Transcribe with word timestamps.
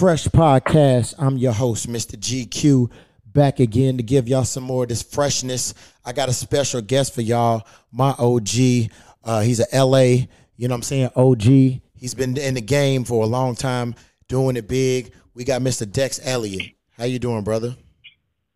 Fresh 0.00 0.28
Podcast. 0.28 1.14
I'm 1.18 1.36
your 1.36 1.52
host, 1.52 1.86
Mr. 1.86 2.16
GQ, 2.16 2.90
back 3.26 3.60
again 3.60 3.98
to 3.98 4.02
give 4.02 4.28
y'all 4.28 4.44
some 4.44 4.62
more 4.62 4.84
of 4.84 4.88
this 4.88 5.02
freshness. 5.02 5.74
I 6.06 6.14
got 6.14 6.30
a 6.30 6.32
special 6.32 6.80
guest 6.80 7.14
for 7.14 7.20
y'all, 7.20 7.66
my 7.92 8.14
OG. 8.18 8.88
Uh, 9.22 9.42
he's 9.42 9.60
a 9.60 9.66
LA, 9.84 9.98
you 10.56 10.68
know 10.68 10.68
what 10.68 10.76
I'm 10.76 10.82
saying, 10.84 11.10
OG. 11.14 11.42
He's 11.92 12.14
been 12.14 12.34
in 12.38 12.54
the 12.54 12.62
game 12.62 13.04
for 13.04 13.22
a 13.22 13.26
long 13.26 13.54
time, 13.54 13.94
doing 14.26 14.56
it 14.56 14.66
big. 14.66 15.12
We 15.34 15.44
got 15.44 15.60
Mr. 15.60 15.90
Dex 15.92 16.18
Elliott. 16.24 16.72
How 16.96 17.04
you 17.04 17.18
doing, 17.18 17.44
brother? 17.44 17.76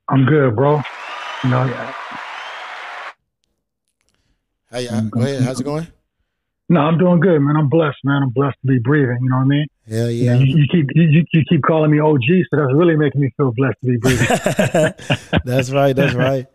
I'm 0.09 0.25
good, 0.25 0.57
bro. 0.57 0.81
You 1.43 1.51
know, 1.51 1.67
How 4.71 4.79
you, 4.79 5.11
go 5.11 5.21
ahead. 5.21 5.43
How's 5.43 5.61
it 5.61 5.65
going? 5.65 5.89
No, 6.69 6.81
I'm 6.81 6.99
doing 6.99 7.21
good, 7.21 7.39
man. 7.41 7.57
I'm 7.57 7.69
blessed, 7.69 7.99
man. 8.05 8.23
I'm 8.23 8.31
blessed 8.31 8.57
to 8.63 8.67
be 8.67 8.79
breathing. 8.79 9.19
You 9.23 9.29
know 9.31 9.37
what 9.37 9.43
I 9.43 9.47
mean? 9.47 9.67
Hell 9.89 10.11
yeah. 10.11 10.35
you, 10.37 10.57
you 10.59 10.67
keep 10.71 10.87
you, 10.95 11.25
you 11.33 11.45
keep 11.49 11.63
calling 11.63 11.91
me 11.91 12.01
OG, 12.01 12.23
so 12.51 12.57
that's 12.57 12.73
really 12.75 12.97
making 12.97 13.21
me 13.21 13.31
feel 13.37 13.53
blessed 13.53 13.77
to 13.85 13.91
be 13.91 13.97
breathing. 14.01 14.27
that's 15.45 15.71
right. 15.71 15.95
That's 15.95 16.15
right. 16.15 16.47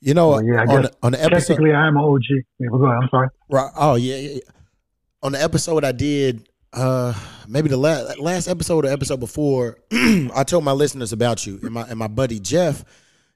You 0.00 0.14
know, 0.14 0.28
Well, 0.30 0.44
yeah, 0.44 0.60
on, 0.60 0.82
the, 0.82 0.92
on 1.02 1.12
the 1.12 1.24
episode, 1.24 1.54
Technically, 1.54 1.72
I 1.74 1.88
am 1.88 1.96
an 1.96 2.04
OG. 2.04 2.22
Yeah, 2.58 2.68
go 2.70 2.84
ahead. 2.84 2.98
I'm 3.02 3.08
sorry. 3.08 3.28
Right. 3.48 3.70
Oh 3.76 3.94
yeah, 3.96 4.16
yeah. 4.16 4.30
yeah. 4.34 4.40
On 5.22 5.32
the 5.32 5.42
episode 5.42 5.82
I 5.84 5.90
did, 5.92 6.48
uh, 6.72 7.12
maybe 7.48 7.68
the 7.68 7.76
last 7.76 8.18
last 8.20 8.46
episode 8.46 8.84
or 8.84 8.88
episode 8.88 9.18
before, 9.18 9.78
I 9.92 10.44
told 10.46 10.62
my 10.62 10.72
listeners 10.72 11.12
about 11.12 11.46
you 11.46 11.58
and 11.62 11.72
my 11.72 11.82
and 11.88 11.98
my 11.98 12.06
buddy 12.06 12.38
Jeff. 12.38 12.84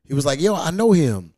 He 0.06 0.15
was 0.15 0.25
like, 0.27 0.41
"Yo, 0.41 0.55
I 0.55 0.70
know 0.70 0.92
him," 0.92 1.33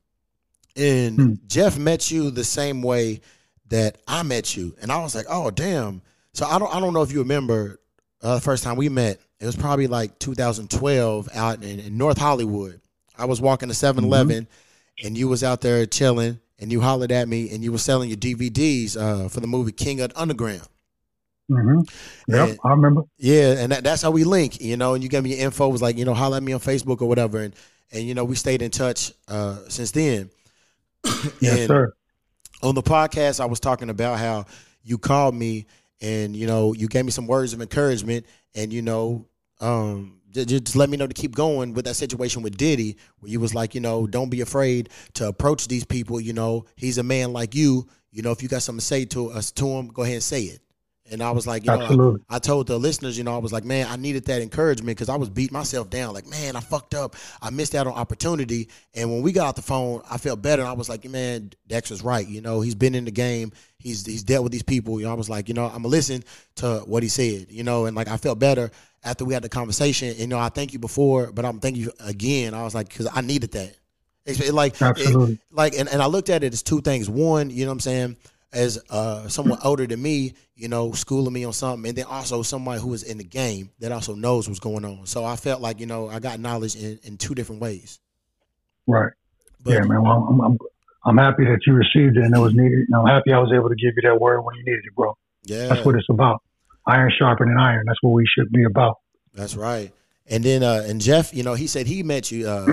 and 0.76 1.16
Hmm. 1.16 1.32
Jeff 1.46 1.78
met 1.78 2.10
you 2.10 2.30
the 2.30 2.44
same 2.44 2.82
way 2.82 3.20
that 3.68 3.98
I 4.06 4.22
met 4.22 4.56
you, 4.56 4.74
and 4.80 4.90
I 4.92 5.02
was 5.02 5.14
like, 5.14 5.26
"Oh, 5.28 5.50
damn." 5.50 6.02
So 6.32 6.46
I 6.46 6.58
don't 6.58 6.74
I 6.74 6.80
don't 6.80 6.92
know 6.94 7.02
if 7.02 7.12
you 7.12 7.20
remember 7.20 7.80
uh, 8.22 8.34
the 8.36 8.40
first 8.40 8.64
time 8.64 8.76
we 8.76 8.88
met. 8.88 9.20
It 9.40 9.46
was 9.46 9.56
probably 9.56 9.86
like 9.86 10.18
2012 10.18 11.28
out 11.34 11.62
in, 11.62 11.80
in 11.80 11.98
North 11.98 12.18
Hollywood. 12.18 12.80
I 13.18 13.26
was 13.26 13.40
walking 13.40 13.68
to 13.68 13.74
7-Eleven, 13.74 14.48
and 15.04 15.18
you 15.18 15.28
was 15.28 15.44
out 15.44 15.60
there 15.60 15.84
chilling, 15.86 16.40
and 16.58 16.72
you 16.72 16.80
hollered 16.80 17.12
at 17.12 17.28
me, 17.28 17.50
and 17.54 17.62
you 17.62 17.70
were 17.70 17.78
selling 17.78 18.08
your 18.08 18.16
DVDs 18.16 18.96
uh, 18.96 19.28
for 19.28 19.40
the 19.40 19.46
movie 19.46 19.72
King 19.72 20.00
of 20.00 20.12
the 20.14 20.20
Underground. 20.20 20.66
hmm 21.48 21.80
Yep, 22.28 22.48
And- 22.48 22.58
I 22.64 22.70
remember. 22.70 23.02
Yeah, 23.18 23.52
and 23.58 23.70
that, 23.72 23.84
that's 23.84 24.00
how 24.02 24.10
we 24.10 24.24
link, 24.24 24.60
you 24.60 24.76
know. 24.76 24.94
And 24.94 25.02
you 25.02 25.08
gave 25.10 25.22
me 25.24 25.36
your 25.36 25.44
info, 25.46 25.68
was 25.68 25.82
like, 25.82 25.98
you 25.98 26.04
know, 26.04 26.14
holler 26.14 26.38
at 26.38 26.42
me 26.42 26.52
on 26.54 26.60
Facebook 26.60 27.02
or 27.02 27.08
whatever, 27.08 27.38
and 27.40 27.54
and 27.92 28.02
you 28.04 28.14
know 28.14 28.24
we 28.24 28.34
stayed 28.34 28.62
in 28.62 28.70
touch 28.70 29.12
uh, 29.28 29.58
since 29.68 29.90
then. 29.90 30.30
Yes, 31.40 31.58
And 31.58 31.66
sir. 31.68 31.92
On 32.64 32.74
the 32.74 32.82
podcast, 32.82 33.40
I 33.40 33.44
was 33.44 33.60
talking 33.60 33.90
about 33.90 34.18
how 34.18 34.46
you 34.82 34.98
called 34.98 35.34
me 35.34 35.66
and 36.00 36.34
you 36.34 36.46
know 36.46 36.72
you 36.72 36.88
gave 36.88 37.04
me 37.04 37.10
some 37.10 37.26
words 37.26 37.52
of 37.52 37.60
encouragement, 37.60 38.26
and 38.54 38.72
you 38.72 38.82
know, 38.82 39.26
um, 39.60 40.20
ju- 40.30 40.44
ju- 40.44 40.60
just 40.60 40.76
let 40.76 40.90
me 40.90 40.96
know 40.96 41.06
to 41.06 41.14
keep 41.14 41.34
going 41.34 41.74
with 41.74 41.84
that 41.84 41.94
situation 41.94 42.42
with 42.42 42.56
Diddy, 42.56 42.96
where 43.18 43.30
you 43.30 43.38
was 43.38 43.54
like, 43.54 43.74
you 43.74 43.80
know, 43.80 44.06
don't 44.06 44.30
be 44.30 44.40
afraid 44.40 44.88
to 45.14 45.28
approach 45.28 45.68
these 45.68 45.84
people. 45.84 46.20
You 46.20 46.32
know, 46.32 46.64
he's 46.76 46.98
a 46.98 47.02
man 47.02 47.32
like 47.32 47.54
you. 47.54 47.86
You 48.10 48.22
know, 48.22 48.30
if 48.30 48.42
you 48.42 48.48
got 48.48 48.62
something 48.62 48.80
to 48.80 48.84
say 48.86 49.04
to 49.06 49.30
us 49.30 49.50
to 49.52 49.66
him, 49.66 49.88
go 49.88 50.02
ahead 50.02 50.14
and 50.14 50.22
say 50.22 50.42
it. 50.42 50.60
And 51.10 51.22
I 51.22 51.32
was 51.32 51.46
like, 51.46 51.64
you 51.64 51.70
know, 51.70 51.82
Absolutely. 51.82 52.20
I 52.30 52.38
told 52.38 52.66
the 52.66 52.78
listeners, 52.78 53.18
you 53.18 53.24
know, 53.24 53.34
I 53.34 53.38
was 53.38 53.52
like, 53.52 53.64
man, 53.64 53.86
I 53.90 53.96
needed 53.96 54.24
that 54.24 54.40
encouragement 54.40 54.96
because 54.96 55.10
I 55.10 55.16
was 55.16 55.28
beating 55.28 55.52
myself 55.52 55.90
down. 55.90 56.14
Like, 56.14 56.26
man, 56.26 56.56
I 56.56 56.60
fucked 56.60 56.94
up. 56.94 57.14
I 57.42 57.50
missed 57.50 57.74
out 57.74 57.86
on 57.86 57.92
opportunity. 57.92 58.70
And 58.94 59.10
when 59.10 59.20
we 59.20 59.32
got 59.32 59.46
off 59.48 59.54
the 59.54 59.62
phone, 59.62 60.00
I 60.10 60.16
felt 60.16 60.40
better. 60.40 60.62
And 60.62 60.68
I 60.68 60.72
was 60.72 60.88
like, 60.88 61.04
man, 61.08 61.50
Dex 61.68 61.90
was 61.90 62.02
right. 62.02 62.26
You 62.26 62.40
know, 62.40 62.62
he's 62.62 62.74
been 62.74 62.94
in 62.94 63.04
the 63.04 63.10
game. 63.10 63.52
He's 63.78 64.06
he's 64.06 64.22
dealt 64.22 64.44
with 64.44 64.52
these 64.52 64.62
people. 64.62 64.98
You 64.98 65.04
know, 65.04 65.12
I 65.12 65.14
was 65.14 65.28
like, 65.28 65.48
you 65.48 65.54
know, 65.54 65.66
I'm 65.66 65.72
gonna 65.82 65.88
listen 65.88 66.24
to 66.56 66.78
what 66.86 67.02
he 67.02 67.10
said. 67.10 67.48
You 67.50 67.64
know, 67.64 67.84
and 67.84 67.94
like 67.94 68.08
I 68.08 68.16
felt 68.16 68.38
better 68.38 68.70
after 69.04 69.26
we 69.26 69.34
had 69.34 69.42
the 69.42 69.50
conversation. 69.50 70.08
And, 70.08 70.18
You 70.18 70.26
know, 70.28 70.38
I 70.38 70.48
thank 70.48 70.72
you 70.72 70.78
before, 70.78 71.30
but 71.32 71.44
I'm 71.44 71.60
thank 71.60 71.76
you 71.76 71.92
again. 72.00 72.54
I 72.54 72.62
was 72.62 72.74
like, 72.74 72.88
because 72.88 73.08
I 73.12 73.20
needed 73.20 73.52
that. 73.52 73.74
It's 74.24 74.40
it- 74.40 74.54
like 74.54 74.80
it- 74.80 75.38
like 75.52 75.76
and, 75.78 75.86
and 75.90 76.00
I 76.00 76.06
looked 76.06 76.30
at 76.30 76.42
it 76.42 76.54
as 76.54 76.62
two 76.62 76.80
things. 76.80 77.10
One, 77.10 77.50
you 77.50 77.66
know 77.66 77.70
what 77.70 77.74
I'm 77.74 77.80
saying, 77.80 78.16
as 78.54 78.78
uh 78.90 79.28
someone 79.28 79.58
older 79.64 79.86
than 79.86 80.00
me, 80.00 80.34
you 80.54 80.68
know, 80.68 80.92
schooling 80.92 81.32
me 81.32 81.44
on 81.44 81.52
something, 81.52 81.88
and 81.88 81.98
then 81.98 82.06
also 82.06 82.42
somebody 82.42 82.80
who 82.80 82.92
is 82.94 83.02
in 83.02 83.18
the 83.18 83.24
game 83.24 83.70
that 83.80 83.92
also 83.92 84.14
knows 84.14 84.48
what's 84.48 84.60
going 84.60 84.84
on. 84.84 85.06
So 85.06 85.24
I 85.24 85.36
felt 85.36 85.60
like, 85.60 85.80
you 85.80 85.86
know, 85.86 86.08
I 86.08 86.20
got 86.20 86.40
knowledge 86.40 86.76
in, 86.76 86.98
in 87.02 87.16
two 87.16 87.34
different 87.34 87.60
ways. 87.60 88.00
Right. 88.86 89.12
But 89.62 89.72
yeah, 89.72 89.80
man. 89.80 90.02
Well, 90.02 90.26
I'm, 90.30 90.40
I'm 90.40 90.58
I'm 91.06 91.18
happy 91.18 91.44
that 91.44 91.58
you 91.66 91.74
received 91.74 92.16
it 92.16 92.24
and 92.24 92.34
it 92.34 92.38
was 92.38 92.54
needed. 92.54 92.86
And 92.88 92.94
I'm 92.94 93.06
happy 93.06 93.32
I 93.32 93.38
was 93.38 93.52
able 93.54 93.68
to 93.68 93.74
give 93.74 93.92
you 93.96 94.02
that 94.08 94.18
word 94.20 94.40
when 94.42 94.54
you 94.56 94.64
needed 94.64 94.84
it, 94.86 94.94
bro. 94.94 95.16
yeah, 95.44 95.66
That's 95.68 95.84
what 95.84 95.94
it's 95.96 96.08
about. 96.08 96.42
Iron 96.86 97.10
sharpening 97.18 97.56
iron. 97.58 97.84
That's 97.86 97.98
what 98.02 98.10
we 98.12 98.26
should 98.26 98.50
be 98.52 98.64
about. 98.64 98.98
that's 99.34 99.54
right. 99.56 99.92
And 100.26 100.42
then 100.44 100.62
uh 100.62 100.84
and 100.86 101.00
Jeff, 101.00 101.34
you 101.34 101.42
know, 101.42 101.54
he 101.54 101.66
said 101.66 101.86
he 101.86 102.02
met 102.02 102.30
you 102.30 102.48
uh 102.48 102.66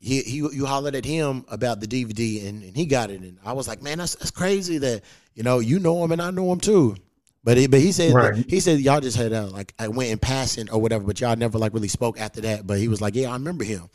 he, 0.00 0.22
he 0.22 0.36
you 0.36 0.64
hollered 0.66 0.94
at 0.94 1.04
him 1.04 1.44
about 1.48 1.80
the 1.80 1.86
DVD 1.86 2.48
and, 2.48 2.62
and 2.62 2.74
he 2.76 2.86
got 2.86 3.10
it 3.10 3.20
and 3.20 3.36
I 3.44 3.52
was 3.52 3.68
like, 3.68 3.82
man, 3.82 3.98
that's 3.98 4.14
that's 4.16 4.30
crazy 4.30 4.78
that 4.78 5.02
you 5.34 5.42
know 5.42 5.58
you 5.58 5.78
know 5.78 6.02
him 6.02 6.10
and 6.12 6.20
I 6.22 6.30
know 6.30 6.50
him 6.52 6.58
too. 6.60 6.96
But 7.44 7.56
he, 7.56 7.66
but 7.68 7.80
he 7.80 7.92
said 7.92 8.12
Right. 8.14 8.34
he 8.48 8.60
said 8.60 8.80
y'all 8.80 9.00
just 9.00 9.16
had 9.16 9.32
uh, 9.32 9.46
like 9.48 9.72
I 9.78 9.88
went 9.88 10.10
in 10.10 10.18
passing 10.18 10.68
or 10.70 10.80
whatever, 10.80 11.04
but 11.04 11.20
y'all 11.20 11.36
never 11.36 11.58
like 11.58 11.72
really 11.74 11.88
spoke 11.88 12.18
after 12.20 12.40
that. 12.42 12.66
But 12.66 12.78
he 12.78 12.88
was 12.88 13.00
like, 13.00 13.14
yeah, 13.14 13.30
I 13.30 13.34
remember 13.34 13.64
him. 13.64 13.88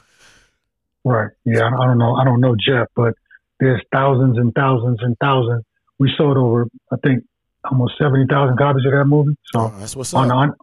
Right. 1.04 1.30
Yeah. 1.46 1.68
I 1.68 1.86
don't 1.86 1.98
know. 1.98 2.16
I 2.16 2.24
don't 2.24 2.42
know 2.42 2.56
Jeff, 2.56 2.88
but 2.96 3.14
there's 3.60 3.82
thousands 3.94 4.38
and 4.38 4.54
thousands 4.56 5.00
and 5.02 5.16
thousands. 5.22 5.64
We 6.00 6.12
sold 6.18 6.38
over, 6.38 6.68
I 6.92 6.98
think, 7.04 7.24
almost 7.70 7.94
seventy 8.00 8.26
thousand 8.28 8.58
copies 8.58 8.86
of 8.86 8.92
that 8.92 9.06
movie. 9.06 9.36
So 9.54 9.60
Oh, 9.62 9.74
that's 9.80 9.96
what's 9.96 10.14
up. 10.14 10.22
on 10.22 10.32
on 10.32 10.54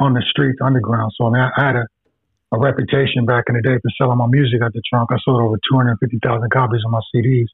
on 0.00 0.14
the 0.14 0.22
streets, 0.28 0.58
underground. 0.62 1.12
So 1.16 1.26
I, 1.26 1.30
mean, 1.30 1.40
I, 1.42 1.50
I 1.56 1.66
had 1.66 1.76
a, 1.76 1.86
a 2.52 2.58
reputation 2.58 3.24
back 3.24 3.44
in 3.48 3.56
the 3.56 3.62
day 3.62 3.76
for 3.80 3.90
selling 3.96 4.18
my 4.18 4.26
music 4.28 4.60
out 4.62 4.72
the 4.72 4.82
trunk. 4.88 5.10
I 5.10 5.16
sold 5.24 5.40
over 5.40 5.56
two 5.56 5.76
hundred 5.76 5.96
fifty 5.98 6.18
thousand 6.22 6.50
copies 6.50 6.82
of 6.84 6.90
my 6.90 7.00
CDs 7.14 7.48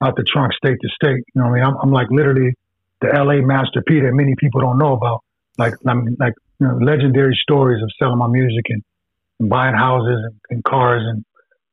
out 0.00 0.16
the 0.16 0.24
trunk, 0.24 0.52
state 0.54 0.78
to 0.80 0.88
state. 0.88 1.24
You 1.34 1.42
know, 1.42 1.48
what 1.48 1.52
I 1.52 1.54
mean, 1.54 1.64
I'm, 1.64 1.76
I'm 1.82 1.92
like 1.92 2.08
literally 2.10 2.54
the 3.00 3.08
LA 3.08 3.44
Master 3.44 3.82
P 3.86 4.00
that 4.00 4.12
many 4.12 4.34
people 4.38 4.60
don't 4.60 4.78
know 4.78 4.94
about. 4.94 5.22
Like, 5.58 5.74
I 5.86 5.94
mean, 5.94 6.16
like 6.20 6.34
you 6.60 6.68
know, 6.68 6.76
legendary 6.76 7.36
stories 7.42 7.82
of 7.82 7.90
selling 7.98 8.18
my 8.18 8.28
music 8.28 8.64
and, 8.68 8.82
and 9.40 9.50
buying 9.50 9.74
houses 9.74 10.20
and, 10.24 10.34
and 10.50 10.64
cars 10.64 11.02
and 11.04 11.24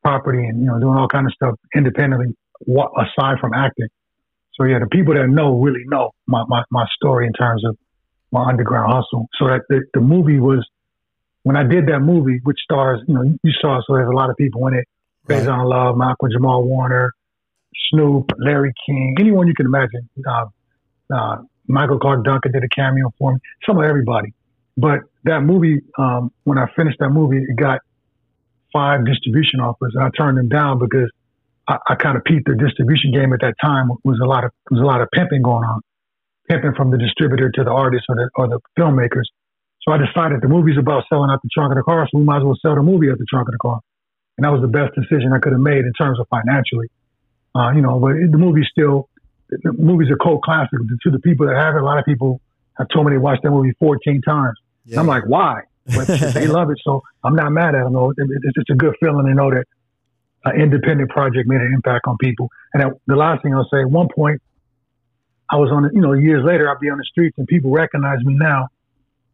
property 0.03 0.45
and 0.45 0.59
you 0.59 0.65
know 0.65 0.79
doing 0.79 0.97
all 0.97 1.07
kind 1.07 1.27
of 1.27 1.33
stuff 1.33 1.55
independently, 1.75 2.35
aside 2.67 3.39
from 3.39 3.53
acting. 3.53 3.87
So 4.55 4.65
yeah, 4.65 4.79
the 4.79 4.87
people 4.87 5.13
that 5.15 5.27
know 5.27 5.59
really 5.59 5.83
know 5.85 6.11
my, 6.27 6.43
my, 6.47 6.63
my 6.71 6.85
story 6.95 7.25
in 7.25 7.33
terms 7.33 7.65
of 7.65 7.77
my 8.31 8.49
underground 8.49 8.91
hustle. 8.91 9.27
So 9.39 9.47
that 9.47 9.61
the, 9.69 9.81
the 9.93 10.01
movie 10.01 10.39
was 10.39 10.67
when 11.43 11.55
I 11.55 11.63
did 11.63 11.87
that 11.87 11.99
movie, 11.99 12.39
which 12.43 12.59
stars, 12.63 13.01
you 13.07 13.13
know, 13.13 13.23
you, 13.23 13.51
saw, 13.61 13.81
so 13.85 13.95
there's 13.95 14.09
a 14.09 14.15
lot 14.15 14.29
of 14.29 14.37
people 14.37 14.65
in 14.67 14.75
it. 14.75 14.85
Right. 15.27 15.43
Faizon 15.43 15.69
Love, 15.69 15.97
Malcolm 15.97 16.29
Jamal 16.31 16.63
Warner, 16.63 17.11
Snoop, 17.89 18.31
Larry 18.37 18.73
King, 18.85 19.15
anyone 19.19 19.47
you 19.47 19.53
can 19.53 19.65
imagine. 19.65 20.09
Uh, 20.27 20.45
uh, 21.13 21.37
Michael 21.67 21.99
Clarke 21.99 22.25
Duncan 22.25 22.51
did 22.51 22.63
a 22.63 22.69
cameo 22.69 23.13
for 23.17 23.33
me. 23.33 23.39
Some 23.65 23.77
of 23.77 23.85
everybody. 23.85 24.33
But 24.75 24.99
that 25.23 25.41
movie, 25.41 25.81
um, 25.97 26.31
when 26.43 26.57
I 26.57 26.67
finished 26.75 26.97
that 26.99 27.09
movie, 27.09 27.37
it 27.37 27.55
got 27.55 27.79
five 28.73 29.05
distribution 29.05 29.59
offers, 29.59 29.93
and 29.95 30.03
I 30.03 30.09
turned 30.17 30.37
them 30.37 30.49
down 30.49 30.79
because 30.79 31.09
I, 31.67 31.77
I 31.87 31.95
kind 31.95 32.17
of 32.17 32.23
peeped 32.23 32.47
the 32.47 32.55
distribution 32.55 33.11
game 33.11 33.31
at 33.33 33.41
that 33.41 33.53
time. 33.61 33.89
It 33.91 33.97
Was 34.03 34.19
a 34.21 34.25
lot 34.25 34.43
of 34.43 34.51
was 34.71 34.81
a 34.81 34.83
lot 34.83 35.01
of 35.01 35.09
pimping 35.13 35.43
going 35.43 35.63
on, 35.63 35.81
pimping 36.49 36.73
from 36.75 36.89
the 36.91 36.97
distributor 36.97 37.51
to 37.51 37.63
the 37.63 37.71
artist 37.71 38.05
or 38.09 38.15
the 38.15 38.29
or 38.35 38.47
the 38.47 38.59
filmmakers. 38.77 39.29
So 39.83 39.91
I 39.91 39.97
decided 39.97 40.39
the 40.41 40.47
movie's 40.47 40.77
about 40.77 41.03
selling 41.09 41.29
out 41.29 41.41
the 41.43 41.49
trunk 41.53 41.71
of 41.71 41.77
the 41.77 41.83
car, 41.83 42.07
so 42.09 42.17
we 42.17 42.23
might 42.23 42.37
as 42.37 42.43
well 42.43 42.57
sell 42.61 42.75
the 42.75 42.81
movie 42.81 43.09
at 43.09 43.17
the 43.17 43.25
trunk 43.29 43.49
of 43.49 43.53
the 43.53 43.59
car. 43.59 43.79
And 44.37 44.45
that 44.45 44.51
was 44.51 44.61
the 44.61 44.71
best 44.71 44.95
decision 44.95 45.33
I 45.35 45.39
could 45.39 45.51
have 45.51 45.61
made 45.61 45.83
in 45.83 45.93
terms 45.93 46.19
of 46.19 46.27
financially. 46.29 46.87
Uh, 47.53 47.71
you 47.75 47.81
know, 47.81 47.99
but 47.99 48.15
it, 48.15 48.31
the 48.31 48.37
movie's 48.37 48.67
still, 48.71 49.09
the 49.49 49.73
movie's 49.73 50.09
a 50.09 50.17
cult 50.23 50.41
classic. 50.41 50.79
To 51.03 51.11
the 51.11 51.19
people 51.19 51.45
that 51.47 51.55
have 51.55 51.75
it, 51.75 51.81
a 51.81 51.85
lot 51.85 51.99
of 51.99 52.05
people 52.05 52.41
have 52.77 52.87
told 52.89 53.05
me 53.05 53.11
they 53.11 53.19
watched 53.19 53.43
that 53.43 53.51
movie 53.51 53.73
14 53.79 54.21
times. 54.21 54.57
Yeah. 54.85 54.99
I'm 54.99 55.07
like, 55.07 55.23
why? 55.27 55.61
But 55.85 56.07
they 56.07 56.47
love 56.47 56.71
it, 56.71 56.79
so 56.83 57.03
I'm 57.23 57.35
not 57.35 57.51
mad 57.51 57.75
at 57.75 57.83
them. 57.83 57.93
Though. 57.93 58.09
It, 58.11 58.15
it, 58.17 58.41
it's 58.43 58.55
just 58.55 58.69
a 58.69 58.75
good 58.75 58.95
feeling 58.99 59.25
to 59.27 59.33
know 59.33 59.51
that 59.51 59.65
an 60.45 60.59
independent 60.59 61.09
project 61.09 61.47
made 61.47 61.61
an 61.61 61.71
impact 61.73 62.07
on 62.07 62.17
people. 62.17 62.49
And 62.73 62.93
the 63.05 63.15
last 63.15 63.43
thing 63.43 63.53
I'll 63.53 63.67
say, 63.71 63.81
at 63.81 63.89
one 63.89 64.07
point, 64.13 64.41
I 65.51 65.57
was 65.57 65.69
on, 65.71 65.89
you 65.93 66.01
know, 66.01 66.13
years 66.13 66.43
later, 66.43 66.69
I'd 66.71 66.79
be 66.79 66.89
on 66.89 66.97
the 66.97 67.05
streets 67.05 67.37
and 67.37 67.47
people 67.47 67.71
recognize 67.71 68.19
me 68.23 68.33
now. 68.33 68.67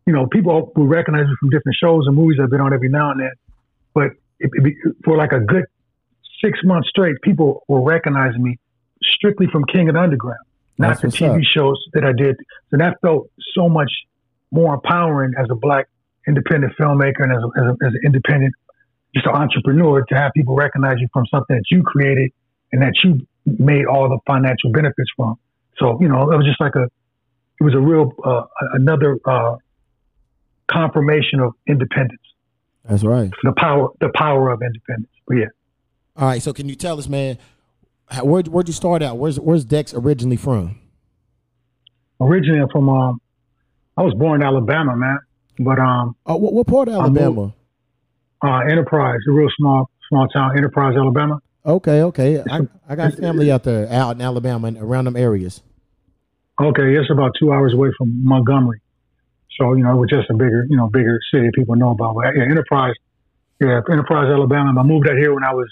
You 0.09 0.15
know, 0.15 0.25
people 0.25 0.71
will 0.75 0.87
recognize 0.87 1.27
me 1.27 1.35
from 1.39 1.51
different 1.51 1.77
shows 1.79 2.07
and 2.07 2.15
movies 2.15 2.39
I've 2.41 2.49
been 2.49 2.61
on 2.61 2.73
every 2.73 2.89
now 2.89 3.11
and 3.11 3.19
then. 3.19 3.31
But 3.93 4.07
it, 4.39 4.49
it, 4.55 4.95
for 5.05 5.15
like 5.15 5.33
a 5.33 5.39
good 5.39 5.65
six 6.43 6.57
months 6.63 6.89
straight, 6.89 7.15
people 7.21 7.63
were 7.67 7.83
recognizing 7.83 8.41
me 8.41 8.57
strictly 9.03 9.45
from 9.51 9.65
King 9.65 9.87
of 9.87 9.93
the 9.93 10.01
Underground, 10.01 10.39
That's 10.79 11.03
not 11.03 11.11
the 11.11 11.15
TV 11.15 11.37
up. 11.37 11.43
shows 11.43 11.77
that 11.93 12.03
I 12.03 12.13
did. 12.13 12.37
So 12.71 12.77
that 12.77 12.97
felt 13.01 13.29
so 13.53 13.69
much 13.69 13.91
more 14.49 14.73
empowering 14.73 15.33
as 15.37 15.45
a 15.51 15.55
black 15.55 15.85
independent 16.27 16.73
filmmaker 16.75 17.21
and 17.21 17.31
as, 17.31 17.43
a, 17.43 17.59
as, 17.59 17.65
a, 17.67 17.85
as 17.85 17.93
an 17.93 18.01
independent, 18.03 18.55
just 19.13 19.27
an 19.27 19.33
entrepreneur 19.35 20.03
to 20.05 20.15
have 20.15 20.31
people 20.35 20.55
recognize 20.55 20.97
you 20.99 21.07
from 21.13 21.27
something 21.27 21.55
that 21.55 21.65
you 21.69 21.83
created 21.83 22.31
and 22.71 22.81
that 22.81 22.93
you 23.03 23.27
made 23.45 23.85
all 23.85 24.09
the 24.09 24.17
financial 24.25 24.71
benefits 24.71 25.11
from. 25.15 25.35
So, 25.77 26.01
you 26.01 26.07
know, 26.07 26.31
it 26.31 26.35
was 26.35 26.47
just 26.47 26.59
like 26.59 26.73
a, 26.73 26.85
it 27.59 27.63
was 27.63 27.75
a 27.75 27.79
real, 27.79 28.11
uh, 28.23 28.45
another, 28.73 29.19
uh, 29.23 29.57
confirmation 30.71 31.39
of 31.39 31.53
independence. 31.67 32.21
That's 32.85 33.03
right. 33.03 33.31
The 33.43 33.53
power, 33.57 33.89
the 33.99 34.09
power 34.15 34.49
of 34.49 34.61
independence. 34.61 35.13
But 35.27 35.37
yeah. 35.37 35.45
All 36.15 36.27
right. 36.27 36.41
So 36.41 36.53
can 36.53 36.69
you 36.69 36.75
tell 36.75 36.97
us, 36.97 37.07
man, 37.07 37.37
how, 38.07 38.25
where 38.25 38.41
where'd 38.43 38.67
you 38.67 38.73
start 38.73 39.03
out? 39.03 39.17
Where's 39.17 39.39
Where's 39.39 39.65
Dex 39.65 39.93
originally 39.93 40.37
from? 40.37 40.79
Originally, 42.21 42.61
I'm 42.61 42.69
from 42.69 42.89
um, 42.89 43.21
I 43.95 44.01
was 44.01 44.13
born 44.13 44.41
in 44.41 44.47
Alabama, 44.47 44.95
man. 44.95 45.19
But 45.59 45.79
um, 45.79 46.15
oh, 46.25 46.37
what, 46.37 46.53
what 46.53 46.67
part 46.67 46.87
of 46.87 46.95
Alabama? 46.95 47.53
uh, 48.43 48.59
Enterprise, 48.59 49.19
a 49.27 49.31
real 49.31 49.49
small 49.57 49.89
small 50.07 50.27
town, 50.27 50.57
Enterprise, 50.57 50.95
Alabama. 50.97 51.39
Okay, 51.65 52.01
okay. 52.03 52.41
I, 52.49 52.61
I 52.87 52.95
got 52.95 53.13
family 53.15 53.51
out 53.51 53.63
there, 53.63 53.91
out 53.91 54.15
in 54.15 54.21
Alabama, 54.21 54.67
and 54.67 54.77
around 54.77 55.05
them 55.05 55.15
areas. 55.15 55.61
Okay, 56.59 56.95
it's 56.95 57.11
about 57.11 57.31
two 57.39 57.53
hours 57.53 57.73
away 57.73 57.89
from 57.97 58.23
Montgomery. 58.23 58.81
So 59.59 59.73
you 59.73 59.83
know, 59.83 59.91
it 59.91 59.99
was 59.99 60.09
just 60.09 60.29
a 60.29 60.33
bigger, 60.33 60.65
you 60.69 60.77
know, 60.77 60.87
bigger 60.87 61.19
city 61.33 61.49
people 61.53 61.75
know 61.75 61.91
about. 61.91 62.15
But 62.15 62.35
yeah, 62.35 62.43
Enterprise, 62.43 62.95
yeah, 63.59 63.81
Enterprise, 63.91 64.31
Alabama. 64.31 64.79
I 64.79 64.83
moved 64.83 65.07
out 65.09 65.17
here 65.17 65.33
when 65.33 65.43
I 65.43 65.53
was 65.53 65.67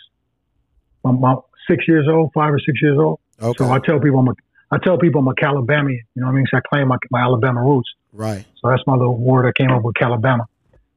about 1.03 1.45
six 1.69 1.87
years 1.87 2.07
old, 2.09 2.31
five 2.33 2.53
or 2.53 2.59
six 2.59 2.81
years 2.81 2.97
old. 2.99 3.19
Okay. 3.41 3.57
So 3.57 3.71
I 3.71 3.79
tell 3.79 3.99
people 3.99 4.19
I'm 4.19 4.27
a, 4.27 4.33
I 4.71 4.77
tell 4.83 4.97
people 4.97 5.21
I'm 5.21 5.27
a 5.27 5.35
Calabamian. 5.35 6.01
You 6.15 6.21
know 6.21 6.27
what 6.27 6.33
I 6.33 6.35
mean? 6.35 6.45
So 6.51 6.57
I 6.57 6.61
claim 6.67 6.87
my, 6.87 6.97
my 7.11 7.21
Alabama 7.21 7.61
roots. 7.61 7.89
Right. 8.11 8.45
So 8.61 8.69
that's 8.69 8.83
my 8.87 8.95
little 8.95 9.17
word 9.17 9.47
I 9.47 9.51
came 9.57 9.71
up 9.71 9.83
with, 9.83 9.95
Calabama. 9.95 10.45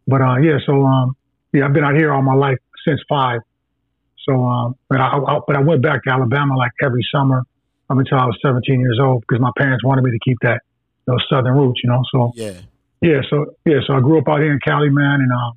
But 0.06 0.22
uh, 0.22 0.36
yeah, 0.38 0.58
so 0.66 0.84
um, 0.84 1.16
yeah, 1.52 1.66
I've 1.66 1.72
been 1.72 1.84
out 1.84 1.94
here 1.94 2.12
all 2.12 2.22
my 2.22 2.34
life 2.34 2.58
since 2.86 3.00
five. 3.08 3.40
So, 4.28 4.42
um, 4.44 4.76
but 4.88 5.00
I, 5.00 5.16
I, 5.16 5.40
but 5.46 5.56
I 5.56 5.60
went 5.60 5.82
back 5.82 6.02
to 6.04 6.10
Alabama 6.10 6.56
like 6.56 6.72
every 6.82 7.06
summer 7.14 7.42
up 7.88 7.98
until 7.98 8.18
I 8.18 8.26
was 8.26 8.38
17 8.42 8.80
years 8.80 8.98
old 9.00 9.22
because 9.22 9.40
my 9.40 9.50
parents 9.56 9.84
wanted 9.84 10.02
me 10.02 10.10
to 10.10 10.18
keep 10.24 10.38
that 10.42 10.62
those 11.06 11.24
southern 11.30 11.54
roots, 11.54 11.80
you 11.82 11.90
know. 11.90 12.02
So 12.12 12.32
yeah, 12.34 12.60
yeah. 13.00 13.20
So 13.28 13.56
yeah, 13.64 13.80
so 13.86 13.94
I 13.94 14.00
grew 14.00 14.18
up 14.18 14.28
out 14.28 14.40
here 14.40 14.52
in 14.52 14.60
Cali, 14.60 14.90
man, 14.90 15.20
and 15.20 15.32
uh, 15.32 15.50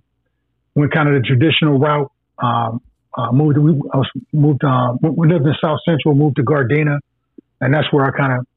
went 0.76 0.94
kind 0.94 1.10
of 1.10 1.22
the 1.22 1.28
traditional 1.28 1.80
route. 1.80 2.12
Um, 2.38 2.82
uh, 3.16 3.32
moved. 3.32 3.58
We, 3.58 3.72
I 3.94 3.98
was 3.98 4.10
moved. 4.32 4.64
Uh, 4.64 4.94
we 5.02 5.28
lived 5.28 5.46
in 5.46 5.54
South 5.62 5.80
Central. 5.86 6.16
Moved 6.16 6.38
to 6.38 6.44
Gardena, 6.44 7.00
and 7.62 7.74
that's 7.74 7.92
where 7.92 8.06
I 8.06 8.12
kind 8.12 8.34
of 8.34 8.48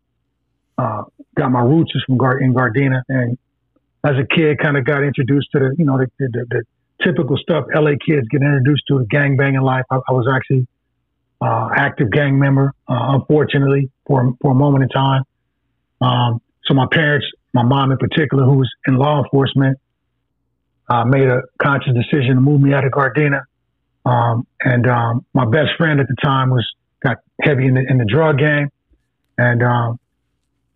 uh, 0.78 1.02
got 1.36 1.50
my 1.50 1.60
roots 1.60 1.92
is 1.94 2.02
from 2.06 2.16
Gar- 2.16 2.38
in 2.38 2.54
Gardena. 2.54 3.02
And 3.08 3.38
as 4.04 4.14
a 4.16 4.26
kid, 4.34 4.58
kind 4.58 4.76
of 4.76 4.84
got 4.84 5.02
introduced 5.02 5.48
to 5.52 5.58
the 5.58 5.74
you 5.78 5.84
know 5.84 5.98
the, 5.98 6.08
the, 6.18 6.46
the 6.48 6.62
typical 7.04 7.36
stuff 7.36 7.66
LA 7.74 7.92
kids 8.04 8.26
get 8.28 8.42
introduced 8.42 8.84
to 8.88 8.98
the 8.98 9.06
gang 9.06 9.36
banging 9.36 9.60
life. 9.60 9.84
I, 9.90 9.96
I 9.96 10.12
was 10.12 10.26
actually 10.32 10.66
uh, 11.40 11.68
active 11.74 12.10
gang 12.10 12.38
member, 12.38 12.72
uh, 12.88 13.18
unfortunately, 13.18 13.90
for 14.06 14.32
for 14.40 14.52
a 14.52 14.54
moment 14.54 14.84
in 14.84 14.88
time. 14.88 15.22
Um, 16.00 16.40
so 16.64 16.74
my 16.74 16.86
parents, 16.90 17.26
my 17.56 17.62
mom 17.62 17.90
in 17.90 17.96
particular, 17.96 18.44
who 18.44 18.58
was 18.58 18.70
in 18.86 18.96
law 18.96 19.22
enforcement, 19.22 19.78
uh, 20.90 21.04
made 21.06 21.26
a 21.26 21.40
conscious 21.60 21.94
decision 21.94 22.34
to 22.34 22.40
move 22.40 22.60
me 22.60 22.74
out 22.74 22.84
of 22.84 22.92
Gardena. 22.92 23.44
Um, 24.04 24.46
and 24.60 24.86
um, 24.86 25.24
my 25.32 25.46
best 25.46 25.70
friend 25.78 25.98
at 25.98 26.06
the 26.06 26.16
time 26.22 26.50
was 26.50 26.64
got 27.02 27.16
heavy 27.40 27.66
in 27.66 27.74
the, 27.74 27.84
in 27.88 27.96
the 27.96 28.04
drug 28.04 28.38
game, 28.38 28.68
and 29.38 29.62
um, 29.62 29.98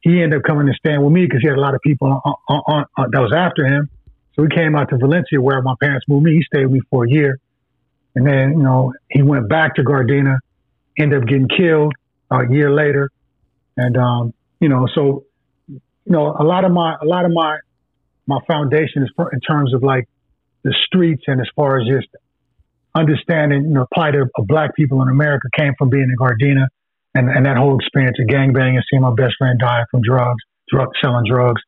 he 0.00 0.22
ended 0.22 0.38
up 0.38 0.44
coming 0.44 0.66
to 0.66 0.72
stand 0.72 1.04
with 1.04 1.12
me 1.12 1.26
because 1.26 1.42
he 1.42 1.48
had 1.48 1.58
a 1.58 1.60
lot 1.60 1.74
of 1.74 1.82
people 1.82 2.08
on, 2.24 2.34
on, 2.48 2.84
on, 2.96 3.10
that 3.12 3.20
was 3.20 3.32
after 3.36 3.66
him. 3.66 3.90
So 4.34 4.42
he 4.44 4.48
came 4.48 4.74
out 4.74 4.88
to 4.88 4.96
Valencia 4.96 5.40
where 5.40 5.60
my 5.60 5.74
parents 5.82 6.06
moved 6.08 6.24
me. 6.24 6.32
He 6.32 6.42
stayed 6.42 6.64
with 6.64 6.72
me 6.72 6.80
for 6.88 7.04
a 7.04 7.10
year. 7.10 7.38
And 8.14 8.26
then, 8.26 8.56
you 8.56 8.62
know, 8.62 8.94
he 9.10 9.22
went 9.22 9.48
back 9.48 9.74
to 9.74 9.82
Gardena, 9.82 10.38
ended 10.98 11.22
up 11.22 11.28
getting 11.28 11.48
killed 11.48 11.92
a 12.30 12.50
year 12.50 12.72
later. 12.72 13.10
And, 13.76 13.96
um, 13.96 14.34
you 14.60 14.68
know, 14.68 14.88
so, 14.94 15.24
you 16.04 16.12
know, 16.12 16.34
a 16.38 16.44
lot 16.44 16.64
of 16.64 16.72
my, 16.72 16.96
a 17.00 17.06
lot 17.06 17.24
of 17.24 17.32
my, 17.32 17.58
my 18.26 18.38
foundation 18.46 19.02
is 19.02 19.10
in 19.32 19.40
terms 19.40 19.74
of 19.74 19.82
like 19.82 20.08
the 20.62 20.74
streets 20.86 21.24
and 21.26 21.40
as 21.40 21.48
far 21.54 21.80
as 21.80 21.86
just 21.86 22.08
understanding, 22.94 23.64
you 23.64 23.74
know, 23.74 23.86
plight 23.92 24.14
of, 24.14 24.30
of 24.36 24.46
black 24.46 24.74
people 24.74 25.02
in 25.02 25.08
America 25.08 25.48
came 25.56 25.74
from 25.78 25.90
being 25.90 26.08
in 26.08 26.16
Gardena 26.16 26.66
and, 27.14 27.28
and 27.28 27.46
that 27.46 27.56
whole 27.56 27.76
experience 27.78 28.18
of 28.20 28.26
gangbanging 28.26 28.74
and 28.74 28.84
seeing 28.90 29.02
my 29.02 29.14
best 29.14 29.34
friend 29.38 29.58
die 29.58 29.84
from 29.90 30.00
drugs, 30.02 30.42
drug, 30.68 30.88
selling 31.02 31.24
drugs. 31.28 31.60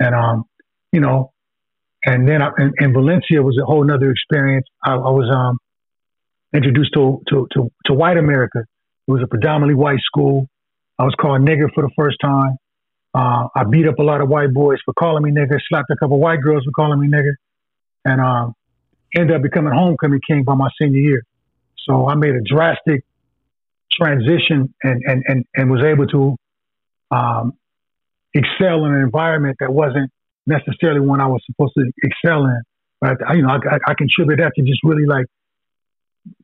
And, 0.00 0.14
um, 0.14 0.44
you 0.92 1.00
know, 1.00 1.32
and 2.04 2.28
then 2.28 2.42
I, 2.42 2.50
in, 2.58 2.72
in, 2.78 2.92
Valencia 2.92 3.42
was 3.42 3.56
a 3.62 3.64
whole 3.64 3.84
nother 3.84 4.10
experience. 4.10 4.66
I, 4.84 4.92
I 4.92 5.10
was 5.10 5.30
um, 5.32 5.58
introduced 6.54 6.92
to, 6.94 7.22
to, 7.28 7.46
to, 7.54 7.70
to, 7.86 7.94
white 7.94 8.16
America. 8.16 8.60
It 9.06 9.10
was 9.10 9.22
a 9.22 9.26
predominantly 9.26 9.74
white 9.74 10.00
school. 10.00 10.48
I 10.98 11.04
was 11.04 11.14
called 11.20 11.42
nigger 11.42 11.72
for 11.74 11.82
the 11.82 11.90
first 11.96 12.16
time. 12.20 12.56
Uh, 13.14 13.48
I 13.54 13.64
beat 13.64 13.86
up 13.86 13.98
a 13.98 14.02
lot 14.02 14.20
of 14.20 14.28
white 14.28 14.52
boys 14.52 14.78
for 14.84 14.94
calling 14.94 15.22
me 15.22 15.30
nigger, 15.30 15.58
slapped 15.68 15.90
a 15.90 15.96
couple 15.96 16.18
white 16.18 16.40
girls 16.40 16.64
for 16.64 16.70
calling 16.70 16.98
me 16.98 17.08
nigger, 17.08 17.34
and 18.04 18.20
um, 18.20 18.54
ended 19.14 19.36
up 19.36 19.42
becoming 19.42 19.72
homecoming 19.72 20.20
king 20.26 20.44
by 20.44 20.54
my 20.54 20.68
senior 20.80 21.00
year. 21.00 21.22
So 21.86 22.08
I 22.08 22.14
made 22.14 22.34
a 22.34 22.40
drastic 22.40 23.04
transition 23.90 24.72
and, 24.82 25.02
and, 25.06 25.22
and, 25.26 25.44
and 25.54 25.70
was 25.70 25.84
able 25.84 26.06
to 26.06 26.36
um, 27.10 27.52
excel 28.34 28.84
in 28.86 28.94
an 28.94 29.02
environment 29.02 29.56
that 29.60 29.72
wasn't 29.72 30.10
necessarily 30.46 31.00
one 31.00 31.20
I 31.20 31.26
was 31.26 31.42
supposed 31.46 31.74
to 31.76 31.90
excel 32.02 32.44
in. 32.46 32.62
But 33.00 33.18
I, 33.28 33.34
you 33.34 33.42
know, 33.42 33.50
I, 33.50 33.78
I 33.86 33.94
contribute 33.94 34.38
that 34.38 34.52
to 34.56 34.62
just 34.62 34.80
really 34.84 35.06
like 35.06 35.26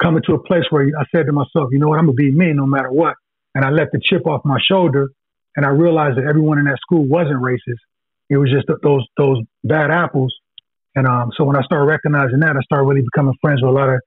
coming 0.02 0.22
to 0.26 0.34
a 0.34 0.42
place 0.42 0.64
where 0.70 0.90
I 0.98 1.04
said 1.14 1.26
to 1.26 1.32
myself, 1.32 1.70
you 1.70 1.78
know 1.78 1.88
what, 1.88 1.98
I'm 1.98 2.06
gonna 2.06 2.14
be 2.14 2.32
me 2.32 2.52
no 2.52 2.66
matter 2.66 2.90
what. 2.90 3.14
And 3.54 3.64
I 3.64 3.70
let 3.70 3.92
the 3.92 4.00
chip 4.02 4.26
off 4.26 4.44
my 4.44 4.58
shoulder, 4.60 5.08
and 5.56 5.66
I 5.66 5.70
realized 5.70 6.18
that 6.18 6.24
everyone 6.24 6.58
in 6.58 6.64
that 6.66 6.78
school 6.80 7.04
wasn't 7.04 7.42
racist. 7.42 7.82
It 8.30 8.36
was 8.36 8.50
just 8.50 8.66
those 8.82 9.06
those 9.16 9.38
bad 9.64 9.90
apples. 9.90 10.34
And 10.94 11.06
um, 11.06 11.30
so 11.36 11.44
when 11.44 11.56
I 11.56 11.62
started 11.62 11.86
recognizing 11.86 12.40
that, 12.40 12.56
I 12.56 12.60
started 12.62 12.84
really 12.84 13.02
becoming 13.02 13.34
friends 13.40 13.62
with 13.62 13.70
a 13.70 13.72
lot 13.72 13.88
of 13.88 14.00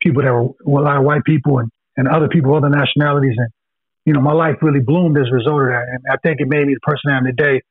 people 0.00 0.22
that 0.22 0.32
were 0.64 0.80
a 0.80 0.84
lot 0.84 0.96
of 0.98 1.04
white 1.04 1.24
people 1.24 1.58
and, 1.58 1.70
and 1.96 2.08
other 2.08 2.28
people, 2.28 2.54
other 2.54 2.68
nationalities. 2.68 3.34
And, 3.36 3.48
you 4.04 4.12
know, 4.12 4.20
my 4.20 4.32
life 4.32 4.56
really 4.60 4.80
bloomed 4.80 5.16
as 5.16 5.28
a 5.30 5.34
result 5.34 5.62
of 5.62 5.68
that. 5.68 5.84
And 5.88 6.00
I 6.10 6.16
think 6.22 6.40
it 6.40 6.48
made 6.48 6.66
me 6.66 6.74
the 6.74 6.80
person 6.80 7.10
I 7.10 7.18
am 7.18 7.24
today 7.24 7.62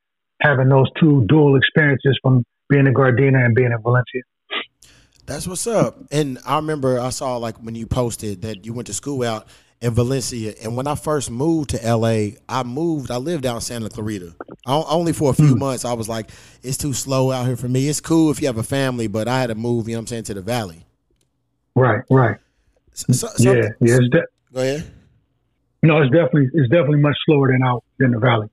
having 0.42 0.70
those 0.70 0.88
two 1.00 1.26
dual 1.28 1.56
experiences 1.56 2.18
from 2.22 2.44
being 2.70 2.88
in 2.88 2.94
Gardena 2.94 3.46
and 3.46 3.56
being 3.56 3.72
in 3.72 3.82
Valencia. 3.82 4.22
That's 5.26 5.48
what's 5.48 5.68
up. 5.68 5.98
And 6.12 6.40
I 6.46 6.58
remember 6.58 7.00
I 7.00 7.10
saw 7.10 7.38
like 7.38 7.58
when 7.58 7.76
you 7.76 7.88
posted 7.88 8.44
that 8.44 8.66
you 8.66 8.74
went 8.74 8.88
to 8.88 8.94
school 8.94 9.24
out 9.24 9.48
in 9.82 9.94
Valencia. 9.94 10.54
And 10.64 10.76
when 10.76 10.88
I 10.88 10.96
first 10.96 11.30
moved 11.30 11.72
to 11.72 11.96
LA, 11.96 12.38
I 12.48 12.64
moved, 12.64 13.12
I 13.12 13.18
lived 13.18 13.46
out 13.46 13.56
in 13.56 13.62
Santa 13.62 13.90
Clarita. 13.90 14.36
only 14.66 15.14
for 15.14 15.32
a 15.32 15.34
few 15.34 15.56
mm. 15.56 15.60
months. 15.60 15.86
I 15.86 15.94
was 15.94 16.10
like, 16.10 16.30
it's 16.64 16.78
too 16.78 16.94
slow 16.94 17.32
out 17.32 17.46
here 17.46 17.58
for 17.58 17.68
me. 17.68 17.88
It's 17.88 18.02
cool 18.02 18.32
if 18.32 18.42
you 18.42 18.48
have 18.48 18.58
a 18.58 18.64
family, 18.64 19.08
but 19.08 19.28
I 19.28 19.40
had 19.40 19.48
to 19.48 19.56
move, 19.56 19.88
you 19.88 19.96
know 19.96 20.00
what 20.00 20.04
I'm 20.04 20.08
saying, 20.08 20.24
to 20.26 20.34
the 20.34 20.42
valley. 20.42 20.86
Right, 21.76 22.02
right. 22.10 22.38
So, 22.94 23.12
so, 23.12 23.52
yeah, 23.54 23.70
yeah. 23.82 23.98
De- 24.10 24.24
go 24.54 24.62
ahead. 24.62 24.92
No, 25.84 26.02
it's 26.02 26.12
definitely 26.12 26.50
it's 26.54 26.70
definitely 26.70 27.02
much 27.02 27.18
slower 27.26 27.52
than 27.52 27.62
out 27.62 27.84
than 28.00 28.12
the 28.12 28.20
valley 28.20 28.50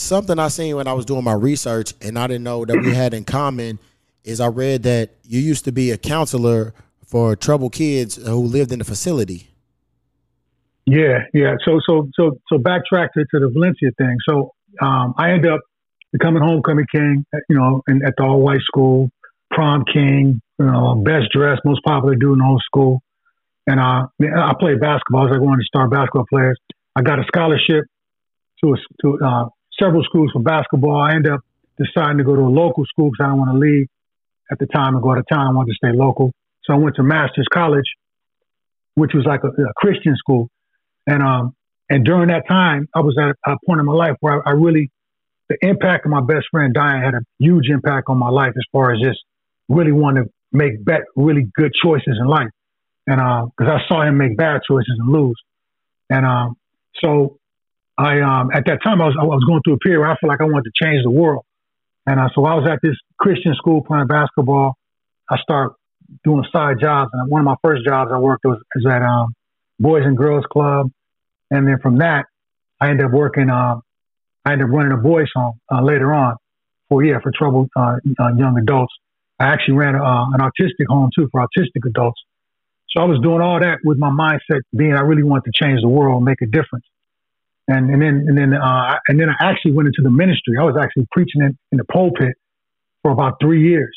something 0.00 0.38
I 0.38 0.48
seen 0.48 0.76
when 0.76 0.88
I 0.88 0.92
was 0.92 1.04
doing 1.04 1.24
my 1.24 1.34
research, 1.34 1.94
and 2.00 2.18
I 2.18 2.26
didn't 2.26 2.44
know 2.44 2.64
that 2.64 2.80
we 2.82 2.94
had 2.94 3.14
in 3.14 3.24
common, 3.24 3.78
is 4.24 4.40
I 4.40 4.48
read 4.48 4.82
that 4.84 5.10
you 5.24 5.40
used 5.40 5.64
to 5.66 5.72
be 5.72 5.90
a 5.90 5.98
counselor 5.98 6.74
for 7.04 7.36
troubled 7.36 7.72
kids 7.72 8.16
who 8.16 8.42
lived 8.42 8.72
in 8.72 8.78
the 8.78 8.84
facility. 8.84 9.49
Yeah, 10.90 11.18
yeah. 11.32 11.54
So, 11.64 11.78
so, 11.86 12.08
so, 12.18 12.38
so 12.48 12.58
backtrack 12.58 13.12
to, 13.14 13.24
to 13.30 13.38
the 13.38 13.48
Valencia 13.52 13.90
thing. 13.96 14.16
So, 14.28 14.50
um, 14.82 15.14
I 15.16 15.30
end 15.30 15.46
up 15.46 15.60
becoming 16.12 16.42
homecoming 16.42 16.86
king, 16.90 17.24
you 17.48 17.56
know, 17.56 17.82
in, 17.86 18.04
at 18.04 18.14
the 18.16 18.24
all 18.24 18.40
white 18.40 18.62
school, 18.62 19.08
prom 19.52 19.84
king, 19.84 20.40
you 20.58 20.64
know, 20.64 20.96
best 20.96 21.30
dressed, 21.32 21.62
most 21.64 21.84
popular 21.84 22.16
dude 22.16 22.32
in 22.32 22.38
the 22.38 22.44
whole 22.44 22.60
school. 22.66 23.02
And 23.68 23.78
uh, 23.78 24.08
I 24.20 24.52
played 24.58 24.80
basketball. 24.80 25.20
I 25.20 25.24
was 25.24 25.32
like 25.34 25.40
one 25.40 25.54
of 25.54 25.60
the 25.60 25.68
star 25.68 25.86
basketball 25.88 26.26
players. 26.28 26.58
I 26.96 27.02
got 27.02 27.20
a 27.20 27.24
scholarship 27.28 27.84
to 28.64 28.74
a, 28.74 28.76
to 29.02 29.18
uh, 29.24 29.44
several 29.78 30.02
schools 30.02 30.32
for 30.32 30.42
basketball. 30.42 31.00
I 31.00 31.14
end 31.14 31.28
up 31.28 31.40
deciding 31.78 32.18
to 32.18 32.24
go 32.24 32.34
to 32.34 32.42
a 32.42 32.50
local 32.50 32.84
school 32.86 33.10
because 33.10 33.24
I 33.24 33.28
didn't 33.28 33.38
want 33.38 33.50
to 33.54 33.58
leave 33.58 33.86
at 34.50 34.58
the 34.58 34.66
time 34.66 34.94
and 34.94 35.02
go 35.02 35.12
out 35.12 35.18
of 35.18 35.26
town. 35.30 35.46
I 35.46 35.52
wanted 35.54 35.70
to 35.70 35.76
stay 35.76 35.96
local. 35.96 36.32
So 36.64 36.74
I 36.74 36.76
went 36.78 36.96
to 36.96 37.04
Masters 37.04 37.46
College, 37.52 37.86
which 38.94 39.12
was 39.14 39.24
like 39.24 39.44
a, 39.44 39.48
a 39.54 39.72
Christian 39.76 40.16
school. 40.16 40.50
And 41.06 41.22
um, 41.22 41.54
and 41.88 42.04
during 42.04 42.28
that 42.28 42.46
time, 42.48 42.88
I 42.94 43.00
was 43.00 43.16
at 43.18 43.36
a 43.52 43.56
point 43.66 43.80
in 43.80 43.86
my 43.86 43.92
life 43.92 44.16
where 44.20 44.46
I, 44.46 44.50
I 44.50 44.52
really, 44.52 44.90
the 45.48 45.56
impact 45.62 46.06
of 46.06 46.10
my 46.10 46.20
best 46.20 46.46
friend 46.50 46.72
dying 46.72 47.02
had 47.02 47.14
a 47.14 47.22
huge 47.38 47.68
impact 47.68 48.08
on 48.08 48.18
my 48.18 48.28
life 48.28 48.52
as 48.56 48.64
far 48.70 48.92
as 48.92 49.00
just 49.00 49.18
really 49.68 49.92
wanting 49.92 50.24
to 50.24 50.30
make 50.52 50.84
bet, 50.84 51.02
really 51.16 51.48
good 51.54 51.72
choices 51.82 52.18
in 52.20 52.26
life. 52.26 52.50
And 53.06 53.16
because 53.56 53.72
uh, 53.72 53.76
I 53.76 53.88
saw 53.88 54.02
him 54.02 54.18
make 54.18 54.36
bad 54.36 54.60
choices 54.68 54.94
and 54.98 55.08
lose. 55.08 55.40
And 56.10 56.24
um, 56.24 56.56
so 57.02 57.38
I 57.98 58.20
um, 58.20 58.50
at 58.52 58.64
that 58.66 58.82
time 58.82 59.00
I 59.00 59.06
was 59.06 59.16
I 59.20 59.24
was 59.24 59.44
going 59.44 59.60
through 59.62 59.74
a 59.74 59.78
period 59.78 60.00
where 60.00 60.10
I 60.10 60.16
felt 60.16 60.28
like 60.28 60.40
I 60.40 60.44
wanted 60.44 60.70
to 60.70 60.84
change 60.84 61.02
the 61.02 61.10
world, 61.10 61.44
and 62.06 62.18
uh, 62.18 62.28
so 62.34 62.44
I 62.44 62.54
was 62.54 62.68
at 62.68 62.78
this 62.82 62.96
Christian 63.18 63.54
school 63.54 63.82
playing 63.82 64.06
basketball. 64.06 64.76
I 65.30 65.38
started 65.42 65.74
doing 66.24 66.44
side 66.52 66.80
jobs, 66.80 67.10
and 67.12 67.30
one 67.30 67.40
of 67.40 67.44
my 67.44 67.56
first 67.62 67.84
jobs 67.84 68.10
I 68.12 68.18
worked 68.18 68.44
was, 68.44 68.58
was 68.74 68.86
at 68.86 69.02
um, 69.02 69.34
Boys 69.80 70.02
and 70.04 70.16
Girls 70.16 70.44
Club, 70.52 70.90
and 71.50 71.66
then 71.66 71.78
from 71.82 71.98
that 71.98 72.26
I 72.80 72.90
ended 72.90 73.06
up 73.06 73.12
working. 73.12 73.50
Um, 73.50 73.82
I 74.44 74.52
ended 74.52 74.68
up 74.68 74.72
running 74.72 74.92
a 74.92 74.96
boys' 74.96 75.28
home 75.34 75.60
uh, 75.70 75.82
later 75.82 76.14
on 76.14 76.36
for 76.88 77.02
yeah 77.04 77.18
for 77.22 77.32
troubled 77.36 77.68
uh, 77.76 77.96
uh, 78.18 78.34
young 78.36 78.58
adults. 78.58 78.92
I 79.38 79.46
actually 79.46 79.74
ran 79.74 79.94
uh, 79.94 80.26
an 80.32 80.40
autistic 80.40 80.86
home 80.88 81.10
too 81.14 81.28
for 81.32 81.40
autistic 81.40 81.86
adults. 81.86 82.20
So 82.90 83.00
I 83.00 83.04
was 83.04 83.20
doing 83.22 83.40
all 83.40 83.60
that 83.60 83.78
with 83.84 83.98
my 83.98 84.10
mindset 84.10 84.60
being 84.76 84.94
I 84.94 85.00
really 85.00 85.22
want 85.22 85.44
to 85.44 85.52
change 85.54 85.80
the 85.80 85.88
world 85.88 86.24
make 86.24 86.42
a 86.42 86.46
difference. 86.46 86.84
And, 87.68 87.90
and 87.90 88.02
then 88.02 88.24
and 88.26 88.36
then 88.36 88.52
uh, 88.54 88.98
and 89.08 89.20
then 89.20 89.28
I 89.30 89.50
actually 89.50 89.72
went 89.72 89.86
into 89.88 90.02
the 90.02 90.10
ministry. 90.10 90.56
I 90.58 90.64
was 90.64 90.76
actually 90.80 91.06
preaching 91.12 91.40
in, 91.42 91.56
in 91.70 91.78
the 91.78 91.84
pulpit 91.84 92.34
for 93.02 93.12
about 93.12 93.34
three 93.40 93.68
years, 93.68 93.96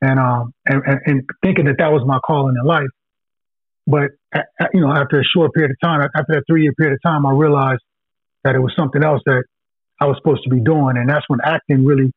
and 0.00 0.18
um 0.18 0.54
and, 0.66 0.82
and 1.06 1.22
thinking 1.42 1.66
that 1.66 1.76
that 1.78 1.92
was 1.92 2.02
my 2.06 2.18
calling 2.26 2.56
in 2.58 2.66
life. 2.66 2.88
But 3.86 4.12
you 4.72 4.80
know, 4.80 4.92
after 4.92 5.20
a 5.20 5.24
short 5.24 5.52
period 5.52 5.72
of 5.72 5.76
time, 5.82 6.00
after 6.02 6.34
that 6.34 6.44
three 6.48 6.62
year 6.62 6.72
period 6.72 6.94
of 6.94 7.02
time, 7.02 7.26
I 7.26 7.32
realized 7.32 7.82
that 8.42 8.54
it 8.54 8.60
was 8.60 8.72
something 8.76 9.02
else 9.02 9.22
that 9.26 9.44
I 10.00 10.06
was 10.06 10.16
supposed 10.18 10.42
to 10.44 10.50
be 10.50 10.60
doing, 10.60 10.96
and 10.96 11.08
that's 11.08 11.24
when 11.28 11.40
acting 11.44 11.84
really 11.84 12.12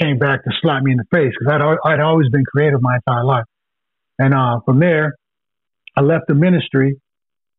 came 0.00 0.18
back 0.18 0.44
to 0.44 0.50
slap 0.60 0.82
me 0.82 0.92
in 0.92 0.98
the 0.98 1.04
face 1.10 1.32
because 1.38 1.52
I'd, 1.52 1.90
I'd 1.90 2.00
always 2.00 2.28
been 2.28 2.44
creative 2.44 2.82
my 2.82 2.96
entire 2.96 3.24
life. 3.24 3.44
And 4.18 4.34
uh, 4.34 4.60
from 4.64 4.78
there, 4.78 5.14
I 5.96 6.02
left 6.02 6.26
the 6.28 6.34
ministry 6.34 7.00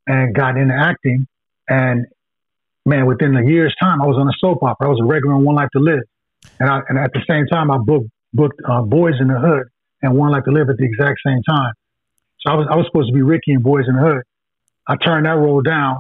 and 0.06 0.34
got 0.36 0.58
into 0.58 0.74
acting. 0.74 1.28
And 1.68 2.06
man, 2.86 3.06
within 3.06 3.36
a 3.36 3.46
year's 3.46 3.76
time, 3.80 4.02
I 4.02 4.06
was 4.06 4.18
on 4.20 4.28
a 4.28 4.34
soap 4.40 4.64
opera. 4.64 4.88
I 4.88 4.90
was 4.90 5.00
a 5.02 5.06
regular 5.06 5.36
on 5.36 5.44
One 5.44 5.56
Life 5.56 5.70
to 5.74 5.80
Live. 5.80 6.04
And, 6.60 6.70
I, 6.70 6.82
and 6.88 6.98
at 6.98 7.12
the 7.14 7.22
same 7.28 7.46
time, 7.48 7.72
I 7.72 7.78
booked, 7.78 8.10
booked 8.34 8.62
uh, 8.66 8.82
Boyz 8.82 9.20
n 9.20 9.28
the 9.28 9.40
Hood 9.40 9.68
and 10.02 10.16
One 10.16 10.32
Life 10.32 10.44
to 10.46 10.52
Live 10.52 10.70
at 10.70 10.78
the 10.78 10.86
exact 10.86 11.20
same 11.26 11.42
time. 11.44 11.74
So 12.40 12.52
I 12.52 12.56
was, 12.56 12.68
I 12.72 12.76
was 12.76 12.86
supposed 12.88 13.10
to 13.10 13.14
be 13.14 13.22
Ricky 13.22 13.52
in 13.52 13.64
Boyz 13.64 13.88
n 13.88 13.96
the 13.96 14.02
Hood. 14.02 14.24
I 14.88 14.96
turned 14.96 15.26
that 15.26 15.38
role 15.38 15.62
down 15.62 15.98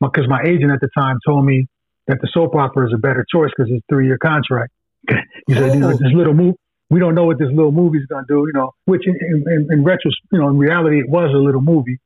because 0.00 0.28
my 0.28 0.42
agent 0.42 0.72
at 0.72 0.80
the 0.80 0.88
time 0.96 1.18
told 1.26 1.44
me 1.44 1.66
that 2.06 2.20
the 2.20 2.28
soap 2.32 2.54
opera 2.54 2.86
is 2.86 2.92
a 2.94 2.98
better 2.98 3.24
choice 3.30 3.50
because 3.56 3.70
it's 3.70 3.82
a 3.82 3.92
three 3.92 4.06
year 4.06 4.18
contract. 4.18 4.72
he 5.08 5.54
said, 5.54 5.62
oh. 5.70 5.74
you 5.74 5.80
know, 5.80 5.90
this 5.90 6.12
little 6.14 6.34
move, 6.34 6.54
we 6.90 7.00
don't 7.00 7.14
know 7.14 7.24
what 7.24 7.38
this 7.38 7.48
little 7.48 7.72
movie's 7.72 8.06
going 8.06 8.24
to 8.24 8.32
do, 8.32 8.44
you 8.46 8.52
know, 8.54 8.72
which 8.84 9.06
in, 9.06 9.16
in, 9.20 9.68
in 9.70 9.84
retrospect, 9.84 10.28
you 10.32 10.38
know, 10.38 10.48
in 10.48 10.58
reality, 10.58 11.00
it 11.00 11.08
was 11.08 11.30
a 11.34 11.38
little 11.38 11.62
movie. 11.62 11.98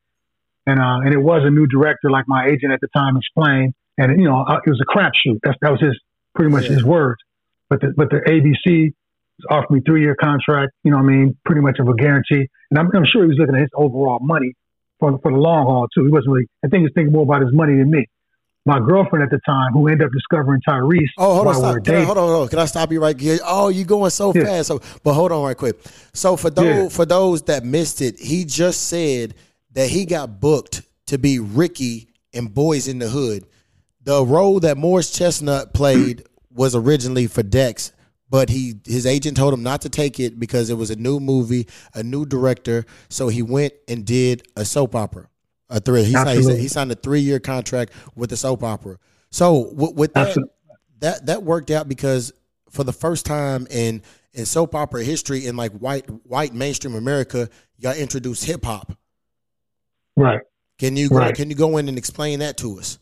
And, 0.66 0.80
uh, 0.80 1.04
and 1.04 1.12
it 1.12 1.18
was 1.18 1.42
a 1.44 1.50
new 1.50 1.66
director, 1.66 2.10
like 2.10 2.24
my 2.26 2.46
agent 2.46 2.72
at 2.72 2.80
the 2.80 2.88
time 2.88 3.16
explained. 3.16 3.74
And, 3.98 4.20
you 4.20 4.28
know, 4.28 4.40
it 4.42 4.68
was 4.68 4.80
a 4.80 4.86
crapshoot. 4.86 5.40
That, 5.42 5.56
that 5.60 5.70
was 5.70 5.80
his, 5.80 5.98
pretty 6.34 6.50
much 6.50 6.64
yeah. 6.64 6.72
his 6.72 6.84
words. 6.84 7.18
But 7.70 7.80
the, 7.80 7.94
but 7.96 8.10
the 8.10 8.18
ABC 8.18 8.92
offered 9.50 9.70
me 9.70 9.80
three 9.86 10.02
year 10.02 10.16
contract, 10.16 10.72
you 10.82 10.90
know 10.90 10.98
what 10.98 11.04
I 11.04 11.16
mean? 11.16 11.36
Pretty 11.44 11.60
much 11.60 11.78
of 11.78 11.88
a 11.88 11.94
guarantee. 11.94 12.48
And 12.70 12.78
I'm, 12.78 12.90
I'm 12.94 13.04
sure 13.04 13.22
he 13.22 13.28
was 13.28 13.38
looking 13.38 13.54
at 13.54 13.62
his 13.62 13.70
overall 13.74 14.18
money 14.20 14.54
for, 14.98 15.18
for 15.18 15.30
the 15.30 15.38
long 15.38 15.66
haul 15.66 15.88
too. 15.94 16.04
He 16.04 16.10
wasn't 16.10 16.32
really, 16.34 16.48
I 16.64 16.68
think 16.68 16.80
he 16.80 16.84
was 16.84 16.92
thinking 16.94 17.12
more 17.12 17.22
about 17.22 17.42
his 17.42 17.52
money 17.52 17.76
than 17.76 17.90
me 17.90 18.06
my 18.66 18.80
girlfriend 18.80 19.22
at 19.22 19.30
the 19.30 19.38
time, 19.46 19.72
who 19.72 19.86
ended 19.86 20.06
up 20.06 20.12
discovering 20.12 20.60
Tyrese. 20.68 21.06
Oh, 21.16 21.34
hold 21.36 21.46
on, 21.46 21.54
stop. 21.54 21.84
Can 21.84 21.94
I, 21.94 22.02
hold 22.02 22.18
on, 22.18 22.28
hold 22.28 22.42
on. 22.42 22.48
Can 22.48 22.58
I 22.58 22.64
stop 22.64 22.90
you 22.90 23.00
right 23.00 23.18
here? 23.18 23.38
Oh, 23.44 23.68
you 23.68 23.84
going 23.84 24.10
so 24.10 24.34
yeah. 24.34 24.42
fast. 24.42 24.66
So, 24.68 24.80
but 25.04 25.14
hold 25.14 25.30
on, 25.30 25.44
right 25.44 25.56
quick. 25.56 25.76
So 26.12 26.36
for 26.36 26.50
those 26.50 26.66
yeah. 26.66 26.88
for 26.88 27.06
those 27.06 27.42
that 27.42 27.64
missed 27.64 28.02
it, 28.02 28.18
he 28.18 28.44
just 28.44 28.88
said 28.88 29.34
that 29.72 29.88
he 29.88 30.04
got 30.04 30.40
booked 30.40 30.82
to 31.06 31.16
be 31.16 31.38
Ricky 31.38 32.08
in 32.32 32.48
Boyz 32.48 32.88
n 32.88 32.98
the 32.98 33.08
Hood. 33.08 33.46
The 34.02 34.24
role 34.24 34.58
that 34.60 34.76
Morris 34.76 35.12
Chestnut 35.12 35.72
played 35.72 36.24
was 36.52 36.74
originally 36.74 37.28
for 37.28 37.44
Dex, 37.44 37.92
but 38.28 38.50
he 38.50 38.74
his 38.84 39.06
agent 39.06 39.36
told 39.36 39.54
him 39.54 39.62
not 39.62 39.82
to 39.82 39.88
take 39.88 40.18
it 40.18 40.38
because 40.38 40.70
it 40.70 40.74
was 40.74 40.90
a 40.90 40.96
new 40.96 41.20
movie, 41.20 41.66
a 41.94 42.02
new 42.02 42.26
director. 42.26 42.84
So 43.08 43.28
he 43.28 43.42
went 43.42 43.72
and 43.88 44.04
did 44.04 44.46
a 44.56 44.64
soap 44.64 44.94
opera. 44.94 45.28
A 45.68 45.80
three. 45.80 46.04
He 46.04 46.12
signed, 46.12 46.58
he 46.58 46.68
signed, 46.68 46.92
a 46.92 46.94
three 46.94 47.20
year 47.20 47.40
contract 47.40 47.92
with 48.14 48.30
the 48.30 48.36
soap 48.36 48.62
opera. 48.62 48.98
So 49.30 49.72
with, 49.72 49.94
with 49.94 50.14
that, 50.14 50.36
that 51.00 51.26
that 51.26 51.42
worked 51.42 51.70
out 51.70 51.88
because 51.88 52.32
for 52.70 52.84
the 52.84 52.92
first 52.92 53.26
time 53.26 53.66
in 53.70 54.02
in 54.32 54.46
soap 54.46 54.74
opera 54.74 55.02
history 55.02 55.46
in 55.46 55.56
like 55.56 55.72
white 55.72 56.06
white 56.24 56.54
mainstream 56.54 56.94
America, 56.94 57.48
y'all 57.78 57.94
introduced 57.94 58.44
hip 58.44 58.64
hop. 58.64 58.96
Right. 60.16 60.40
Can 60.78 60.96
you 60.96 61.08
right. 61.08 61.34
can 61.34 61.50
you 61.50 61.56
go 61.56 61.78
in 61.78 61.88
and 61.88 61.98
explain 61.98 62.40
that 62.40 62.56
to 62.58 62.78
us? 62.78 62.98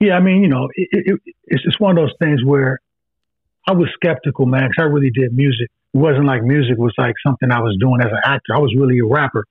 Yeah, 0.00 0.16
I 0.16 0.20
mean, 0.20 0.42
you 0.42 0.48
know, 0.48 0.68
it, 0.74 0.88
it, 0.92 1.20
it's 1.44 1.62
just 1.62 1.80
one 1.80 1.96
of 1.96 2.02
those 2.02 2.14
things 2.20 2.44
where 2.44 2.80
I 3.66 3.72
was 3.72 3.88
skeptical, 3.94 4.46
man, 4.46 4.68
because 4.68 4.82
I 4.82 4.84
really 4.84 5.10
did 5.10 5.34
music. 5.34 5.70
It 5.94 5.98
wasn't 5.98 6.26
like 6.26 6.42
music 6.42 6.76
was 6.76 6.92
like 6.98 7.14
something 7.24 7.50
I 7.50 7.60
was 7.60 7.76
doing 7.80 8.00
as 8.00 8.10
an 8.10 8.20
actor. 8.24 8.54
I 8.54 8.58
was 8.58 8.74
really 8.76 8.98
a 8.98 9.06
rapper. 9.06 9.46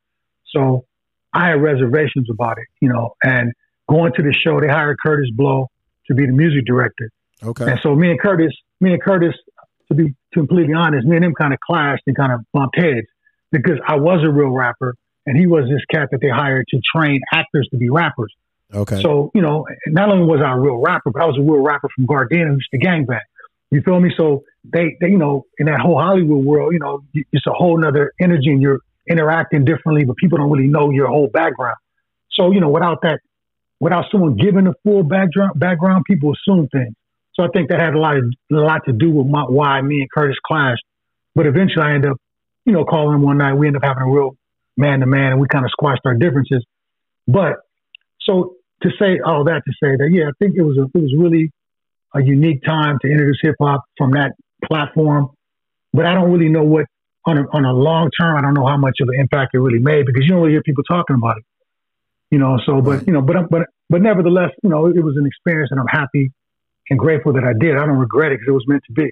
So 0.51 0.85
I 1.33 1.49
had 1.49 1.61
reservations 1.61 2.29
about 2.29 2.57
it, 2.59 2.67
you 2.79 2.89
know, 2.89 3.15
and 3.23 3.53
going 3.89 4.13
to 4.13 4.21
the 4.21 4.33
show, 4.33 4.59
they 4.59 4.67
hired 4.67 4.97
Kurtis 5.05 5.31
Blow 5.33 5.69
to 6.07 6.13
be 6.13 6.25
the 6.25 6.31
music 6.31 6.65
director. 6.65 7.09
Okay. 7.41 7.71
And 7.71 7.79
so 7.81 7.95
me 7.95 8.11
and 8.11 8.21
Kurtis, 8.21 8.51
me 8.79 8.93
and 8.93 9.01
Kurtis, 9.01 9.33
to 9.87 9.95
be 9.95 10.15
completely 10.33 10.73
honest, 10.73 11.07
me 11.07 11.15
and 11.15 11.25
him 11.25 11.33
kind 11.33 11.53
of 11.53 11.59
clashed 11.59 12.03
and 12.07 12.15
kind 12.15 12.31
of 12.31 12.41
bumped 12.53 12.77
heads 12.77 13.07
because 13.51 13.79
I 13.87 13.95
was 13.95 14.23
a 14.23 14.29
real 14.29 14.49
rapper 14.49 14.95
and 15.25 15.37
he 15.37 15.47
was 15.47 15.65
this 15.65 15.83
cat 15.91 16.09
that 16.11 16.19
they 16.21 16.29
hired 16.29 16.67
to 16.69 16.81
train 16.95 17.21
actors 17.33 17.67
to 17.71 17.77
be 17.77 17.89
rappers. 17.89 18.33
Okay. 18.73 19.01
So, 19.01 19.31
you 19.35 19.41
know, 19.41 19.65
not 19.87 20.09
only 20.09 20.25
was 20.25 20.41
I 20.43 20.53
a 20.53 20.59
real 20.59 20.81
rapper, 20.81 21.11
but 21.11 21.21
I 21.21 21.25
was 21.25 21.37
a 21.37 21.41
real 21.41 21.61
rapper 21.61 21.89
from 21.95 22.07
Gardena 22.07 22.49
who's 22.49 22.67
the 22.71 22.79
gangbang. 22.79 23.19
You 23.73 23.81
feel 23.81 23.99
me? 23.99 24.11
So 24.15 24.43
they, 24.63 24.97
they, 25.01 25.07
you 25.07 25.17
know, 25.17 25.45
in 25.57 25.65
that 25.65 25.79
whole 25.79 25.99
Hollywood 25.99 26.45
world, 26.45 26.73
you 26.73 26.79
know, 26.79 27.01
it's 27.13 27.47
a 27.47 27.53
whole 27.53 27.77
nother 27.79 28.13
energy 28.19 28.51
and 28.51 28.61
you're, 28.61 28.79
interacting 29.07 29.65
differently, 29.65 30.05
but 30.05 30.15
people 30.15 30.37
don't 30.37 30.49
really 30.49 30.67
know 30.67 30.89
your 30.89 31.07
whole 31.07 31.27
background. 31.27 31.75
So, 32.31 32.51
you 32.51 32.59
know, 32.59 32.69
without 32.69 33.01
that, 33.01 33.19
without 33.79 34.05
someone 34.11 34.37
giving 34.37 34.67
a 34.67 34.73
full 34.83 35.03
background, 35.03 35.59
background, 35.59 36.05
people 36.07 36.33
assume 36.33 36.67
things. 36.69 36.95
So 37.33 37.43
I 37.43 37.47
think 37.53 37.69
that 37.69 37.79
had 37.79 37.95
a 37.95 37.99
lot 37.99 38.17
of, 38.17 38.23
a 38.51 38.55
lot 38.55 38.81
to 38.85 38.93
do 38.93 39.11
with 39.11 39.27
my, 39.27 39.41
why 39.41 39.81
me 39.81 40.01
and 40.01 40.09
Kurtis 40.15 40.35
clashed. 40.45 40.83
But 41.35 41.47
eventually 41.47 41.83
I 41.83 41.95
end 41.95 42.05
up, 42.05 42.17
you 42.65 42.71
know, 42.71 42.85
calling 42.85 43.15
him 43.15 43.23
one 43.23 43.39
night. 43.39 43.53
We 43.55 43.67
end 43.67 43.75
up 43.75 43.83
having 43.83 44.03
a 44.03 44.09
real 44.09 44.37
man 44.77 44.99
to 45.01 45.05
man 45.05 45.33
and 45.33 45.41
we 45.41 45.47
kind 45.47 45.65
of 45.65 45.71
squashed 45.71 46.01
our 46.05 46.15
differences. 46.15 46.63
But 47.27 47.57
so 48.21 48.55
to 48.83 48.89
say 48.99 49.19
all 49.25 49.43
that 49.45 49.63
to 49.65 49.71
say 49.83 49.97
that, 49.97 50.09
yeah, 50.11 50.29
I 50.29 50.31
think 50.39 50.55
it 50.55 50.61
was 50.61 50.77
a, 50.77 50.83
it 50.83 51.01
was 51.01 51.13
really 51.17 51.51
a 52.15 52.21
unique 52.21 52.63
time 52.63 52.97
to 53.01 53.07
introduce 53.09 53.39
hip 53.41 53.55
hop 53.59 53.83
from 53.97 54.11
that 54.11 54.33
platform. 54.65 55.29
But 55.93 56.05
I 56.05 56.13
don't 56.13 56.31
really 56.31 56.49
know 56.49 56.63
what 56.63 56.85
on 57.25 57.37
a, 57.37 57.41
on 57.53 57.65
a 57.65 57.71
long 57.71 58.09
term, 58.19 58.37
I 58.37 58.41
don't 58.41 58.53
know 58.53 58.67
how 58.67 58.77
much 58.77 58.97
of 59.01 59.07
an 59.07 59.19
impact 59.19 59.51
it 59.53 59.59
really 59.59 59.79
made 59.79 60.05
because 60.05 60.23
you 60.23 60.29
don't 60.29 60.41
really 60.41 60.53
hear 60.53 60.63
people 60.63 60.83
talking 60.83 61.15
about 61.15 61.37
it. 61.37 61.43
You 62.31 62.39
know, 62.39 62.57
so 62.65 62.81
but 62.81 63.05
you 63.05 63.13
know, 63.13 63.21
but 63.21 63.49
but 63.49 63.67
but 63.89 64.01
nevertheless, 64.01 64.49
you 64.63 64.69
know, 64.69 64.87
it 64.87 65.03
was 65.03 65.15
an 65.17 65.25
experience, 65.25 65.69
and 65.71 65.79
I'm 65.79 65.87
happy 65.87 66.31
and 66.89 66.99
grateful 66.99 67.33
that 67.33 67.43
I 67.43 67.53
did. 67.57 67.77
I 67.77 67.85
don't 67.85 67.97
regret 67.97 68.31
it 68.31 68.39
because 68.39 68.47
it 68.49 68.53
was 68.53 68.65
meant 68.67 68.83
to 68.87 68.93
be. 68.93 69.11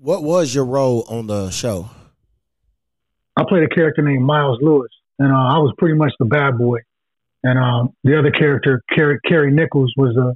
What 0.00 0.24
was 0.24 0.54
your 0.54 0.64
role 0.64 1.04
on 1.08 1.28
the 1.28 1.50
show? 1.50 1.88
I 3.36 3.44
played 3.48 3.62
a 3.62 3.68
character 3.68 4.02
named 4.02 4.24
Miles 4.24 4.58
Lewis, 4.60 4.90
and 5.18 5.32
uh, 5.32 5.36
I 5.36 5.58
was 5.58 5.72
pretty 5.78 5.94
much 5.94 6.12
the 6.18 6.24
bad 6.24 6.58
boy. 6.58 6.80
And 7.44 7.58
um, 7.58 7.94
the 8.04 8.18
other 8.18 8.30
character, 8.30 8.82
Kerry, 8.94 9.18
Kerry 9.26 9.52
Nichols, 9.52 9.92
was 9.96 10.16
a, 10.16 10.34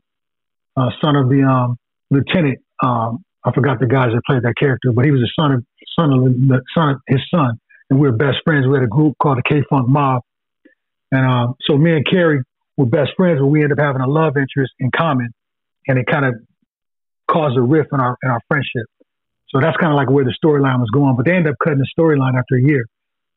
a, 0.77 0.91
son 1.01 1.17
of 1.17 1.29
the 1.29 1.43
um, 1.43 1.77
lieutenant. 2.11 2.59
Um, 2.83 3.25
I 3.45 3.53
forgot 3.53 3.79
the 3.79 3.87
guys 3.87 4.09
that 4.13 4.23
played 4.27 4.43
that 4.43 4.55
character, 4.59 4.93
but 4.93 5.05
he 5.05 5.11
was 5.11 5.21
the 5.21 5.31
son 5.41 5.53
of 5.53 5.65
son 5.99 6.13
of 6.13 6.25
the 6.25 6.61
son 6.77 6.91
of 6.91 7.01
his 7.07 7.21
son, 7.31 7.59
and 7.91 7.99
we 7.99 8.09
were 8.09 8.17
best 8.17 8.39
friends. 8.45 8.67
We 8.67 8.75
had 8.75 8.85
a 8.85 8.89
group 8.89 9.15
called 9.23 9.39
the 9.39 9.43
K 9.43 9.63
Funk 9.71 9.89
Mob, 9.89 10.23
and 11.13 11.27
um, 11.27 11.55
so 11.63 11.77
me 11.77 11.93
and 11.93 12.07
Kerry 12.07 12.43
were 12.77 12.87
best 12.87 13.11
friends, 13.17 13.41
but 13.41 13.47
we 13.47 13.63
ended 13.63 13.79
up 13.79 13.85
having 13.85 14.03
a 14.03 14.09
love 14.09 14.37
interest 14.37 14.73
in 14.79 14.91
common, 14.95 15.31
and 15.87 15.99
it 15.99 16.07
kind 16.07 16.25
of 16.25 16.35
caused 17.31 17.57
a 17.57 17.63
rift 17.63 17.91
in 17.93 18.01
our 18.01 18.17
in 18.23 18.31
our 18.31 18.41
friendship. 18.49 18.87
So 19.49 19.61
that's 19.61 19.77
kind 19.77 19.93
of 19.93 19.97
like 19.97 20.11
where 20.11 20.25
the 20.25 20.35
storyline 20.43 20.81
was 20.81 20.91
going. 20.93 21.17
But 21.17 21.27
they 21.27 21.33
ended 21.33 21.53
up 21.53 21.59
cutting 21.63 21.79
the 21.79 21.89
storyline 21.99 22.39
after 22.39 22.57
a 22.57 22.63
year, 22.63 22.87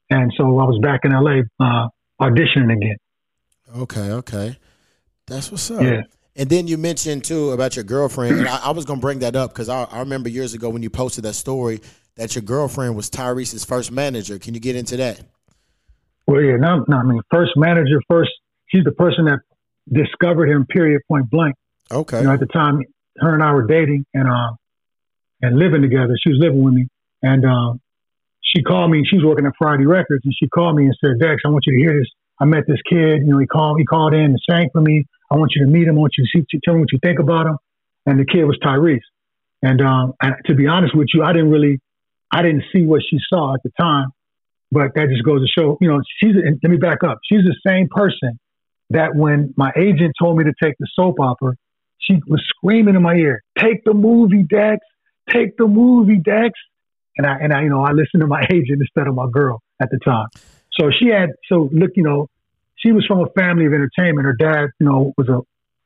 and 0.09 0.33
so 0.35 0.43
I 0.59 0.65
was 0.65 0.79
back 0.81 1.01
in 1.03 1.11
LA 1.11 1.41
uh, 1.59 1.89
auditioning 2.19 2.75
again. 2.75 2.97
Okay, 3.77 4.11
okay, 4.11 4.57
that's 5.27 5.51
what's 5.51 5.69
up. 5.69 5.81
Yeah. 5.81 6.01
And 6.39 6.49
then 6.49 6.67
you 6.67 6.77
mentioned 6.77 7.25
too 7.25 7.51
about 7.51 7.75
your 7.75 7.83
girlfriend, 7.83 8.37
and 8.37 8.47
I, 8.47 8.67
I 8.67 8.71
was 8.71 8.85
gonna 8.85 9.01
bring 9.01 9.19
that 9.19 9.35
up 9.35 9.51
because 9.51 9.67
I, 9.67 9.83
I, 9.83 9.99
remember 9.99 10.29
years 10.29 10.53
ago 10.53 10.69
when 10.69 10.81
you 10.81 10.89
posted 10.89 11.25
that 11.25 11.33
story 11.33 11.81
that 12.15 12.33
your 12.33 12.43
girlfriend 12.43 12.95
was 12.95 13.09
Tyrese's 13.09 13.65
first 13.65 13.91
manager. 13.91 14.39
Can 14.39 14.53
you 14.53 14.61
get 14.61 14.77
into 14.77 14.95
that? 14.95 15.21
Well, 16.25 16.41
yeah, 16.41 16.55
no, 16.55 16.85
no, 16.87 16.95
I 16.95 17.03
mean, 17.03 17.21
first 17.29 17.51
manager, 17.57 18.01
first, 18.09 18.31
she's 18.67 18.85
the 18.85 18.93
person 18.93 19.25
that 19.25 19.39
discovered 19.91 20.47
him, 20.47 20.65
period, 20.65 21.01
point 21.09 21.29
blank. 21.29 21.55
Okay. 21.91 22.19
You 22.19 22.23
know, 22.23 22.31
at 22.31 22.39
the 22.39 22.45
time, 22.45 22.83
her 23.17 23.33
and 23.33 23.43
I 23.43 23.51
were 23.51 23.67
dating 23.67 24.05
and 24.13 24.29
um 24.29 24.55
and 25.41 25.59
living 25.59 25.81
together. 25.81 26.15
She 26.23 26.29
was 26.29 26.39
living 26.39 26.63
with 26.63 26.73
me, 26.73 26.87
and 27.21 27.43
um, 27.43 27.81
she 28.41 28.63
called 28.63 28.91
me. 28.91 29.03
She 29.09 29.17
was 29.17 29.25
working 29.25 29.45
at 29.45 29.53
Friday 29.57 29.85
Records, 29.85 30.23
and 30.23 30.33
she 30.41 30.47
called 30.47 30.77
me 30.77 30.85
and 30.85 30.95
said, 31.03 31.19
"Dex, 31.19 31.41
I 31.45 31.49
want 31.49 31.65
you 31.67 31.73
to 31.73 31.79
hear 31.79 31.99
this. 31.99 32.07
I 32.39 32.45
met 32.45 32.63
this 32.65 32.79
kid. 32.89 33.19
You 33.25 33.33
know, 33.33 33.39
he 33.39 33.45
called. 33.45 33.77
He 33.77 33.85
called 33.85 34.13
in 34.13 34.21
and 34.21 34.39
sang 34.49 34.69
for 34.71 34.79
me. 34.79 35.05
I 35.31 35.35
want 35.35 35.51
you 35.55 35.65
to 35.65 35.71
meet 35.71 35.87
him. 35.87 35.95
I 35.97 35.99
want 35.99 36.13
you 36.17 36.25
to 36.25 36.29
see, 36.39 36.59
tell 36.63 36.73
me 36.73 36.81
what 36.81 36.91
you 36.91 36.99
think 37.03 37.19
about 37.19 37.45
him. 37.45 37.57
And 38.05 38.19
the 38.19 38.25
kid 38.25 38.45
was 38.45 38.57
Tyrese. 38.63 38.99
And, 39.61 39.81
um, 39.81 40.13
and 40.21 40.35
to 40.45 40.55
be 40.55 40.67
honest 40.67 40.95
with 40.95 41.07
you, 41.13 41.23
I 41.23 41.33
didn't 41.33 41.51
really, 41.51 41.79
I 42.31 42.41
didn't 42.41 42.63
see 42.73 42.83
what 42.83 43.01
she 43.07 43.17
saw 43.29 43.53
at 43.53 43.61
the 43.63 43.71
time, 43.79 44.07
but 44.71 44.93
that 44.95 45.09
just 45.09 45.23
goes 45.23 45.41
to 45.41 45.47
show, 45.47 45.77
you 45.81 45.89
know, 45.89 46.01
she's, 46.19 46.35
let 46.63 46.71
me 46.71 46.77
back 46.77 47.03
up. 47.03 47.19
She's 47.29 47.41
the 47.43 47.55
same 47.67 47.87
person 47.89 48.39
that 48.91 49.15
when 49.15 49.53
my 49.57 49.71
agent 49.75 50.13
told 50.19 50.37
me 50.37 50.45
to 50.45 50.53
take 50.61 50.75
the 50.79 50.87
soap 50.95 51.19
opera, 51.19 51.53
she 51.99 52.19
was 52.27 52.41
screaming 52.47 52.95
in 52.95 53.01
my 53.01 53.15
ear, 53.15 53.43
take 53.57 53.83
the 53.83 53.93
movie, 53.93 54.43
Dex, 54.43 54.79
take 55.29 55.57
the 55.57 55.67
movie, 55.67 56.17
Dex. 56.17 56.51
And 57.17 57.27
I 57.27 57.37
and 57.41 57.53
I, 57.53 57.63
you 57.63 57.69
know, 57.69 57.83
I 57.83 57.91
listened 57.91 58.21
to 58.21 58.27
my 58.27 58.41
agent 58.51 58.81
instead 58.81 59.07
of 59.07 59.15
my 59.15 59.27
girl 59.31 59.61
at 59.81 59.89
the 59.91 59.99
time. 60.03 60.27
So 60.79 60.89
she 60.91 61.09
had 61.09 61.31
so 61.49 61.69
look, 61.71 61.91
you 61.95 62.03
know, 62.03 62.29
she 62.79 62.91
was 62.91 63.05
from 63.05 63.19
a 63.19 63.29
family 63.39 63.65
of 63.65 63.73
entertainment. 63.73 64.25
Her 64.25 64.35
dad, 64.37 64.69
you 64.79 64.87
know, 64.87 65.13
was 65.17 65.27
a 65.29 65.41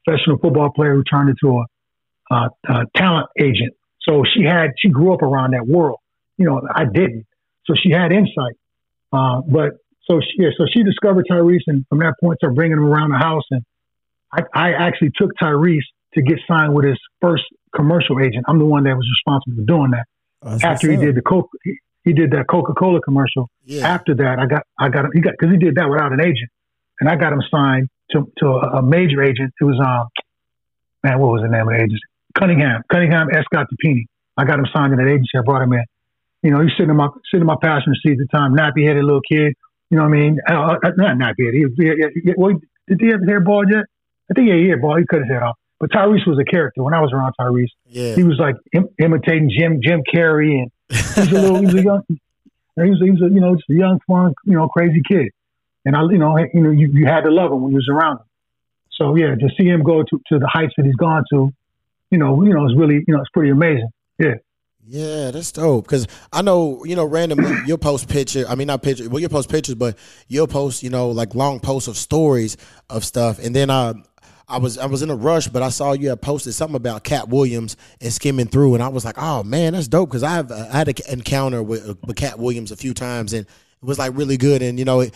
professional 0.05 0.37
football 0.37 0.71
player 0.71 0.95
who 0.95 1.03
turned 1.03 1.29
into 1.29 1.59
a, 1.59 1.65
talent 2.95 3.27
agent. 3.39 3.73
So 4.01 4.23
she 4.33 4.43
had 4.43 4.71
she 4.77 4.89
grew 4.89 5.13
up 5.13 5.21
around 5.21 5.53
that 5.53 5.67
world. 5.67 5.99
You 6.37 6.45
know, 6.45 6.61
I 6.73 6.85
didn't. 6.85 7.25
So 7.65 7.73
she 7.75 7.91
had 7.91 8.11
insight. 8.11 8.55
Uh, 9.11 9.41
but 9.47 9.73
so 10.09 10.19
she, 10.19 10.43
yeah, 10.43 10.49
so 10.57 10.65
she 10.73 10.83
discovered 10.83 11.25
Tyrese, 11.29 11.61
and 11.67 11.85
from 11.87 11.99
that 11.99 12.15
point, 12.19 12.39
started 12.39 12.55
bringing 12.55 12.77
him 12.77 12.85
around 12.85 13.11
the 13.11 13.17
house. 13.17 13.43
And 13.51 13.63
I, 14.31 14.41
I 14.53 14.73
actually 14.73 15.11
took 15.15 15.31
Tyrese 15.41 15.85
to 16.15 16.21
get 16.21 16.39
signed 16.47 16.73
with 16.73 16.85
his 16.85 16.99
first 17.21 17.43
commercial 17.75 18.19
agent. 18.19 18.45
I'm 18.47 18.59
the 18.59 18.65
one 18.65 18.83
that 18.83 18.95
was 18.95 19.07
responsible 19.09 19.63
for 19.63 19.65
doing 19.65 19.91
that. 19.91 20.05
Oh, 20.41 20.57
After 20.61 20.91
he 20.91 20.97
did 20.97 21.15
the 21.15 21.21
Coke, 21.21 21.49
he, 21.63 21.77
he 22.03 22.13
did 22.13 22.31
that 22.31 22.47
Coca 22.49 22.73
Cola 22.73 22.99
commercial. 23.01 23.49
Yeah. 23.63 23.87
After 23.87 24.13
that, 24.15 24.39
I 24.39 24.45
got 24.45 24.63
I 24.77 24.89
got 24.89 25.05
he 25.13 25.21
got 25.21 25.33
because 25.39 25.53
he 25.53 25.57
did 25.57 25.75
that 25.75 25.89
without 25.89 26.11
an 26.11 26.19
agent, 26.19 26.49
and 26.99 27.09
I 27.09 27.15
got 27.15 27.33
him 27.33 27.41
signed 27.49 27.89
to 28.11 28.31
to 28.39 28.47
a, 28.47 28.79
a 28.79 28.81
major 28.81 29.23
agent. 29.23 29.53
It 29.59 29.63
was 29.63 29.79
um 29.79 30.07
man, 31.03 31.19
what 31.19 31.31
was 31.31 31.41
the 31.41 31.49
name 31.49 31.67
of 31.67 31.73
the 31.73 31.83
agency? 31.83 31.99
Cunningham, 32.37 32.81
Cunningham 32.91 33.27
Escott 33.31 33.67
Dipene. 33.71 34.05
I 34.37 34.45
got 34.45 34.59
him 34.59 34.65
signed 34.73 34.93
in 34.93 34.99
that 34.99 35.09
agency. 35.09 35.37
I 35.37 35.41
brought 35.41 35.61
him 35.61 35.73
in. 35.73 35.83
You 36.41 36.51
know, 36.51 36.61
he's 36.61 36.71
sitting 36.77 36.89
in 36.89 36.97
my 36.97 37.07
sitting 37.31 37.41
in 37.41 37.47
my 37.47 37.57
passenger 37.61 37.95
seat 38.01 38.19
at 38.19 38.25
the 38.25 38.27
time, 38.31 38.55
nappy 38.55 38.87
headed 38.87 39.03
little 39.03 39.21
kid. 39.21 39.53
You 39.89 39.97
know 39.97 40.03
what 40.03 40.17
I 40.17 40.19
mean? 40.19 40.39
Uh, 40.49 40.75
uh 40.83 40.91
not 40.97 41.17
nappy 41.17 41.45
headed. 41.45 41.71
He, 41.77 41.83
he, 41.83 42.21
he, 42.25 42.33
well, 42.35 42.59
did 42.87 42.99
he 42.99 43.07
have 43.11 43.21
his 43.21 43.29
hair 43.29 43.39
bald 43.39 43.67
yet? 43.71 43.85
I 44.29 44.33
think 44.33 44.49
yeah, 44.49 44.55
he 44.55 44.69
had 44.69 44.79
hair 44.79 44.81
bald. 44.81 44.99
He 44.99 45.05
cut 45.05 45.19
his 45.19 45.29
hair 45.29 45.43
off. 45.43 45.57
But 45.79 45.91
Tyrese 45.91 46.25
was 46.25 46.39
a 46.39 46.49
character 46.49 46.81
when 46.81 46.93
I 46.93 47.01
was 47.01 47.11
around 47.13 47.33
Tyrese. 47.39 47.67
Yeah. 47.87 48.15
He 48.15 48.23
was 48.23 48.39
like 48.39 48.55
Im- 48.73 48.89
imitating 48.99 49.51
Jim 49.51 49.79
Jim 49.83 50.01
Carrey, 50.13 50.63
and 50.63 50.71
he 50.89 51.21
was 51.21 51.31
a 51.31 51.41
little, 51.41 51.59
he 51.59 51.65
was 51.65 51.75
a 51.75 51.83
young, 51.83 52.01
he 52.09 52.89
was, 52.89 53.01
he 53.03 53.11
was 53.11 53.21
a, 53.21 53.33
you 53.33 53.41
know 53.41 53.55
just 53.55 53.69
a 53.69 53.73
young, 53.73 53.99
fun, 54.07 54.33
you 54.45 54.53
know, 54.53 54.67
crazy 54.69 55.01
kid. 55.07 55.31
And 55.85 55.95
I, 55.95 56.01
you 56.03 56.17
know, 56.17 56.37
you 56.37 56.61
know, 56.61 56.71
you, 56.71 56.89
you 56.93 57.05
had 57.05 57.21
to 57.21 57.31
love 57.31 57.51
him 57.51 57.61
when 57.61 57.71
you 57.71 57.77
was 57.77 57.89
around 57.89 58.19
him. 58.19 58.25
So 58.91 59.15
yeah, 59.15 59.35
to 59.35 59.49
see 59.57 59.67
him 59.67 59.83
go 59.83 60.03
to, 60.03 60.21
to 60.29 60.39
the 60.39 60.47
heights 60.47 60.73
that 60.77 60.85
he's 60.85 60.95
gone 60.95 61.23
to, 61.31 61.51
you 62.11 62.17
know, 62.17 62.43
you 62.43 62.53
know, 62.53 62.65
it's 62.65 62.77
really, 62.77 63.03
you 63.07 63.13
know, 63.13 63.21
it's 63.21 63.29
pretty 63.31 63.49
amazing. 63.49 63.89
Yeah. 64.19 64.35
Yeah, 64.85 65.31
that's 65.31 65.51
dope. 65.51 65.87
Cause 65.87 66.07
I 66.31 66.41
know, 66.41 66.83
you 66.83 66.95
know, 66.95 67.05
randomly 67.05 67.55
you'll 67.65 67.77
post 67.77 68.09
picture. 68.09 68.45
I 68.47 68.55
mean, 68.55 68.67
not 68.67 68.83
picture. 68.83 69.09
Well, 69.09 69.19
you'll 69.19 69.29
post 69.29 69.49
pictures, 69.49 69.75
but 69.75 69.97
you'll 70.27 70.47
post, 70.47 70.83
you 70.83 70.89
know, 70.89 71.09
like 71.09 71.35
long 71.35 71.59
posts 71.59 71.87
of 71.87 71.97
stories 71.97 72.57
of 72.89 73.05
stuff. 73.05 73.39
And 73.39 73.55
then 73.55 73.69
I, 73.69 73.93
I 74.47 74.57
was 74.57 74.77
I 74.77 74.85
was 74.87 75.01
in 75.01 75.09
a 75.09 75.15
rush, 75.15 75.47
but 75.47 75.63
I 75.63 75.69
saw 75.69 75.93
you 75.93 76.09
had 76.09 76.21
posted 76.21 76.53
something 76.53 76.75
about 76.75 77.03
Katt 77.03 77.29
Williams 77.29 77.77
and 78.01 78.11
skimming 78.11 78.47
through, 78.47 78.73
and 78.73 78.83
I 78.83 78.89
was 78.89 79.05
like, 79.05 79.15
oh 79.17 79.41
man, 79.41 79.73
that's 79.73 79.87
dope. 79.87 80.11
Cause 80.11 80.21
I've 80.21 80.51
I 80.51 80.65
had 80.65 80.89
an 80.89 80.95
encounter 81.09 81.63
with 81.63 81.97
with 82.05 82.17
Katt 82.17 82.37
Williams 82.37 82.71
a 82.71 82.75
few 82.75 82.93
times, 82.93 83.31
and 83.31 83.45
it 83.45 83.85
was 83.85 83.97
like 83.97 84.15
really 84.15 84.37
good. 84.37 84.61
And 84.61 84.77
you 84.77 84.85
know, 84.85 84.99
it, 84.99 85.13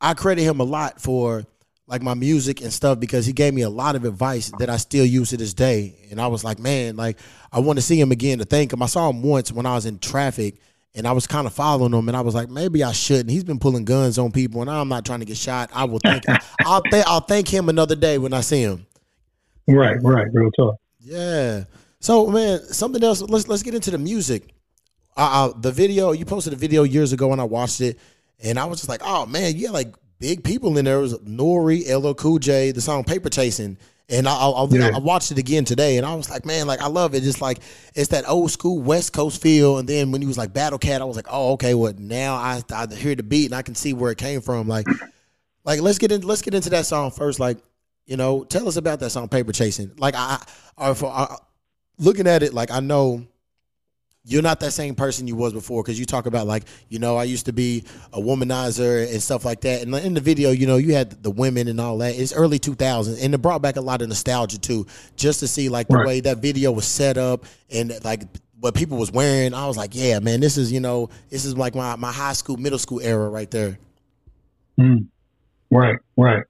I 0.00 0.14
credit 0.14 0.42
him 0.42 0.60
a 0.60 0.64
lot 0.64 1.00
for 1.00 1.44
like 1.86 2.02
my 2.02 2.14
music 2.14 2.60
and 2.60 2.72
stuff 2.72 3.00
because 3.00 3.26
he 3.26 3.32
gave 3.32 3.52
me 3.52 3.62
a 3.62 3.68
lot 3.68 3.96
of 3.96 4.04
advice 4.04 4.52
that 4.58 4.70
I 4.70 4.76
still 4.76 5.04
use 5.04 5.30
to 5.30 5.36
this 5.36 5.52
day. 5.52 5.96
And 6.10 6.20
I 6.20 6.28
was 6.28 6.44
like, 6.44 6.60
man, 6.60 6.96
like 6.96 7.18
I 7.52 7.58
want 7.58 7.78
to 7.78 7.82
see 7.82 8.00
him 8.00 8.12
again 8.12 8.38
to 8.38 8.44
thank 8.44 8.72
him. 8.72 8.82
I 8.82 8.86
saw 8.86 9.10
him 9.10 9.22
once 9.22 9.50
when 9.50 9.66
I 9.66 9.74
was 9.74 9.86
in 9.86 9.98
traffic 9.98 10.60
and 10.94 11.06
I 11.06 11.12
was 11.12 11.26
kind 11.26 11.48
of 11.48 11.52
following 11.52 11.92
him 11.92 12.08
and 12.08 12.16
I 12.16 12.20
was 12.20 12.34
like, 12.34 12.48
maybe 12.48 12.84
I 12.84 12.92
shouldn't. 12.92 13.30
He's 13.30 13.44
been 13.44 13.58
pulling 13.58 13.84
guns 13.84 14.18
on 14.18 14.30
people 14.30 14.60
and 14.60 14.70
I'm 14.70 14.88
not 14.88 15.04
trying 15.04 15.18
to 15.18 15.26
get 15.26 15.36
shot. 15.36 15.70
I 15.74 15.84
will 15.84 15.98
think 15.98 16.24
I'll 16.64 16.82
th- 16.82 17.04
I'll 17.06 17.20
thank 17.20 17.48
him 17.48 17.68
another 17.68 17.96
day 17.96 18.18
when 18.18 18.32
I 18.32 18.40
see 18.40 18.62
him. 18.62 18.86
Right, 19.66 19.98
right, 20.02 20.26
real 20.32 20.50
talk. 20.52 20.76
Yeah. 21.00 21.64
So 21.98 22.28
man, 22.28 22.60
something 22.60 23.02
else. 23.02 23.20
Let's 23.20 23.48
let's 23.48 23.62
get 23.62 23.74
into 23.74 23.90
the 23.90 23.98
music. 23.98 24.54
Uh, 25.16 25.50
uh, 25.50 25.58
the 25.58 25.72
video 25.72 26.12
you 26.12 26.24
posted 26.24 26.52
a 26.52 26.56
video 26.56 26.84
years 26.84 27.12
ago 27.12 27.32
and 27.32 27.40
I 27.40 27.44
watched 27.44 27.80
it, 27.80 27.98
and 28.42 28.58
I 28.58 28.64
was 28.64 28.78
just 28.78 28.88
like, 28.88 29.02
oh 29.04 29.26
man, 29.26 29.56
you 29.56 29.66
had 29.66 29.74
like 29.74 29.94
big 30.18 30.44
people 30.44 30.76
in 30.78 30.84
there. 30.84 30.98
It 30.98 31.02
was 31.02 31.18
Nori, 31.20 31.88
LL 31.88 32.14
Cool 32.14 32.38
J, 32.38 32.72
the 32.72 32.80
song 32.80 33.04
Paper 33.04 33.28
Chasing. 33.28 33.78
And 34.08 34.26
I, 34.26 34.32
I, 34.34 34.66
yeah. 34.70 34.90
I, 34.92 34.98
watched 34.98 35.30
it 35.30 35.38
again 35.38 35.64
today, 35.64 35.96
and 35.96 36.04
I 36.04 36.16
was 36.16 36.28
like, 36.28 36.44
man, 36.44 36.66
like 36.66 36.80
I 36.80 36.88
love 36.88 37.14
it. 37.14 37.22
Just 37.22 37.40
like 37.40 37.60
it's 37.94 38.08
that 38.08 38.28
old 38.28 38.50
school 38.50 38.80
West 38.80 39.12
Coast 39.12 39.40
feel. 39.40 39.78
And 39.78 39.88
then 39.88 40.10
when 40.10 40.20
he 40.20 40.26
was 40.26 40.36
like 40.36 40.52
Battle 40.52 40.80
Cat, 40.80 41.00
I 41.00 41.04
was 41.04 41.14
like, 41.14 41.28
oh, 41.30 41.52
okay, 41.52 41.74
well 41.74 41.94
now 41.96 42.34
I, 42.34 42.60
I 42.72 42.92
hear 42.92 43.14
the 43.14 43.22
beat 43.22 43.46
and 43.46 43.54
I 43.54 43.62
can 43.62 43.76
see 43.76 43.92
where 43.92 44.10
it 44.10 44.18
came 44.18 44.40
from. 44.40 44.66
Like, 44.66 44.86
like 45.64 45.80
let's 45.80 45.98
get 45.98 46.10
in, 46.10 46.22
let's 46.22 46.42
get 46.42 46.54
into 46.54 46.70
that 46.70 46.86
song 46.86 47.12
first. 47.12 47.38
Like, 47.38 47.58
you 48.04 48.16
know, 48.16 48.42
tell 48.42 48.66
us 48.66 48.76
about 48.76 48.98
that 48.98 49.10
song 49.10 49.28
Paper 49.28 49.52
Chasing. 49.52 49.92
Like 49.96 50.16
I, 50.16 50.42
I, 50.76 50.92
for, 50.94 51.06
I 51.06 51.36
looking 51.98 52.26
at 52.26 52.42
it, 52.42 52.52
like 52.52 52.72
I 52.72 52.80
know 52.80 53.24
you're 54.24 54.42
not 54.42 54.60
that 54.60 54.72
same 54.72 54.94
person 54.94 55.26
you 55.26 55.34
was 55.34 55.52
before 55.52 55.82
because 55.82 55.98
you 55.98 56.04
talk 56.04 56.26
about 56.26 56.46
like 56.46 56.64
you 56.88 56.98
know 56.98 57.16
I 57.16 57.24
used 57.24 57.46
to 57.46 57.52
be 57.52 57.84
a 58.12 58.20
womanizer 58.20 59.10
and 59.10 59.22
stuff 59.22 59.44
like 59.44 59.62
that. 59.62 59.82
And 59.82 59.94
in 59.94 60.14
the 60.14 60.20
video, 60.20 60.50
you 60.50 60.66
know, 60.66 60.76
you 60.76 60.94
had 60.94 61.22
the 61.22 61.30
women 61.30 61.68
and 61.68 61.80
all 61.80 61.98
that. 61.98 62.14
It's 62.14 62.32
early 62.32 62.58
2000s, 62.58 63.22
and 63.22 63.34
it 63.34 63.38
brought 63.38 63.62
back 63.62 63.76
a 63.76 63.80
lot 63.80 64.02
of 64.02 64.08
nostalgia 64.08 64.58
too, 64.58 64.86
just 65.16 65.40
to 65.40 65.48
see 65.48 65.68
like 65.68 65.88
the 65.88 65.96
right. 65.96 66.06
way 66.06 66.20
that 66.20 66.38
video 66.38 66.70
was 66.70 66.84
set 66.84 67.16
up 67.16 67.44
and 67.70 67.92
like 68.04 68.22
what 68.58 68.74
people 68.74 68.98
was 68.98 69.10
wearing. 69.10 69.54
I 69.54 69.66
was 69.66 69.76
like, 69.76 69.94
yeah, 69.94 70.18
man, 70.18 70.40
this 70.40 70.58
is 70.58 70.70
you 70.70 70.80
know, 70.80 71.08
this 71.30 71.44
is 71.44 71.56
like 71.56 71.74
my 71.74 71.96
my 71.96 72.12
high 72.12 72.34
school, 72.34 72.56
middle 72.56 72.78
school 72.78 73.00
era 73.00 73.28
right 73.28 73.50
there. 73.50 73.78
Mm. 74.78 75.06
Right, 75.70 75.96
right. 76.16 76.44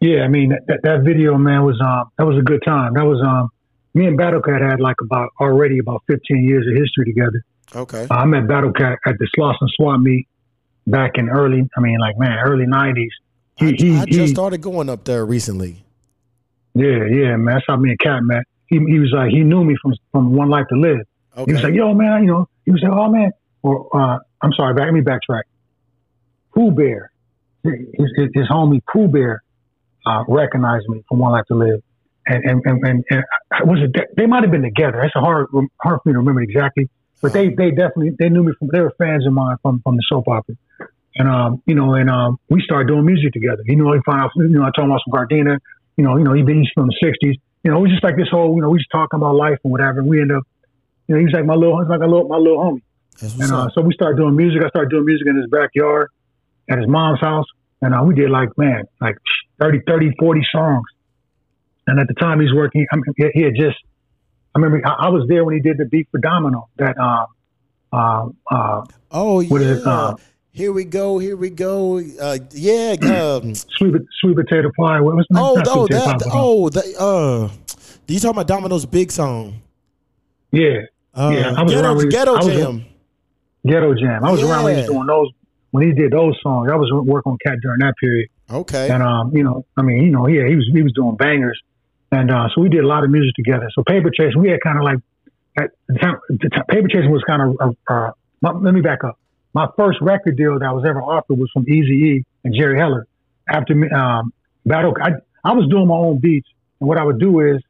Yeah, 0.00 0.22
I 0.22 0.28
mean 0.28 0.50
that, 0.66 0.80
that 0.82 1.02
video, 1.04 1.36
man, 1.36 1.64
was 1.64 1.80
um 1.80 2.10
that 2.16 2.26
was 2.26 2.38
a 2.38 2.42
good 2.42 2.62
time. 2.64 2.94
That 2.94 3.04
was 3.04 3.20
um 3.20 3.50
me 3.96 4.06
and 4.06 4.18
Battlecat 4.18 4.60
had 4.60 4.78
like 4.78 4.96
about 5.00 5.30
already 5.40 5.78
about 5.78 6.02
15 6.06 6.44
years 6.44 6.66
of 6.66 6.74
history 6.76 7.06
together. 7.06 7.42
Okay. 7.74 8.06
Uh, 8.10 8.14
I 8.14 8.26
met 8.26 8.44
Battlecat 8.44 8.98
at 9.06 9.18
the 9.18 9.26
Slauson 9.36 9.68
Swap 9.74 9.98
meet 10.00 10.28
back 10.86 11.12
in 11.14 11.30
early, 11.30 11.68
I 11.76 11.80
mean, 11.80 11.98
like, 11.98 12.18
man, 12.18 12.38
early 12.44 12.66
90s. 12.66 13.08
He, 13.56 13.68
I, 13.68 13.70
he, 13.70 13.96
I 13.96 14.04
just 14.04 14.18
he, 14.18 14.26
started 14.28 14.60
going 14.60 14.90
up 14.90 15.04
there 15.04 15.24
recently. 15.24 15.82
Yeah, 16.74 17.06
yeah, 17.10 17.36
man. 17.36 17.54
That's 17.54 17.64
how 17.66 17.76
me 17.76 17.90
and 17.90 17.98
Cat 17.98 18.22
met. 18.22 18.44
He, 18.66 18.76
he 18.86 18.98
was 18.98 19.10
like, 19.14 19.30
he 19.30 19.40
knew 19.40 19.64
me 19.64 19.76
from 19.80 19.94
from 20.12 20.34
One 20.34 20.50
Life 20.50 20.66
to 20.68 20.76
Live. 20.78 21.00
Okay. 21.34 21.44
He 21.46 21.52
was 21.54 21.62
like, 21.62 21.74
yo, 21.74 21.94
man, 21.94 22.22
you 22.22 22.28
know, 22.28 22.48
he 22.66 22.72
was 22.72 22.82
like, 22.82 22.92
oh, 22.92 23.10
man. 23.10 23.30
Or, 23.62 23.88
uh, 23.96 24.18
I'm 24.42 24.52
sorry, 24.52 24.74
back, 24.74 24.84
let 24.84 24.92
me 24.92 25.00
backtrack. 25.00 25.42
Pooh 26.54 26.70
Bear, 26.70 27.10
his, 27.64 27.74
his, 27.94 28.28
his 28.34 28.48
homie 28.48 28.80
Pooh 28.92 29.08
Bear, 29.08 29.42
uh, 30.04 30.24
recognized 30.28 30.86
me 30.88 31.02
from 31.08 31.18
One 31.18 31.32
Life 31.32 31.46
to 31.48 31.54
Live 31.54 31.82
and 32.26 32.44
and 32.44 32.62
and, 32.64 32.84
and, 32.84 33.04
and 33.10 33.24
was 33.64 33.78
it? 33.82 34.14
They 34.16 34.26
might 34.26 34.42
have 34.42 34.50
been 34.50 34.62
together. 34.62 34.98
That's 35.00 35.14
a 35.16 35.20
hard 35.20 35.48
hard 35.80 36.00
for 36.02 36.08
me 36.08 36.12
to 36.12 36.18
remember 36.18 36.42
exactly, 36.42 36.88
but 37.20 37.32
they 37.32 37.48
they 37.48 37.70
definitely 37.70 38.12
they 38.18 38.28
knew 38.28 38.44
me 38.44 38.52
from. 38.58 38.68
They 38.72 38.80
were 38.80 38.92
fans 38.98 39.26
of 39.26 39.32
mine 39.32 39.56
from 39.62 39.80
from 39.82 39.96
the 39.96 40.02
soap 40.08 40.28
opera, 40.28 40.56
and 41.14 41.28
um 41.28 41.62
you 41.66 41.74
know 41.74 41.94
and 41.94 42.10
um 42.10 42.38
we 42.48 42.62
started 42.62 42.88
doing 42.88 43.04
music 43.04 43.32
together. 43.32 43.62
You 43.64 43.76
know, 43.76 43.92
he 43.92 44.00
found 44.04 44.20
out. 44.20 44.30
You 44.36 44.48
know, 44.48 44.62
I 44.62 44.70
told 44.76 44.86
him 44.86 44.90
about 44.90 45.02
some 45.06 45.12
Gardena. 45.14 45.58
You 45.96 46.04
know, 46.04 46.16
you 46.16 46.24
know, 46.24 46.32
he 46.32 46.42
been 46.42 46.62
he's 46.62 46.70
from 46.74 46.88
the 46.88 46.96
'60s. 47.02 47.36
You 47.62 47.70
know, 47.70 47.78
it 47.78 47.82
was 47.82 47.90
just 47.90 48.04
like 48.04 48.16
this 48.16 48.28
whole. 48.30 48.54
You 48.56 48.62
know, 48.62 48.70
we 48.70 48.78
just 48.78 48.90
talking 48.90 49.18
about 49.18 49.34
life 49.34 49.58
and 49.64 49.72
whatever. 49.72 50.00
And 50.00 50.08
we 50.08 50.20
end 50.20 50.32
up. 50.32 50.44
You 51.08 51.14
know, 51.14 51.18
he 51.20 51.24
was 51.24 51.34
like 51.34 51.46
my 51.46 51.54
little, 51.54 51.78
like 51.88 52.00
a 52.00 52.06
little, 52.06 52.26
my 52.26 52.36
little 52.36 52.58
homie. 52.58 52.82
And 53.22 53.52
uh, 53.52 53.68
so 53.74 53.80
we 53.80 53.94
started 53.94 54.18
doing 54.18 54.36
music. 54.36 54.60
I 54.64 54.68
started 54.68 54.90
doing 54.90 55.06
music 55.06 55.26
in 55.26 55.36
his 55.36 55.48
backyard 55.48 56.10
at 56.68 56.78
his 56.78 56.88
mom's 56.88 57.20
house. 57.20 57.46
And 57.80 57.94
uh, 57.94 58.02
we 58.02 58.14
did 58.14 58.30
like, 58.30 58.48
man, 58.56 58.84
like 59.00 59.16
30, 59.60 59.80
30, 59.86 60.10
40 60.18 60.40
songs. 60.50 60.84
And 61.86 62.00
at 62.00 62.08
the 62.08 62.14
time 62.14 62.40
he's 62.40 62.52
working, 62.52 62.86
I 62.92 62.96
mean, 62.96 63.30
he 63.32 63.42
had 63.42 63.54
just, 63.54 63.76
I 64.54 64.58
remember 64.58 64.86
I, 64.86 65.06
I, 65.06 65.08
was 65.08 65.26
there 65.28 65.44
when 65.44 65.54
he 65.54 65.60
did 65.60 65.78
the 65.78 65.84
beat 65.84 66.08
for 66.10 66.18
Domino. 66.18 66.68
That, 66.78 66.98
um, 66.98 67.26
uh, 67.92 68.28
uh, 68.50 68.84
oh, 69.12 69.40
yeah. 69.40 69.58
It, 69.58 69.86
uh, 69.86 70.16
here 70.50 70.72
we 70.72 70.84
go. 70.84 71.18
Here 71.18 71.36
we 71.36 71.50
go. 71.50 71.98
Uh, 71.98 72.38
yeah. 72.52 72.96
Um, 73.06 73.54
sweet, 73.54 73.94
sweet 74.20 74.36
potato 74.36 74.70
pie. 74.78 75.00
What 75.00 75.16
was 75.16 75.26
oh, 75.34 75.62
oh, 75.66 75.86
that, 75.86 76.20
pie, 76.20 76.30
oh, 76.32 76.68
the, 76.68 76.80
uh, 76.98 77.48
do 78.06 78.14
you 78.14 78.20
talk 78.20 78.32
about 78.32 78.46
Domino's 78.46 78.86
big 78.86 79.12
song? 79.12 79.62
Yeah. 80.50 80.82
Uh, 81.14 81.32
yeah. 81.34 81.54
I 81.56 81.62
was 81.62 81.72
ghetto, 81.72 81.94
around 81.94 82.08
ghetto 82.10 82.40
jam. 82.40 82.84
Ghetto 83.66 83.94
jam. 83.94 84.24
I 84.24 84.30
was 84.30 84.40
yeah. 84.40 84.50
around 84.50 84.64
when 84.64 84.74
he 84.74 84.80
was 84.80 84.90
doing 84.90 85.06
those 85.06 85.28
when 85.70 85.86
he 85.86 85.92
did 85.92 86.12
those 86.12 86.38
songs. 86.42 86.70
I 86.70 86.76
was 86.76 86.90
working 86.92 87.32
on 87.32 87.38
Cat 87.44 87.58
during 87.60 87.80
that 87.80 87.94
period. 88.00 88.28
Okay. 88.50 88.88
And 88.90 89.02
um, 89.02 89.34
you 89.36 89.42
know, 89.42 89.66
I 89.76 89.82
mean, 89.82 90.04
you 90.04 90.10
know, 90.10 90.26
yeah, 90.28 90.46
he 90.48 90.56
was 90.56 90.68
he 90.72 90.82
was 90.82 90.92
doing 90.92 91.16
bangers. 91.16 91.60
And 92.16 92.30
uh, 92.30 92.48
so 92.54 92.60
we 92.60 92.68
did 92.68 92.82
a 92.82 92.86
lot 92.86 93.04
of 93.04 93.10
music 93.10 93.34
together. 93.34 93.68
So 93.74 93.82
Paper 93.82 94.10
Chasing, 94.16 94.40
we 94.40 94.50
had 94.50 94.60
kind 94.62 94.78
of 94.78 94.84
like, 94.84 94.98
at 95.58 95.70
the 95.88 95.98
time, 95.98 96.16
the 96.28 96.48
time, 96.48 96.64
Paper 96.68 96.88
Chasing 96.88 97.10
was 97.10 97.22
kind 97.26 97.42
of, 97.42 97.76
uh, 97.90 97.92
uh, 97.92 98.10
let 98.42 98.74
me 98.74 98.80
back 98.80 99.04
up. 99.04 99.18
My 99.52 99.66
first 99.76 99.98
record 100.00 100.36
deal 100.36 100.58
that 100.58 100.64
I 100.64 100.72
was 100.72 100.84
ever 100.88 101.02
offered 101.02 101.38
was 101.38 101.50
from 101.52 101.64
Eazy 101.66 101.96
E 102.10 102.24
and 102.44 102.54
Jerry 102.54 102.78
Heller. 102.78 103.06
After 103.48 103.72
um, 103.94 104.32
Battle, 104.64 104.94
I, 105.00 105.10
I 105.44 105.52
was 105.52 105.68
doing 105.68 105.88
my 105.88 105.94
own 105.94 106.18
beats. 106.18 106.48
And 106.80 106.88
what 106.88 106.98
I 106.98 107.04
would 107.04 107.18
do 107.18 107.40
is 107.40 107.62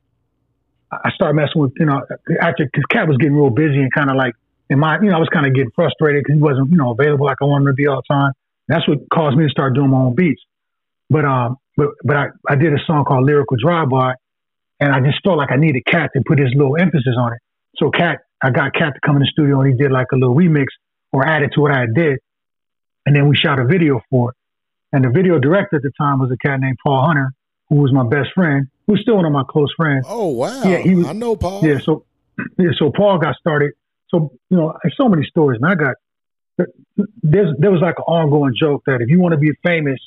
I 0.90 1.11
started 1.14 1.35
messing 1.35 1.61
with, 1.62 1.72
you 1.78 1.87
know, 1.87 2.00
after, 2.40 2.64
because 2.64 2.85
Cat 2.90 3.09
was 3.09 3.16
getting 3.18 3.37
real 3.37 3.50
busy 3.50 3.78
and 3.78 3.92
kind 3.92 4.11
of 4.11 4.16
like, 4.16 4.35
in 4.68 4.78
my, 4.80 4.98
you 5.00 5.11
know, 5.11 5.16
I 5.16 5.20
was 5.20 5.28
kind 5.32 5.46
of 5.46 5.54
getting 5.54 5.70
frustrated 5.74 6.24
because 6.24 6.37
he 6.38 6.42
wasn't, 6.42 6.70
you 6.70 6.76
know, 6.76 6.90
available 6.90 7.26
like 7.26 7.38
I 7.40 7.44
wanted 7.44 7.66
to 7.66 7.74
be 7.74 7.87
all 7.87 8.02
the 8.02 8.14
time. 8.14 8.32
That's 8.68 8.87
what 8.88 8.98
caused 9.12 9.37
me 9.37 9.44
to 9.44 9.50
start 9.50 9.74
doing 9.74 9.90
my 9.90 9.98
own 9.98 10.14
beats. 10.14 10.42
But 11.09 11.24
um, 11.24 11.56
but 11.76 11.90
but 12.02 12.16
I, 12.16 12.26
I 12.48 12.56
did 12.56 12.72
a 12.72 12.78
song 12.85 13.04
called 13.04 13.26
Lyrical 13.26 13.56
Drive 13.62 13.88
By, 13.90 14.14
and 14.80 14.92
I 14.92 15.00
just 15.00 15.22
felt 15.24 15.38
like 15.38 15.50
I 15.50 15.56
needed 15.56 15.84
Cat 15.86 16.10
to 16.14 16.22
put 16.26 16.38
his 16.38 16.50
little 16.54 16.76
emphasis 16.76 17.14
on 17.18 17.32
it. 17.32 17.40
So 17.76 17.90
Cat 17.90 18.20
I 18.42 18.50
got 18.50 18.74
Cat 18.74 18.94
to 18.94 19.00
come 19.04 19.16
in 19.16 19.22
the 19.22 19.30
studio 19.32 19.60
and 19.60 19.72
he 19.72 19.82
did 19.82 19.90
like 19.90 20.08
a 20.12 20.16
little 20.16 20.34
remix 20.34 20.66
or 21.12 21.26
added 21.26 21.52
to 21.54 21.60
what 21.60 21.72
I 21.72 21.86
did. 21.92 22.18
And 23.06 23.14
then 23.14 23.28
we 23.28 23.36
shot 23.36 23.58
a 23.58 23.64
video 23.64 24.00
for 24.10 24.30
it. 24.30 24.36
And 24.92 25.04
the 25.04 25.10
video 25.10 25.38
director 25.38 25.76
at 25.76 25.82
the 25.82 25.92
time 25.98 26.18
was 26.18 26.30
a 26.30 26.36
cat 26.36 26.60
named 26.60 26.76
Paul 26.84 27.06
Hunter, 27.06 27.32
who 27.68 27.76
was 27.76 27.92
my 27.92 28.06
best 28.06 28.30
friend, 28.34 28.68
who's 28.86 29.00
still 29.02 29.16
one 29.16 29.24
of 29.24 29.32
my 29.32 29.42
close 29.48 29.72
friends. 29.76 30.04
Oh 30.08 30.28
wow! 30.28 30.62
Yeah, 30.64 30.78
he 30.78 30.94
was, 30.94 31.06
I 31.06 31.12
know 31.12 31.36
Paul. 31.36 31.64
Yeah, 31.64 31.78
so 31.78 32.04
yeah, 32.58 32.70
so 32.78 32.92
Paul 32.96 33.18
got 33.18 33.36
started. 33.36 33.72
So 34.08 34.32
you 34.48 34.56
know, 34.56 34.74
so 34.96 35.08
many 35.08 35.26
stories, 35.26 35.60
and 35.60 35.70
I 35.70 35.74
got 35.74 35.96
there's 37.22 37.54
there 37.58 37.70
was 37.70 37.80
like 37.82 37.96
an 37.98 38.04
ongoing 38.04 38.54
joke 38.58 38.82
that 38.86 39.00
if 39.00 39.08
you 39.08 39.20
want 39.20 39.32
to 39.32 39.38
be 39.38 39.50
famous 39.64 39.98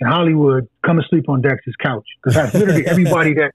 in 0.00 0.06
Hollywood, 0.06 0.68
come 0.84 0.98
and 0.98 1.06
sleep 1.10 1.28
on 1.28 1.42
Dex's 1.42 1.74
couch 1.76 2.06
because 2.22 2.34
that's 2.34 2.54
literally 2.54 2.86
everybody 2.86 3.34
that 3.34 3.52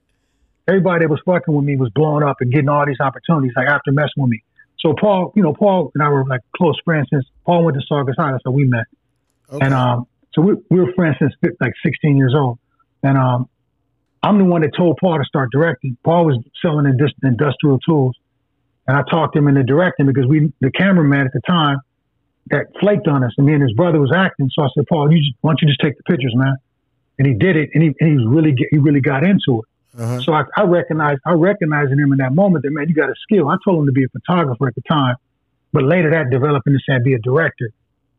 everybody 0.66 1.04
that 1.04 1.10
was 1.10 1.20
fucking 1.24 1.54
with 1.54 1.64
me 1.64 1.76
was 1.76 1.90
blowing 1.94 2.22
up 2.22 2.36
and 2.40 2.52
getting 2.52 2.68
all 2.68 2.86
these 2.86 3.00
opportunities 3.00 3.52
like 3.56 3.68
after 3.68 3.92
messing 3.92 4.18
with 4.18 4.30
me. 4.30 4.42
So 4.80 4.94
Paul, 4.98 5.32
you 5.34 5.42
know, 5.42 5.54
Paul 5.54 5.90
and 5.94 6.02
I 6.02 6.08
were 6.08 6.26
like 6.26 6.40
close 6.56 6.78
friends 6.84 7.08
since 7.10 7.24
Paul 7.46 7.64
went 7.64 7.76
to 7.78 7.82
Saugus 7.86 8.16
High. 8.18 8.32
That's 8.32 8.42
how 8.44 8.50
we 8.50 8.64
met. 8.64 8.84
Okay. 9.50 9.64
And 9.64 9.74
um, 9.74 10.06
so 10.34 10.42
we, 10.42 10.54
we 10.70 10.80
were 10.80 10.92
friends 10.94 11.16
since 11.18 11.32
like 11.60 11.72
16 11.84 12.16
years 12.16 12.34
old. 12.36 12.58
And 13.02 13.16
um, 13.16 13.48
I'm 14.22 14.38
the 14.38 14.44
one 14.44 14.62
that 14.62 14.72
told 14.76 14.98
Paul 15.00 15.18
to 15.18 15.24
start 15.24 15.50
directing. 15.52 15.96
Paul 16.02 16.26
was 16.26 16.38
selling 16.62 16.86
industrial 17.22 17.78
tools, 17.80 18.16
and 18.86 18.96
I 18.96 19.02
talked 19.10 19.36
him 19.36 19.48
into 19.48 19.62
directing 19.62 20.06
because 20.06 20.26
we, 20.26 20.52
the 20.60 20.70
cameraman 20.70 21.26
at 21.26 21.32
the 21.32 21.40
time, 21.46 21.78
that 22.50 22.66
flaked 22.78 23.08
on 23.08 23.24
us, 23.24 23.32
and 23.38 23.46
me 23.46 23.54
and 23.54 23.62
his 23.62 23.72
brother 23.72 23.98
was 23.98 24.12
acting. 24.14 24.50
So 24.54 24.64
I 24.64 24.68
said, 24.74 24.84
Paul, 24.86 25.10
you 25.10 25.18
just, 25.18 25.32
why 25.40 25.50
don't 25.50 25.62
you 25.62 25.68
just 25.68 25.80
take 25.80 25.96
the 25.96 26.02
pictures, 26.02 26.32
man? 26.34 26.56
And 27.18 27.26
he 27.26 27.34
did 27.34 27.56
it, 27.56 27.70
and 27.72 27.82
he, 27.82 27.94
and 28.00 28.10
he 28.10 28.16
was 28.16 28.26
really 28.26 28.54
he 28.70 28.78
really 28.78 29.00
got 29.00 29.24
into 29.24 29.62
it. 29.62 29.68
Uh-huh. 29.96 30.20
So 30.22 30.32
I, 30.32 30.42
I 30.56 30.62
recognized 30.64 31.20
I 31.24 31.32
recognized 31.32 31.92
in 31.92 31.98
him 31.98 32.12
in 32.12 32.18
that 32.18 32.34
moment 32.34 32.64
that 32.64 32.70
man, 32.70 32.88
you 32.88 32.94
got 32.94 33.10
a 33.10 33.14
skill. 33.22 33.48
I 33.48 33.56
told 33.64 33.80
him 33.80 33.86
to 33.86 33.92
be 33.92 34.04
a 34.04 34.08
photographer 34.08 34.66
at 34.66 34.74
the 34.74 34.82
time, 34.82 35.16
but 35.72 35.84
later 35.84 36.10
that 36.10 36.30
developed 36.30 36.66
into 36.66 36.80
saying 36.88 37.02
be 37.04 37.14
a 37.14 37.18
director. 37.18 37.70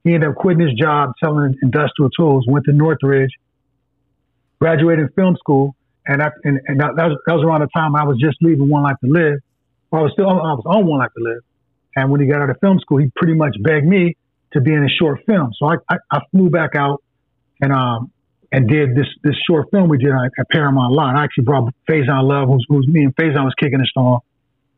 He 0.03 0.13
ended 0.13 0.29
up 0.29 0.35
quitting 0.35 0.67
his 0.67 0.77
job 0.77 1.13
selling 1.21 1.55
industrial 1.63 2.11
tools, 2.11 2.45
went 2.47 2.65
to 2.65 2.71
Northridge, 2.71 3.31
graduated 4.59 5.09
film 5.15 5.35
school, 5.35 5.75
and 6.05 6.21
I, 6.21 6.29
and, 6.43 6.61
and 6.67 6.79
that, 6.79 6.93
was, 6.95 7.17
that 7.25 7.33
was 7.33 7.43
around 7.43 7.61
the 7.61 7.69
time 7.75 7.95
I 7.95 8.03
was 8.03 8.19
just 8.19 8.38
leaving 8.41 8.69
One 8.69 8.83
Life 8.83 8.97
to 9.03 9.09
Live. 9.09 9.39
I 9.91 10.01
was 10.01 10.11
still 10.13 10.29
I 10.29 10.53
was 10.53 10.63
on 10.65 10.85
One 10.85 10.99
Life 10.99 11.11
to 11.17 11.23
Live, 11.23 11.41
and 11.95 12.11
when 12.11 12.21
he 12.21 12.27
got 12.27 12.41
out 12.41 12.49
of 12.49 12.57
film 12.61 12.79
school, 12.79 12.97
he 12.97 13.11
pretty 13.15 13.33
much 13.33 13.55
begged 13.61 13.88
me 13.88 14.15
to 14.53 14.61
be 14.61 14.73
in 14.73 14.83
a 14.83 14.89
short 14.89 15.19
film. 15.25 15.51
So 15.57 15.65
I, 15.65 15.75
I, 15.89 15.97
I 16.11 16.19
flew 16.31 16.49
back 16.49 16.75
out 16.75 17.03
and 17.61 17.71
um 17.71 18.11
and 18.51 18.67
did 18.67 18.95
this 18.95 19.08
this 19.23 19.36
short 19.47 19.67
film 19.71 19.89
we 19.89 19.97
did 19.97 20.10
at, 20.10 20.31
at 20.39 20.49
Paramount 20.49 20.93
Lot. 20.93 21.15
I 21.15 21.23
actually 21.23 21.45
brought 21.45 21.73
Faizon 21.89 22.23
Love, 22.23 22.47
who's, 22.49 22.65
who's 22.69 22.88
me 22.88 23.03
and 23.03 23.15
Faizon 23.15 23.43
was 23.43 23.53
kicking 23.60 23.79
the 23.79 23.88
storm 23.88 24.21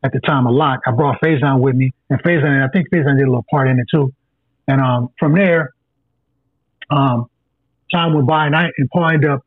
at 0.02 0.12
the 0.12 0.20
time 0.20 0.46
a 0.46 0.50
lot. 0.50 0.80
I 0.86 0.92
brought 0.92 1.20
Faizon 1.20 1.60
with 1.60 1.74
me, 1.74 1.92
and 2.08 2.22
Faizon, 2.22 2.64
I 2.64 2.68
think 2.68 2.88
Faizon 2.90 3.16
did 3.18 3.24
a 3.24 3.30
little 3.30 3.44
part 3.50 3.68
in 3.68 3.78
it 3.78 3.86
too. 3.92 4.12
And 4.66 4.80
um, 4.80 5.08
from 5.18 5.34
there, 5.34 5.74
um, 6.90 7.28
time 7.92 8.14
went 8.14 8.26
by, 8.26 8.46
and 8.46 8.54
I 8.54 8.68
and 8.76 8.88
Paul 8.90 9.10
ended 9.10 9.30
up. 9.30 9.44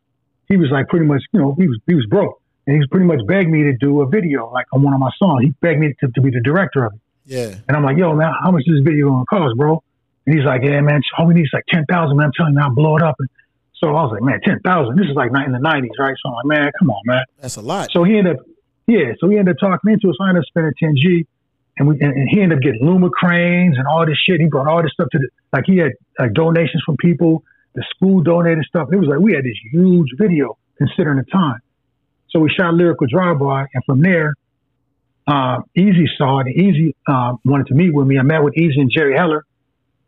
He 0.48 0.58
was 0.58 0.70
like 0.70 0.90
pretty 0.90 1.06
much, 1.06 1.22
you 1.32 1.40
know, 1.40 1.56
he 1.58 1.68
was 1.68 1.80
he 1.88 1.96
was 1.96 2.06
broke, 2.08 2.42
and 2.68 2.76
he 2.76 2.80
was 2.80 2.88
pretty 2.92 3.06
much 3.06 3.20
begged 3.28 3.50
me 3.50 3.64
to 3.64 3.74
do 3.78 4.02
a 4.02 4.08
video 4.08 4.52
like 4.52 4.66
on 4.74 4.82
one 4.82 4.94
of 4.94 5.00
my 5.00 5.12
songs. 5.18 5.44
He 5.44 5.50
begged 5.62 5.80
me 5.80 5.96
to, 6.02 6.08
to 6.10 6.22
be 6.22 6.30
the 6.30 6.42
director 6.42 6.86
of 6.86 6.94
it. 6.94 7.00
Yeah. 7.26 7.56
And 7.68 7.78
I'm 7.78 7.84
like, 7.84 7.98
yo, 7.98 8.14
man, 8.14 8.34
how 8.44 8.52
much 8.52 8.64
is 8.66 8.76
this 8.76 8.84
video 8.84 9.10
gonna 9.10 9.26
cost, 9.26 9.56
bro? 9.56 9.82
And 10.26 10.36
he's 10.36 10.46
like, 10.46 10.62
yeah, 10.64 10.82
man, 10.82 11.02
all 11.18 11.28
we 11.28 11.36
need 11.36 11.44
is 11.44 11.52
like 11.54 11.66
ten 11.70 11.86
thousand. 11.90 12.18
Man, 12.18 12.28
I'm 12.28 12.32
telling 12.36 12.54
you, 12.54 12.60
I'll 12.60 12.76
blow 12.76 12.98
it 12.98 13.04
up. 13.04 13.16
And 13.20 13.30
so 13.82 13.90
I 13.90 14.04
was 14.04 14.12
like, 14.14 14.22
man, 14.22 14.40
ten 14.46 14.60
thousand. 14.62 14.96
This 14.96 15.08
is 15.10 15.16
like 15.16 15.32
in 15.46 15.52
the 15.52 15.60
nineties, 15.60 15.92
right? 16.00 16.16
So 16.22 16.30
I'm 16.30 16.36
like, 16.36 16.60
man, 16.60 16.72
come 16.78 16.90
on, 16.92 17.02
man. 17.06 17.24
That's 17.40 17.56
a 17.58 17.62
lot. 17.62 17.90
So 17.92 18.04
he 18.04 18.18
ended 18.18 18.38
up, 18.38 18.46
yeah. 18.88 19.14
So 19.20 19.30
he 19.30 19.38
ended 19.38 19.56
up 19.56 19.60
talking 19.60 19.92
into 19.92 20.10
it. 20.10 20.16
So 20.18 20.24
I 20.24 20.30
ended 20.30 20.44
up 20.44 20.48
spending 20.48 20.74
ten 20.80 20.96
G 20.96 21.28
and 21.78 21.88
we 21.88 22.00
and, 22.00 22.14
and, 22.14 22.30
he 22.30 22.42
ended 22.42 22.60
up 22.60 22.64
getting 22.64 22.86
Luma 22.86 23.10
cranes 23.10 23.78
and 23.78 23.88
all 23.88 24.06
this 24.06 24.18
shit. 24.28 24.40
He 24.40 24.48
brought 24.48 24.68
all 24.68 24.84
this 24.84 24.92
stuff 24.94 25.08
to 25.12 25.18
the 25.18 25.30
like 25.54 25.64
he 25.66 25.78
had 25.78 25.94
like 26.20 26.34
donations 26.34 26.84
from 26.86 26.98
people. 26.98 27.44
The 27.74 27.84
school 27.96 28.22
donated 28.22 28.66
stuff. 28.66 28.90
It 28.92 28.98
was 28.98 29.08
like 29.08 29.20
we 29.20 29.34
had 29.34 29.46
this 29.46 29.58
huge 29.72 30.10
video 30.18 30.58
considering 30.78 31.18
the 31.18 31.26
time. 31.32 31.60
So 32.30 32.40
we 32.40 32.50
shot 32.50 32.74
lyrical 32.74 33.08
drive-by, 33.08 33.66
and 33.74 33.84
from 33.86 34.02
there, 34.02 34.36
uh, 35.28 35.60
Eazy 35.78 36.06
saw 36.18 36.40
it. 36.40 36.48
And 36.48 36.56
Eazy 36.56 36.94
uh, 37.08 37.36
wanted 37.44 37.68
to 37.68 37.74
meet 37.74 37.94
with 37.94 38.08
me. 38.08 38.18
I 38.20 38.24
met 38.24 38.44
with 38.44 38.54
Eazy 38.56 38.80
and 38.80 38.92
Jerry 38.94 39.16
Heller, 39.16 39.46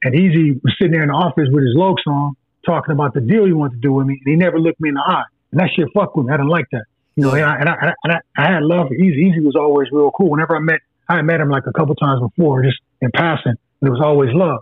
and 0.04 0.14
Eazy 0.14 0.62
was 0.62 0.76
sitting 0.78 0.92
there 0.92 1.04
in 1.04 1.10
the 1.10 1.16
office 1.16 1.48
with 1.52 1.64
his 1.64 1.74
Loke 1.76 2.00
song, 2.04 2.36
talking 2.66 2.94
about 2.94 3.14
the 3.14 3.22
deal 3.22 3.46
he 3.46 3.54
wanted 3.54 3.76
to 3.76 3.82
do 3.82 3.94
with 3.94 4.08
me, 4.08 4.20
and 4.26 4.32
he 4.32 4.36
never 4.36 4.60
looked 4.60 4.80
me 4.80 4.90
in 4.90 4.96
the 4.96 5.04
eye. 5.06 5.24
And 5.52 5.60
that 5.60 5.70
shit 5.76 5.88
fucked 5.94 6.16
with 6.16 6.28
me. 6.28 6.34
I 6.34 6.38
didn't 6.38 6.50
like 6.50 6.66
that. 6.72 6.86
You 7.16 7.24
know, 7.24 7.32
and 7.32 7.46
I, 7.46 7.56
and 7.60 7.70
I, 7.70 7.94
and 8.04 8.14
I, 8.14 8.20
I 8.38 8.54
had 8.54 8.64
love 8.64 8.88
for 8.88 8.96
Eazy. 8.96 9.30
Eazy 9.30 9.44
was 9.44 9.56
always 9.56 9.88
real 9.92 10.12
cool. 10.12 10.32
Whenever 10.32 10.56
I 10.56 10.60
met 10.60 10.80
I 11.08 11.18
had 11.18 11.26
met 11.26 11.40
him 11.40 11.50
like 11.50 11.68
a 11.68 11.74
couple 11.74 11.96
times 11.96 12.22
before, 12.22 12.64
just 12.64 12.80
in 13.02 13.12
passing. 13.12 13.54
And 13.82 13.88
it 13.88 13.90
was 13.90 14.02
always 14.02 14.30
love. 14.34 14.60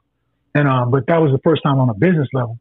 And 0.54 0.68
um, 0.68 0.92
but 0.92 1.08
that 1.08 1.22
was 1.22 1.32
the 1.32 1.40
first 1.44 1.64
time 1.64 1.80
on 1.80 1.90
a 1.90 1.94
business 1.94 2.28
level. 2.34 2.60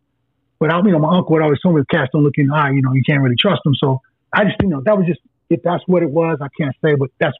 But 0.58 0.72
I, 0.72 0.78
you 0.78 0.92
know, 0.92 0.98
my 0.98 1.16
uncle 1.16 1.32
would 1.32 1.42
always 1.42 1.58
tell 1.60 1.72
me, 1.72 1.82
"Cats 1.90 2.10
don't 2.12 2.22
look 2.22 2.34
in 2.36 2.46
the 2.46 2.54
eye. 2.54 2.70
You 2.70 2.82
know, 2.82 2.92
you 2.92 3.02
can't 3.02 3.20
really 3.20 3.36
trust 3.38 3.62
them." 3.64 3.74
So 3.74 4.00
I 4.32 4.44
just, 4.44 4.56
you 4.62 4.68
know, 4.68 4.82
that 4.84 4.96
was 4.96 5.06
just 5.06 5.20
if 5.48 5.60
that's 5.62 5.82
what 5.86 6.02
it 6.02 6.10
was. 6.10 6.38
I 6.40 6.48
can't 6.56 6.76
say, 6.84 6.94
but 6.94 7.10
that's 7.18 7.36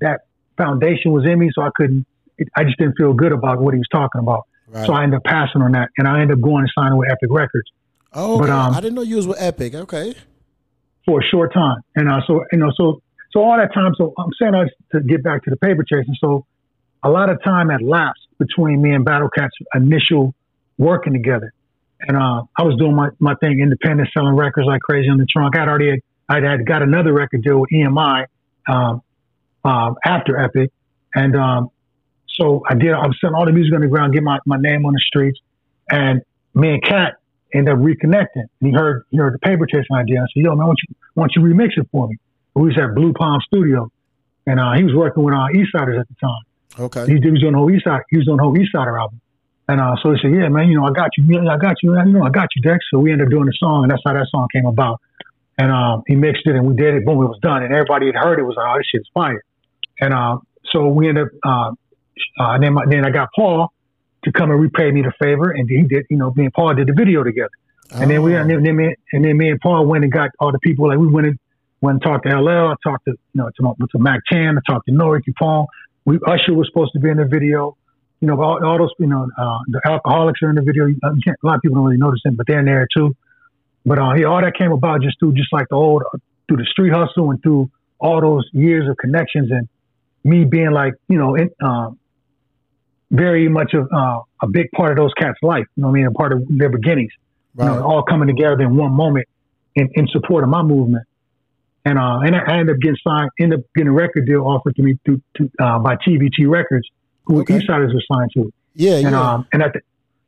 that 0.00 0.20
foundation 0.56 1.12
was 1.12 1.24
in 1.24 1.38
me, 1.38 1.50
so 1.52 1.62
I 1.62 1.70
couldn't. 1.74 2.06
It, 2.36 2.48
I 2.54 2.62
just 2.62 2.78
didn't 2.78 2.94
feel 2.96 3.12
good 3.12 3.32
about 3.32 3.58
what 3.58 3.74
he 3.74 3.78
was 3.78 3.88
talking 3.90 4.20
about. 4.20 4.46
Right. 4.70 4.86
So 4.86 4.92
I 4.92 5.02
ended 5.02 5.18
up 5.18 5.24
passing 5.24 5.62
on 5.62 5.72
that, 5.72 5.88
and 5.96 6.06
I 6.06 6.20
ended 6.20 6.38
up 6.38 6.42
going 6.42 6.60
and 6.60 6.70
signing 6.76 6.98
with 6.98 7.10
Epic 7.10 7.30
Records. 7.30 7.70
Oh, 8.12 8.34
okay. 8.34 8.40
but 8.46 8.50
um, 8.50 8.74
I 8.74 8.80
didn't 8.80 8.94
know 8.94 9.02
you 9.02 9.16
was 9.16 9.26
with 9.26 9.40
Epic. 9.40 9.74
Okay, 9.74 10.14
for 11.06 11.20
a 11.20 11.24
short 11.24 11.52
time, 11.54 11.82
and 11.96 12.08
uh, 12.08 12.20
so 12.26 12.44
you 12.52 12.58
know, 12.58 12.70
so 12.76 13.00
so 13.32 13.40
all 13.40 13.56
that 13.56 13.72
time, 13.74 13.92
so 13.96 14.14
I'm 14.18 14.30
saying 14.40 14.52
that 14.52 14.70
to 14.92 15.00
get 15.00 15.22
back 15.22 15.44
to 15.44 15.50
the 15.50 15.56
paper 15.56 15.84
chasing. 15.84 16.14
So 16.20 16.46
a 17.02 17.10
lot 17.10 17.30
of 17.30 17.42
time 17.42 17.68
had 17.68 17.82
lapsed 17.82 18.26
between 18.38 18.82
me 18.82 18.92
and 18.92 19.04
Battle 19.04 19.28
Cat's 19.28 19.54
initial 19.74 20.34
working 20.78 21.12
together. 21.12 21.52
And 22.00 22.16
uh, 22.16 22.42
I 22.56 22.62
was 22.62 22.76
doing 22.78 22.94
my, 22.94 23.08
my 23.18 23.34
thing, 23.40 23.60
independent, 23.60 24.08
selling 24.16 24.34
records 24.34 24.66
like 24.66 24.80
crazy 24.80 25.08
on 25.08 25.18
the 25.18 25.26
trunk. 25.26 25.56
I'd 25.56 25.68
already 25.68 25.90
had, 25.90 26.00
I'd 26.28 26.44
had 26.44 26.66
got 26.66 26.82
another 26.82 27.12
record 27.12 27.42
deal 27.42 27.60
with 27.60 27.70
EMI 27.70 28.26
um, 28.68 29.02
um, 29.64 29.96
after 30.04 30.38
Epic. 30.38 30.70
And 31.14 31.36
um, 31.36 31.70
so 32.38 32.62
I 32.68 32.74
did, 32.74 32.92
I 32.92 33.06
was 33.06 33.16
selling 33.20 33.34
all 33.34 33.44
the 33.44 33.52
music 33.52 33.74
on 33.74 33.80
the 33.80 33.88
ground, 33.88 34.14
get 34.14 34.22
my, 34.22 34.38
my 34.46 34.56
name 34.58 34.86
on 34.86 34.92
the 34.92 35.02
streets. 35.06 35.38
And 35.90 36.22
me 36.54 36.74
and 36.74 36.82
Cat 36.82 37.14
ended 37.52 37.74
up 37.74 37.80
reconnecting. 37.80 38.46
And 38.60 38.70
he 38.70 38.72
heard, 38.72 39.04
he 39.10 39.16
heard 39.16 39.34
the 39.34 39.38
paper 39.38 39.66
chasing 39.66 39.94
idea. 39.94 40.20
I 40.20 40.26
said, 40.32 40.44
yo, 40.44 40.50
man, 40.50 40.58
why 40.58 40.66
don't 40.66 40.78
you, 40.88 40.94
why 41.14 41.22
don't 41.24 41.32
you 41.36 41.42
remix 41.42 41.76
it 41.76 41.88
for 41.90 42.08
me? 42.08 42.16
we 42.54 42.68
was 42.68 42.78
at 42.78 42.94
Blue 42.94 43.12
Palm 43.12 43.40
Studio, 43.46 43.90
and 44.46 44.58
uh, 44.58 44.72
he 44.72 44.82
was 44.82 44.94
working 44.94 45.22
with 45.22 45.34
our 45.34 45.48
uh, 45.48 45.54
Eastsiders 45.54 46.00
at 46.00 46.08
the 46.08 46.14
time. 46.20 46.42
Okay. 46.78 47.06
He, 47.06 47.20
he 47.20 47.30
was 47.30 47.40
doing 47.40 47.52
the 47.52 47.58
whole 47.58 47.70
Eastside. 47.70 48.02
He 48.10 48.16
was 48.16 48.26
doing 48.26 48.38
the 48.38 48.42
whole 48.42 48.56
Eastsider 48.56 48.98
album. 48.98 49.20
And 49.68 49.80
uh, 49.80 49.96
so 50.02 50.12
he 50.12 50.18
said, 50.22 50.32
"Yeah, 50.32 50.48
man, 50.48 50.68
you 50.68 50.76
know, 50.76 50.86
I 50.86 50.92
got 50.92 51.10
you. 51.16 51.24
I 51.28 51.58
got 51.58 51.76
you. 51.82 51.94
You 51.94 52.12
know, 52.12 52.24
I 52.24 52.30
got 52.30 52.48
you, 52.56 52.62
Dex." 52.62 52.78
So 52.90 52.98
we 52.98 53.12
ended 53.12 53.28
up 53.28 53.30
doing 53.30 53.44
the 53.44 53.56
song, 53.58 53.84
and 53.84 53.90
that's 53.90 54.02
how 54.04 54.14
that 54.14 54.26
song 54.30 54.48
came 54.52 54.66
about. 54.66 55.00
And 55.58 55.70
um, 55.70 56.02
he 56.06 56.16
mixed 56.16 56.46
it, 56.46 56.54
and 56.54 56.66
we 56.66 56.74
did 56.74 56.94
it. 56.94 57.04
Boom, 57.04 57.22
it 57.22 57.26
was 57.26 57.38
done, 57.42 57.62
and 57.62 57.72
everybody 57.72 58.06
had 58.06 58.14
heard 58.14 58.38
it. 58.38 58.44
Was 58.44 58.56
like, 58.56 58.66
"Oh, 58.66 58.78
this 58.78 58.86
shit's 58.90 59.08
fire." 59.12 59.44
And 60.00 60.14
uh, 60.14 60.38
so 60.72 60.88
we 60.88 61.08
ended 61.08 61.26
up. 61.26 61.32
Uh, 61.44 61.74
uh, 62.40 62.52
and 62.52 62.62
then, 62.62 62.74
my, 62.74 62.84
then 62.86 63.04
I 63.04 63.10
got 63.10 63.28
Paul 63.34 63.72
to 64.24 64.32
come 64.32 64.50
and 64.50 64.60
repay 64.60 64.90
me 64.90 65.02
the 65.02 65.12
favor, 65.20 65.50
and 65.50 65.68
he 65.68 65.82
did. 65.82 66.06
You 66.10 66.16
know, 66.16 66.32
me 66.34 66.44
and 66.44 66.52
Paul 66.52 66.74
did 66.74 66.88
the 66.88 66.92
video 66.92 67.22
together. 67.22 67.50
Oh. 67.92 68.00
And 68.00 68.10
then 68.10 68.22
we, 68.22 68.34
and 68.34 68.50
then, 68.50 68.76
me, 68.76 68.94
and 69.12 69.24
then 69.24 69.36
me 69.36 69.50
and 69.50 69.60
Paul 69.60 69.86
went 69.86 70.04
and 70.04 70.12
got 70.12 70.30
all 70.40 70.52
the 70.52 70.58
people. 70.58 70.88
Like 70.88 70.98
we 70.98 71.06
went 71.08 71.26
and 71.26 71.38
Went 71.80 71.96
and 71.96 72.02
talked 72.02 72.28
to 72.28 72.36
LL. 72.36 72.72
I 72.72 72.74
talked 72.82 73.04
to, 73.04 73.12
you 73.12 73.18
know, 73.34 73.50
to, 73.56 73.86
to 73.92 73.98
Mac 73.98 74.20
Chan. 74.30 74.58
I 74.58 74.72
talked 74.72 74.86
to 74.86 74.92
Nori 74.92 75.20
Capone. 75.22 75.66
We, 76.04 76.18
Usher 76.26 76.54
was 76.54 76.68
supposed 76.72 76.92
to 76.94 76.98
be 76.98 77.08
in 77.08 77.18
the 77.18 77.24
video. 77.24 77.76
You 78.20 78.26
know, 78.26 78.42
all, 78.42 78.64
all 78.64 78.78
those, 78.78 78.90
you 78.98 79.06
know, 79.06 79.28
uh, 79.38 79.58
the 79.68 79.80
Alkaholiks 79.86 80.42
are 80.42 80.50
in 80.50 80.56
the 80.56 80.62
video. 80.62 80.86
a 80.86 81.46
lot 81.46 81.56
of 81.56 81.62
people 81.62 81.76
don't 81.76 81.84
really 81.84 81.98
notice 81.98 82.20
them, 82.24 82.34
but 82.34 82.46
they're 82.48 82.58
in 82.58 82.64
there 82.64 82.88
too. 82.96 83.14
But 83.86 84.00
uh, 84.00 84.14
yeah, 84.14 84.26
all 84.26 84.40
that 84.40 84.56
came 84.58 84.72
about 84.72 85.02
just 85.02 85.20
through, 85.20 85.34
just 85.34 85.52
like 85.52 85.66
the 85.70 85.76
old, 85.76 86.02
through 86.48 86.56
the 86.56 86.64
street 86.64 86.92
hustle 86.92 87.30
and 87.30 87.40
through 87.42 87.70
all 88.00 88.20
those 88.20 88.48
years 88.52 88.88
of 88.88 88.96
connections 88.96 89.50
and 89.52 89.68
me 90.24 90.44
being 90.44 90.72
like, 90.72 90.94
you 91.08 91.16
know, 91.16 91.36
in, 91.36 91.50
um, 91.62 91.98
very 93.10 93.48
much 93.48 93.74
of 93.74 93.88
uh, 93.92 94.20
a 94.42 94.48
big 94.48 94.70
part 94.72 94.92
of 94.92 94.98
those 94.98 95.12
cats' 95.14 95.38
life. 95.42 95.64
You 95.76 95.82
know, 95.82 95.88
I 95.88 95.92
mean, 95.92 96.06
a 96.06 96.10
part 96.10 96.32
of 96.32 96.42
their 96.48 96.68
beginnings. 96.68 97.12
Right. 97.54 97.66
You 97.66 97.76
know, 97.76 97.84
all 97.84 98.02
coming 98.02 98.28
together 98.28 98.62
in 98.62 98.76
one 98.76 98.92
moment 98.92 99.26
in, 99.74 99.88
in 99.94 100.08
support 100.08 100.44
of 100.44 100.50
my 100.50 100.62
movement. 100.62 101.04
And 101.84 101.98
uh, 101.98 102.18
and 102.18 102.36
I 102.36 102.58
ended 102.58 102.76
up 102.76 102.80
getting 102.82 102.98
signed, 103.06 103.30
ended 103.40 103.60
up 103.60 103.64
getting 103.74 103.88
a 103.88 103.92
record 103.92 104.26
deal 104.26 104.46
offered 104.46 104.76
to 104.76 104.82
me 104.82 104.98
to, 105.06 105.22
to 105.36 105.50
uh, 105.58 105.78
by 105.78 105.96
TVT 105.96 106.46
Records, 106.46 106.86
who 107.24 107.40
okay. 107.40 107.58
Eastsiders 107.58 107.94
were 107.94 108.02
signed 108.12 108.30
to. 108.34 108.52
Yeah, 108.74 108.96
and, 108.96 109.10
yeah. 109.10 109.32
Um, 109.32 109.46
and 109.52 109.62
at 109.62 109.72
the, 109.72 109.80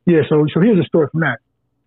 yeah, 0.05 0.21
so 0.27 0.47
so 0.51 0.59
here's 0.59 0.79
a 0.79 0.83
story 0.85 1.07
from 1.11 1.21
that. 1.21 1.39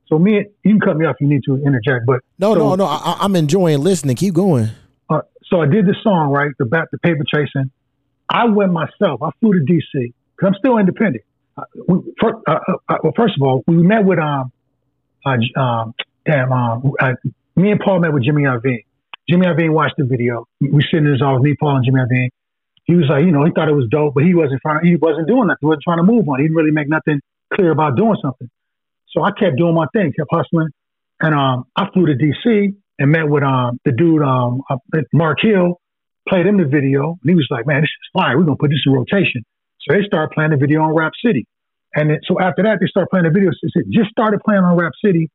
So 0.06 0.18
me, 0.18 0.46
you 0.62 0.70
can 0.70 0.80
cut 0.80 0.96
me 0.96 1.06
off 1.06 1.16
if 1.18 1.22
you 1.22 1.28
need 1.28 1.42
to 1.46 1.56
interject, 1.56 2.04
but 2.06 2.20
no, 2.38 2.54
so, 2.54 2.60
no, 2.60 2.74
no. 2.76 2.84
I, 2.84 3.24
am 3.24 3.34
enjoying 3.34 3.80
listening. 3.80 4.16
Keep 4.16 4.34
going. 4.34 4.68
Uh, 5.08 5.22
so 5.46 5.60
I 5.60 5.66
did 5.66 5.86
this 5.86 5.96
song, 6.02 6.30
right? 6.30 6.52
The 6.58 6.66
back, 6.66 6.90
the 6.92 6.98
paper 6.98 7.24
chasing. 7.34 7.70
I 8.28 8.44
went 8.46 8.72
myself. 8.72 9.22
I 9.22 9.30
flew 9.40 9.54
to 9.54 9.60
DC 9.60 10.12
because 10.36 10.52
I'm 10.54 10.58
still 10.58 10.78
independent. 10.78 11.24
Uh, 11.56 11.62
we, 11.88 12.14
for, 12.18 12.42
uh, 12.48 12.58
uh, 12.88 12.96
well, 13.02 13.12
first 13.16 13.34
of 13.36 13.42
all, 13.42 13.62
we 13.66 13.76
met 13.76 14.04
with 14.04 14.18
um, 14.18 14.52
uh, 15.24 15.60
um, 15.60 15.94
damn, 16.26 16.52
um, 16.52 16.92
me 17.56 17.70
and 17.70 17.80
Paul 17.80 18.00
met 18.00 18.12
with 18.12 18.24
Jimmy 18.24 18.42
Iovine. 18.42 18.84
Jimmy 19.28 19.46
Iovine 19.46 19.72
watched 19.72 19.94
the 19.96 20.04
video. 20.04 20.46
We 20.60 20.82
sitting 20.82 21.06
in 21.06 21.12
his 21.12 21.22
office, 21.22 21.42
me, 21.42 21.54
Paul, 21.58 21.76
and 21.76 21.84
Jimmy 21.84 22.00
Iovine. 22.00 22.28
he 22.84 22.94
was 22.94 23.06
like, 23.08 23.24
you 23.24 23.30
know, 23.30 23.44
he 23.44 23.52
thought 23.52 23.68
it 23.68 23.74
was 23.74 23.88
dope, 23.90 24.14
but 24.14 24.24
he 24.24 24.34
wasn't 24.34 24.60
trying. 24.62 24.84
He 24.84 24.96
wasn't 24.96 25.28
doing 25.28 25.46
nothing. 25.46 25.60
He 25.60 25.66
wasn't 25.66 25.84
trying 25.84 25.98
to 25.98 26.04
move 26.04 26.28
on. 26.28 26.40
He 26.40 26.44
didn't 26.44 26.56
really 26.56 26.72
make 26.72 26.88
nothing 26.88 27.20
clear 27.54 27.70
about 27.70 27.96
doing 27.96 28.16
something. 28.20 28.50
So 29.10 29.22
I 29.22 29.30
kept 29.30 29.56
doing 29.56 29.74
my 29.74 29.86
thing, 29.92 30.12
kept 30.12 30.28
hustling, 30.30 30.68
and 31.20 31.34
um, 31.34 31.64
I 31.76 31.88
flew 31.92 32.06
to 32.06 32.14
DC 32.14 32.74
and 32.98 33.10
met 33.10 33.28
with 33.28 33.42
um 33.42 33.78
the 33.84 33.92
dude 33.92 34.22
um 34.22 34.62
Mark 35.12 35.38
Hill, 35.40 35.80
played 36.28 36.46
him 36.46 36.58
the 36.58 36.64
video, 36.64 37.18
and 37.22 37.30
he 37.30 37.34
was 37.34 37.46
like, 37.50 37.66
man, 37.66 37.80
this 37.80 37.90
is 37.90 38.10
fire. 38.12 38.36
We're 38.36 38.44
gonna 38.44 38.56
put 38.56 38.70
this 38.70 38.82
in 38.86 38.92
rotation. 38.92 39.44
So 39.84 39.94
they 39.94 40.02
started 40.04 40.34
playing 40.34 40.50
the 40.50 40.56
video 40.56 40.82
on 40.82 40.94
Rap 40.94 41.12
City, 41.24 41.46
and 41.94 42.10
then, 42.10 42.18
so 42.26 42.40
after 42.40 42.62
that 42.62 42.78
they 42.80 42.86
started 42.86 43.08
playing 43.10 43.24
the 43.24 43.30
video. 43.30 43.50
So 43.52 43.68
it 43.74 43.86
just 43.90 44.10
started 44.10 44.40
playing 44.44 44.62
on 44.62 44.76
Rap 44.76 44.92
City. 45.04 45.30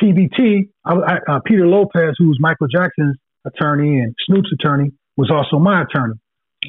TVT, 0.00 0.68
I, 0.84 0.94
I, 0.94 1.16
uh, 1.28 1.40
Peter 1.44 1.66
Lopez, 1.66 2.14
who 2.18 2.28
was 2.28 2.38
Michael 2.38 2.68
Jackson's 2.68 3.16
attorney 3.44 3.98
and 3.98 4.14
Snoop's 4.26 4.50
attorney, 4.52 4.92
was 5.16 5.28
also 5.30 5.58
my 5.58 5.82
attorney. 5.82 6.14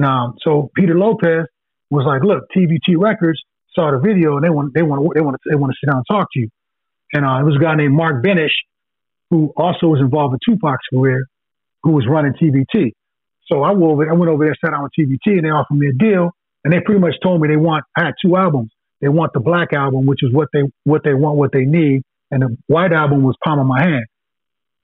Um, 0.03 0.33
so 0.41 0.71
Peter 0.75 0.97
Lopez 0.97 1.45
was 1.91 2.05
like, 2.05 2.23
"Look, 2.23 2.45
TVT 2.55 2.97
Records 2.97 3.39
saw 3.75 3.91
the 3.91 3.99
video 3.99 4.35
and 4.35 4.43
they 4.43 4.49
want 4.49 4.73
they 4.73 4.81
want 4.81 5.13
they 5.13 5.21
want 5.21 5.35
to 5.35 5.49
they 5.49 5.55
want 5.55 5.71
to 5.71 5.77
sit 5.79 5.91
down 5.91 5.97
and 5.97 6.05
talk 6.09 6.27
to 6.33 6.39
you." 6.39 6.49
And 7.13 7.25
uh, 7.25 7.39
it 7.39 7.43
was 7.43 7.55
a 7.55 7.59
guy 7.59 7.75
named 7.75 7.93
Mark 7.93 8.23
Benish, 8.23 8.53
who 9.29 9.53
also 9.55 9.87
was 9.87 9.99
involved 9.99 10.35
in 10.35 10.39
Tupac's 10.55 10.85
career, 10.93 11.25
who 11.83 11.91
was 11.91 12.05
running 12.07 12.33
TVT. 12.33 12.93
So 13.51 13.63
I 13.63 13.71
went 13.71 13.83
over, 13.83 14.09
I 14.09 14.13
went 14.13 14.31
over 14.31 14.45
there, 14.45 14.55
sat 14.63 14.71
down 14.71 14.83
with 14.83 14.91
TVT, 14.97 15.37
and 15.37 15.45
they 15.45 15.49
offered 15.49 15.77
me 15.77 15.87
a 15.87 15.93
deal. 15.93 16.31
And 16.63 16.73
they 16.73 16.79
pretty 16.79 16.99
much 16.99 17.15
told 17.23 17.41
me 17.41 17.47
they 17.47 17.55
want 17.55 17.85
I 17.95 18.05
had 18.05 18.13
two 18.23 18.35
albums. 18.35 18.71
They 19.01 19.07
want 19.07 19.33
the 19.33 19.39
black 19.39 19.71
album, 19.73 20.05
which 20.05 20.23
is 20.23 20.33
what 20.33 20.49
they 20.53 20.63
what 20.83 21.03
they 21.03 21.13
want, 21.13 21.37
what 21.37 21.51
they 21.51 21.63
need, 21.63 22.03
and 22.31 22.41
the 22.41 22.57
white 22.67 22.91
album 22.91 23.23
was 23.23 23.35
Palm 23.43 23.59
of 23.59 23.65
My 23.65 23.81
Hand. 23.81 24.05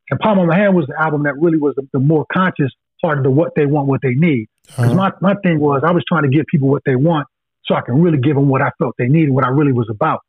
And 0.10 0.20
Palm 0.20 0.40
of 0.40 0.48
My 0.48 0.56
Hand 0.56 0.76
was 0.76 0.86
the 0.88 1.02
album 1.02 1.24
that 1.24 1.34
really 1.38 1.58
was 1.58 1.74
the, 1.76 1.88
the 1.92 2.00
more 2.00 2.26
conscious 2.32 2.72
part 3.02 3.18
of 3.18 3.24
the 3.24 3.32
what 3.32 3.52
they 3.56 3.66
want, 3.66 3.88
what 3.88 4.02
they 4.02 4.14
need. 4.14 4.48
Because 4.66 4.92
uh-huh. 4.92 5.12
my, 5.22 5.34
my 5.34 5.36
thing 5.44 5.60
was 5.60 5.84
I 5.86 5.92
was 5.92 6.04
trying 6.08 6.24
to 6.24 6.30
give 6.30 6.46
people 6.50 6.70
what 6.70 6.84
they 6.86 6.96
want 6.96 7.28
so 7.66 7.76
I 7.76 7.82
can 7.82 8.02
really 8.02 8.20
give 8.20 8.36
them 8.36 8.48
what 8.48 8.62
I 8.62 8.70
felt 8.78 8.96
they 8.98 9.08
needed, 9.08 9.32
what 9.32 9.46
I 9.46 9.50
really 9.50 9.74
was 9.74 9.88
about. 9.90 10.20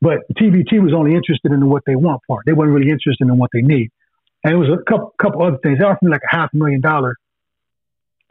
But 0.00 0.18
TVT 0.38 0.82
was 0.82 0.92
only 0.94 1.14
interested 1.14 1.50
in 1.52 1.60
the 1.60 1.66
what 1.66 1.82
they 1.86 1.96
want 1.96 2.20
part. 2.28 2.42
They 2.46 2.52
weren't 2.52 2.72
really 2.72 2.90
interested 2.90 3.26
in 3.26 3.38
what 3.38 3.50
they 3.52 3.62
need. 3.62 3.90
And 4.44 4.52
it 4.52 4.56
was 4.56 4.68
a 4.68 4.82
couple 4.84 5.14
couple 5.18 5.42
other 5.42 5.56
things. 5.62 5.78
They 5.78 5.84
offered 5.84 6.02
me 6.02 6.10
like 6.10 6.20
a 6.30 6.36
half 6.36 6.50
million 6.52 6.80
dollars. 6.82 7.16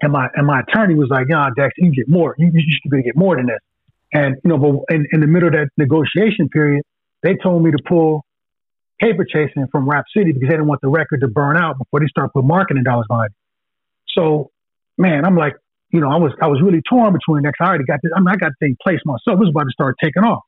And 0.03 0.11
my 0.11 0.27
and 0.35 0.45
my 0.45 0.59
attorney 0.59 0.95
was 0.95 1.07
like, 1.09 1.27
"Yeah, 1.29 1.47
Dex, 1.55 1.73
you 1.77 1.89
get 1.91 2.09
more. 2.09 2.35
You, 2.37 2.51
you 2.53 2.61
should 2.67 2.91
be 2.91 2.97
able 2.97 3.03
to 3.03 3.07
get 3.07 3.15
more 3.15 3.37
than 3.37 3.45
this." 3.45 3.59
And 4.13 4.35
you 4.43 4.49
know, 4.49 4.57
but 4.57 4.93
in, 4.93 5.07
in 5.13 5.21
the 5.21 5.27
middle 5.27 5.47
of 5.47 5.53
that 5.53 5.69
negotiation 5.77 6.49
period, 6.49 6.83
they 7.21 7.35
told 7.41 7.63
me 7.63 7.71
to 7.71 7.77
pull 7.87 8.25
paper 8.99 9.23
chasing 9.23 9.65
from 9.71 9.89
Rap 9.89 10.03
City 10.15 10.33
because 10.33 10.49
they 10.49 10.55
didn't 10.55 10.67
want 10.67 10.81
the 10.81 10.89
record 10.89 11.21
to 11.21 11.29
burn 11.29 11.55
out 11.55 11.77
before 11.77 12.01
they 12.01 12.07
start 12.07 12.33
putting 12.33 12.49
marketing 12.49 12.83
dollars 12.83 13.05
behind 13.07 13.29
it. 13.31 13.37
So, 14.13 14.51
man, 14.97 15.23
I'm 15.23 15.37
like, 15.37 15.53
you 15.89 16.01
know, 16.01 16.09
I 16.09 16.17
was 16.17 16.33
I 16.41 16.47
was 16.47 16.61
really 16.61 16.81
torn 16.89 17.13
between 17.13 17.43
that. 17.43 17.53
I 17.61 17.63
already 17.63 17.85
got 17.85 18.01
this. 18.03 18.11
I 18.13 18.19
mean, 18.19 18.27
I 18.27 18.35
got 18.35 18.51
the 18.59 18.67
thing 18.67 18.75
placed 18.83 19.05
myself. 19.05 19.39
It 19.39 19.39
was 19.39 19.49
about 19.55 19.63
to 19.63 19.71
start 19.71 19.95
taking 20.03 20.23
off, 20.23 20.43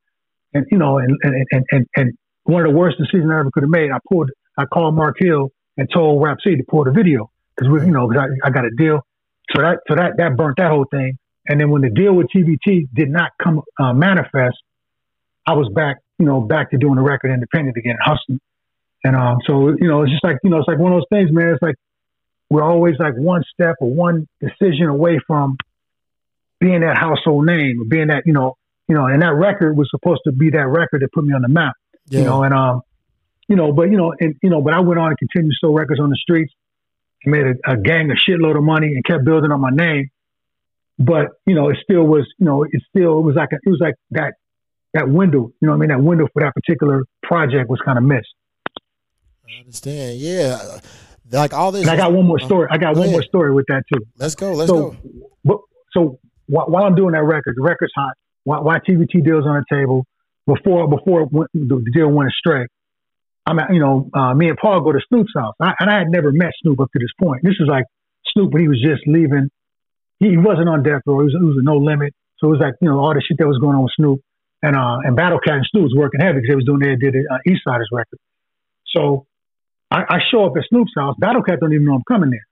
and 0.53 0.65
you 0.69 0.77
know, 0.77 0.97
and 0.97 1.17
and 1.23 1.45
and 1.51 1.65
and, 1.71 1.87
and 1.95 2.17
one 2.43 2.65
of 2.65 2.71
the 2.73 2.77
worst 2.77 2.97
decisions 2.97 3.31
I 3.31 3.39
ever 3.39 3.51
could 3.51 3.63
have 3.63 3.69
made. 3.69 3.89
I 3.91 3.99
pulled. 4.11 4.31
I 4.57 4.65
called 4.65 4.95
Mark 4.95 5.15
Hill 5.17 5.49
and 5.77 5.87
told 5.89 6.21
Rap 6.21 6.39
City 6.43 6.57
to 6.57 6.63
pull 6.69 6.83
the 6.83 6.91
video 6.91 7.31
because 7.55 7.71
we, 7.71 7.85
you 7.85 7.91
know, 7.91 8.07
cause 8.07 8.17
I, 8.17 8.47
I 8.47 8.49
got 8.49 8.65
a 8.65 8.71
deal. 8.77 9.01
So 9.53 9.61
that 9.61 9.79
so 9.87 9.95
that 9.95 10.13
that 10.17 10.37
burnt 10.37 10.57
that 10.57 10.71
whole 10.71 10.85
thing. 10.89 11.17
And 11.47 11.59
then 11.59 11.69
when 11.69 11.81
the 11.81 11.89
deal 11.89 12.13
with 12.13 12.27
TVT 12.35 12.87
did 12.93 13.09
not 13.09 13.31
come 13.41 13.61
uh, 13.79 13.93
manifest, 13.93 14.57
I 15.45 15.53
was 15.53 15.69
back, 15.73 15.97
you 16.17 16.25
know, 16.25 16.41
back 16.41 16.71
to 16.71 16.77
doing 16.77 16.95
the 16.95 17.01
record 17.01 17.31
independent 17.31 17.77
again, 17.77 17.97
hustling. 18.03 18.39
And 19.03 19.15
um, 19.15 19.37
so 19.45 19.69
you 19.79 19.87
know, 19.87 20.01
it's 20.01 20.11
just 20.11 20.23
like 20.23 20.37
you 20.43 20.49
know, 20.49 20.57
it's 20.57 20.67
like 20.67 20.79
one 20.79 20.91
of 20.91 20.97
those 20.97 21.17
things, 21.19 21.29
man. 21.31 21.49
It's 21.49 21.61
like 21.61 21.75
we're 22.49 22.63
always 22.63 22.95
like 22.99 23.15
one 23.15 23.43
step 23.53 23.75
or 23.79 23.89
one 23.89 24.27
decision 24.39 24.87
away 24.87 25.19
from 25.25 25.57
being 26.59 26.81
that 26.81 26.97
household 26.97 27.45
name 27.45 27.81
or 27.81 27.85
being 27.85 28.07
that, 28.07 28.23
you 28.25 28.33
know, 28.33 28.55
you 28.87 28.95
know, 28.95 29.05
and 29.05 29.21
that 29.21 29.33
record 29.33 29.75
was 29.75 29.87
supposed 29.89 30.21
to 30.25 30.31
be 30.31 30.51
that 30.51 30.67
record 30.67 31.01
that 31.01 31.09
put 31.13 31.23
me 31.23 31.33
on 31.33 31.41
the 31.41 31.49
map. 31.49 31.73
Yeah. 32.07 32.19
You 32.19 32.25
know, 32.25 32.43
and 32.43 32.53
um, 32.53 32.81
you 33.47 33.55
know, 33.55 33.71
but 33.71 33.89
you 33.91 33.97
know, 33.97 34.13
and 34.19 34.35
you 34.41 34.49
know, 34.49 34.61
but 34.61 34.73
I 34.73 34.79
went 34.79 34.99
on 34.99 35.09
and 35.09 35.17
continued 35.17 35.51
to 35.51 35.67
sell 35.67 35.73
records 35.73 35.99
on 35.99 36.09
the 36.09 36.17
streets, 36.17 36.53
made 37.25 37.45
a, 37.45 37.71
a 37.73 37.77
gang 37.77 38.11
a 38.11 38.15
shitload 38.15 38.57
of 38.57 38.63
money 38.63 38.87
and 38.87 39.03
kept 39.03 39.25
building 39.25 39.51
on 39.51 39.61
my 39.61 39.71
name. 39.71 40.09
But, 40.97 41.27
you 41.45 41.55
know, 41.55 41.69
it 41.69 41.77
still 41.83 42.03
was, 42.03 42.25
you 42.39 42.45
know, 42.45 42.63
it 42.63 42.81
still 42.89 43.19
it 43.19 43.21
was 43.21 43.35
like 43.35 43.49
a, 43.51 43.55
it 43.55 43.69
was 43.69 43.79
like 43.81 43.95
that 44.11 44.33
that 44.93 45.09
window, 45.09 45.51
you 45.59 45.67
know 45.67 45.73
I 45.73 45.77
mean? 45.77 45.89
That 45.89 46.01
window 46.01 46.27
for 46.31 46.41
that 46.41 46.53
particular 46.53 47.03
project 47.21 47.69
was 47.69 47.81
kind 47.83 47.97
of 47.97 48.03
missed. 48.05 48.33
I 49.45 49.59
understand. 49.59 50.19
Yeah. 50.19 50.79
Like 51.31 51.53
all 51.53 51.71
this. 51.71 51.81
And 51.81 51.91
I 51.91 51.97
got 51.97 52.13
one 52.13 52.25
more 52.25 52.39
story. 52.39 52.67
I 52.71 52.77
got 52.77 52.93
go 52.93 53.01
one 53.01 53.09
ahead. 53.09 53.15
more 53.15 53.23
story 53.23 53.53
with 53.53 53.65
that 53.67 53.83
too. 53.93 54.05
Let's 54.17 54.35
go. 54.35 54.53
Let's 54.53 54.69
so, 54.69 54.95
go. 55.45 55.65
So 55.91 56.19
while 56.47 56.83
I'm 56.83 56.95
doing 56.95 57.11
that 57.11 57.23
record, 57.23 57.55
the 57.57 57.63
record's 57.63 57.93
hot. 57.95 58.13
Why 58.43 58.77
TVT 58.79 59.23
deals 59.23 59.45
on 59.45 59.55
the 59.55 59.65
table 59.69 60.05
before 60.45 60.87
before 60.87 61.27
the 61.53 61.85
deal 61.93 62.09
went 62.09 62.29
astray. 62.29 62.67
I'm 63.45 63.59
you 63.71 63.79
know, 63.79 64.09
uh, 64.13 64.33
me 64.33 64.49
and 64.49 64.57
Paul 64.57 64.81
go 64.81 64.91
to 64.91 64.99
Snoop's 65.07 65.33
house, 65.35 65.53
I, 65.61 65.73
and 65.79 65.89
I 65.89 65.99
had 65.99 66.09
never 66.09 66.31
met 66.31 66.51
Snoop 66.61 66.79
up 66.79 66.91
to 66.91 66.99
this 66.99 67.13
point. 67.21 67.43
This 67.43 67.55
is 67.59 67.67
like 67.67 67.85
Snoop 68.33 68.51
when 68.51 68.63
he 68.63 68.67
was 68.67 68.81
just 68.81 69.05
leaving. 69.05 69.49
He, 70.19 70.31
he 70.31 70.37
wasn't 70.37 70.69
on 70.69 70.81
death 70.81 71.01
row. 71.05 71.19
He 71.19 71.25
was, 71.25 71.35
it 71.35 71.43
was 71.43 71.57
a 71.59 71.63
no 71.63 71.77
limit. 71.77 72.13
So 72.39 72.47
it 72.47 72.51
was 72.51 72.59
like 72.59 72.73
you 72.81 72.89
know 72.89 72.99
all 72.99 73.13
the 73.13 73.21
shit 73.21 73.37
that 73.37 73.47
was 73.47 73.59
going 73.59 73.75
on 73.75 73.83
with 73.83 73.93
Snoop, 73.95 74.19
and 74.63 74.75
uh, 74.75 74.97
and 75.03 75.15
Battle 75.15 75.39
Cat 75.39 75.61
and 75.61 75.67
Snoop 75.69 75.83
was 75.83 75.95
working 75.95 76.21
heavy 76.21 76.41
because 76.41 76.49
they 76.49 76.55
was 76.55 76.65
doing 76.65 76.79
they 76.79 76.95
did 76.97 77.15
uh, 77.15 77.37
East 77.45 77.61
Siders 77.63 77.89
record. 77.91 78.19
So 78.95 79.27
I, 79.91 80.03
I 80.09 80.19
show 80.31 80.45
up 80.45 80.57
at 80.57 80.63
Snoop's 80.69 80.93
house. 80.97 81.15
Battle 81.19 81.43
Cat 81.43 81.59
don't 81.61 81.73
even 81.73 81.85
know 81.85 81.95
I'm 81.95 82.07
coming 82.07 82.31
there. 82.31 82.47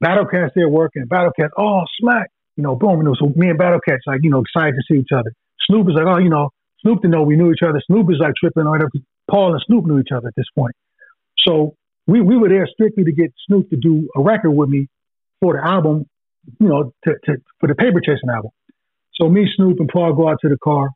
Battle 0.00 0.26
Cat's 0.26 0.52
there 0.54 0.68
working. 0.68 1.06
Battle 1.06 1.32
Cat, 1.38 1.50
oh, 1.56 1.82
smack. 2.00 2.30
You 2.56 2.62
know, 2.62 2.74
boom. 2.74 3.00
It 3.06 3.08
was 3.08 3.18
so 3.18 3.32
me 3.34 3.48
and 3.48 3.58
Battle 3.58 3.80
Cat's 3.86 4.02
like, 4.06 4.20
you 4.22 4.30
know, 4.30 4.42
excited 4.42 4.74
to 4.74 4.82
see 4.86 5.00
each 5.00 5.14
other. 5.14 5.32
Snoop 5.70 5.88
is 5.88 5.94
like, 5.94 6.06
oh, 6.06 6.18
you 6.18 6.28
know, 6.28 6.50
Snoop 6.82 7.00
didn't 7.00 7.12
know 7.12 7.22
we 7.22 7.36
knew 7.36 7.52
each 7.52 7.62
other. 7.62 7.80
Snoop 7.86 8.10
is 8.10 8.18
like 8.18 8.34
tripping 8.38 8.66
on 8.66 8.82
it. 8.82 9.02
Paul 9.32 9.54
and 9.54 9.62
Snoop 9.66 9.86
knew 9.86 9.98
each 9.98 10.12
other 10.14 10.28
at 10.28 10.34
this 10.36 10.46
point. 10.54 10.74
So 11.46 11.74
we, 12.06 12.20
we 12.20 12.36
were 12.36 12.48
there 12.48 12.68
strictly 12.70 13.04
to 13.04 13.12
get 13.12 13.32
Snoop 13.46 13.70
to 13.70 13.76
do 13.76 14.08
a 14.14 14.20
record 14.20 14.50
with 14.50 14.68
me 14.68 14.88
for 15.40 15.54
the 15.54 15.66
album, 15.66 16.06
you 16.60 16.68
know, 16.68 16.92
to, 17.04 17.12
to 17.24 17.36
for 17.58 17.68
the 17.68 17.74
paper 17.74 18.00
chasing 18.00 18.28
album. 18.28 18.50
So 19.14 19.28
me, 19.28 19.46
Snoop, 19.56 19.78
and 19.80 19.88
Paul 19.88 20.14
go 20.14 20.28
out 20.28 20.38
to 20.42 20.48
the 20.48 20.58
car. 20.62 20.90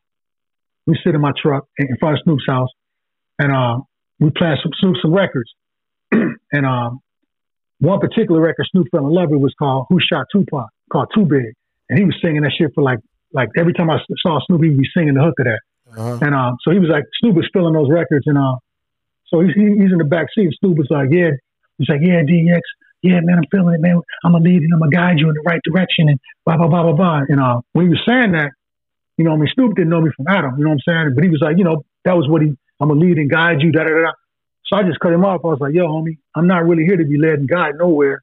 We 0.85 0.97
sit 1.03 1.15
in 1.15 1.21
my 1.21 1.31
truck 1.41 1.65
in 1.77 1.97
front 1.99 2.17
of 2.17 2.23
Snoop's 2.23 2.45
house, 2.47 2.69
and 3.39 3.51
uh, 3.51 3.79
we 4.19 4.29
play 4.29 4.53
some 4.61 4.71
Snoop 4.79 4.95
some 5.01 5.13
records. 5.13 5.51
and 6.11 6.65
um, 6.65 6.99
one 7.79 7.99
particular 7.99 8.39
record 8.39 8.65
Snoop 8.71 8.87
fell 8.91 9.05
in 9.05 9.13
love 9.13 9.29
with 9.29 9.41
was 9.41 9.53
called 9.57 9.87
"Who 9.89 9.97
Shot 9.99 10.27
Tupac," 10.31 10.69
called 10.91 11.09
"Too 11.13 11.25
Big," 11.25 11.53
and 11.89 11.99
he 11.99 12.05
was 12.05 12.15
singing 12.21 12.41
that 12.41 12.53
shit 12.57 12.71
for 12.75 12.83
like 12.83 12.99
like 13.33 13.49
every 13.57 13.73
time 13.73 13.89
I 13.89 13.97
saw 14.25 14.39
Snoop, 14.47 14.63
he'd 14.63 14.77
be 14.77 14.87
singing 14.95 15.15
the 15.15 15.21
hook 15.21 15.35
of 15.39 15.45
that. 15.45 15.59
Uh-huh. 15.91 16.19
And 16.21 16.35
um, 16.35 16.57
so 16.63 16.71
he 16.71 16.79
was 16.79 16.89
like 16.89 17.03
Snoop 17.19 17.35
was 17.35 17.49
filling 17.53 17.73
those 17.73 17.89
records, 17.89 18.25
and 18.27 18.37
uh, 18.37 18.55
so 19.27 19.41
he's 19.41 19.55
he's 19.55 19.91
in 19.91 19.97
the 19.97 20.09
back 20.09 20.27
seat. 20.33 20.51
Snoop 20.59 20.77
was 20.77 20.87
like, 20.89 21.09
"Yeah," 21.11 21.31
he's 21.77 21.89
like, 21.89 22.01
"Yeah, 22.01 22.21
DX." 22.23 22.61
Yeah, 23.03 23.19
man, 23.21 23.37
I'm 23.37 23.49
feeling 23.51 23.75
it, 23.75 23.81
man. 23.81 24.01
I'm 24.25 24.31
gonna 24.33 24.43
lead 24.43 24.63
and 24.63 24.73
I'm 24.73 24.79
gonna 24.79 24.91
guide 24.91 25.19
you 25.19 25.29
in 25.29 25.35
the 25.35 25.45
right 25.45 25.61
direction, 25.63 26.09
and 26.09 26.19
blah 26.45 26.57
blah 26.57 26.67
blah 26.67 26.83
blah 26.83 26.93
blah. 26.93 27.21
And 27.29 27.39
uh, 27.39 27.61
when 27.73 27.85
he 27.85 27.89
was 27.89 28.01
saying 28.07 28.33
that, 28.33 28.51
you 29.17 29.25
know, 29.25 29.33
I 29.33 29.37
mean, 29.37 29.49
Snoop 29.53 29.75
didn't 29.75 29.89
know 29.89 30.01
me 30.01 30.11
from 30.15 30.27
Adam, 30.27 30.55
you 30.57 30.65
know 30.65 30.71
what 30.71 30.81
I'm 30.87 30.93
saying? 31.05 31.15
But 31.15 31.23
he 31.23 31.29
was 31.29 31.41
like, 31.41 31.57
you 31.57 31.63
know, 31.63 31.85
that 32.05 32.17
was 32.17 32.27
what 32.27 32.41
he, 32.41 32.49
I'm 32.79 32.89
gonna 32.89 32.99
lead 32.99 33.17
and 33.17 33.29
guide 33.29 33.61
you, 33.61 33.71
da 33.71 33.83
da 33.83 33.89
da. 33.89 34.11
So 34.65 34.75
I 34.77 34.83
just 34.83 34.99
cut 34.99 35.13
him 35.13 35.23
off. 35.23 35.41
I 35.43 35.47
was 35.47 35.59
like, 35.59 35.73
yo, 35.73 35.87
homie, 35.87 36.17
I'm 36.35 36.47
not 36.47 36.65
really 36.65 36.83
here 36.83 36.97
to 36.97 37.05
be 37.05 37.17
led 37.17 37.39
and 37.39 37.47
guided 37.47 37.79
nowhere. 37.79 38.21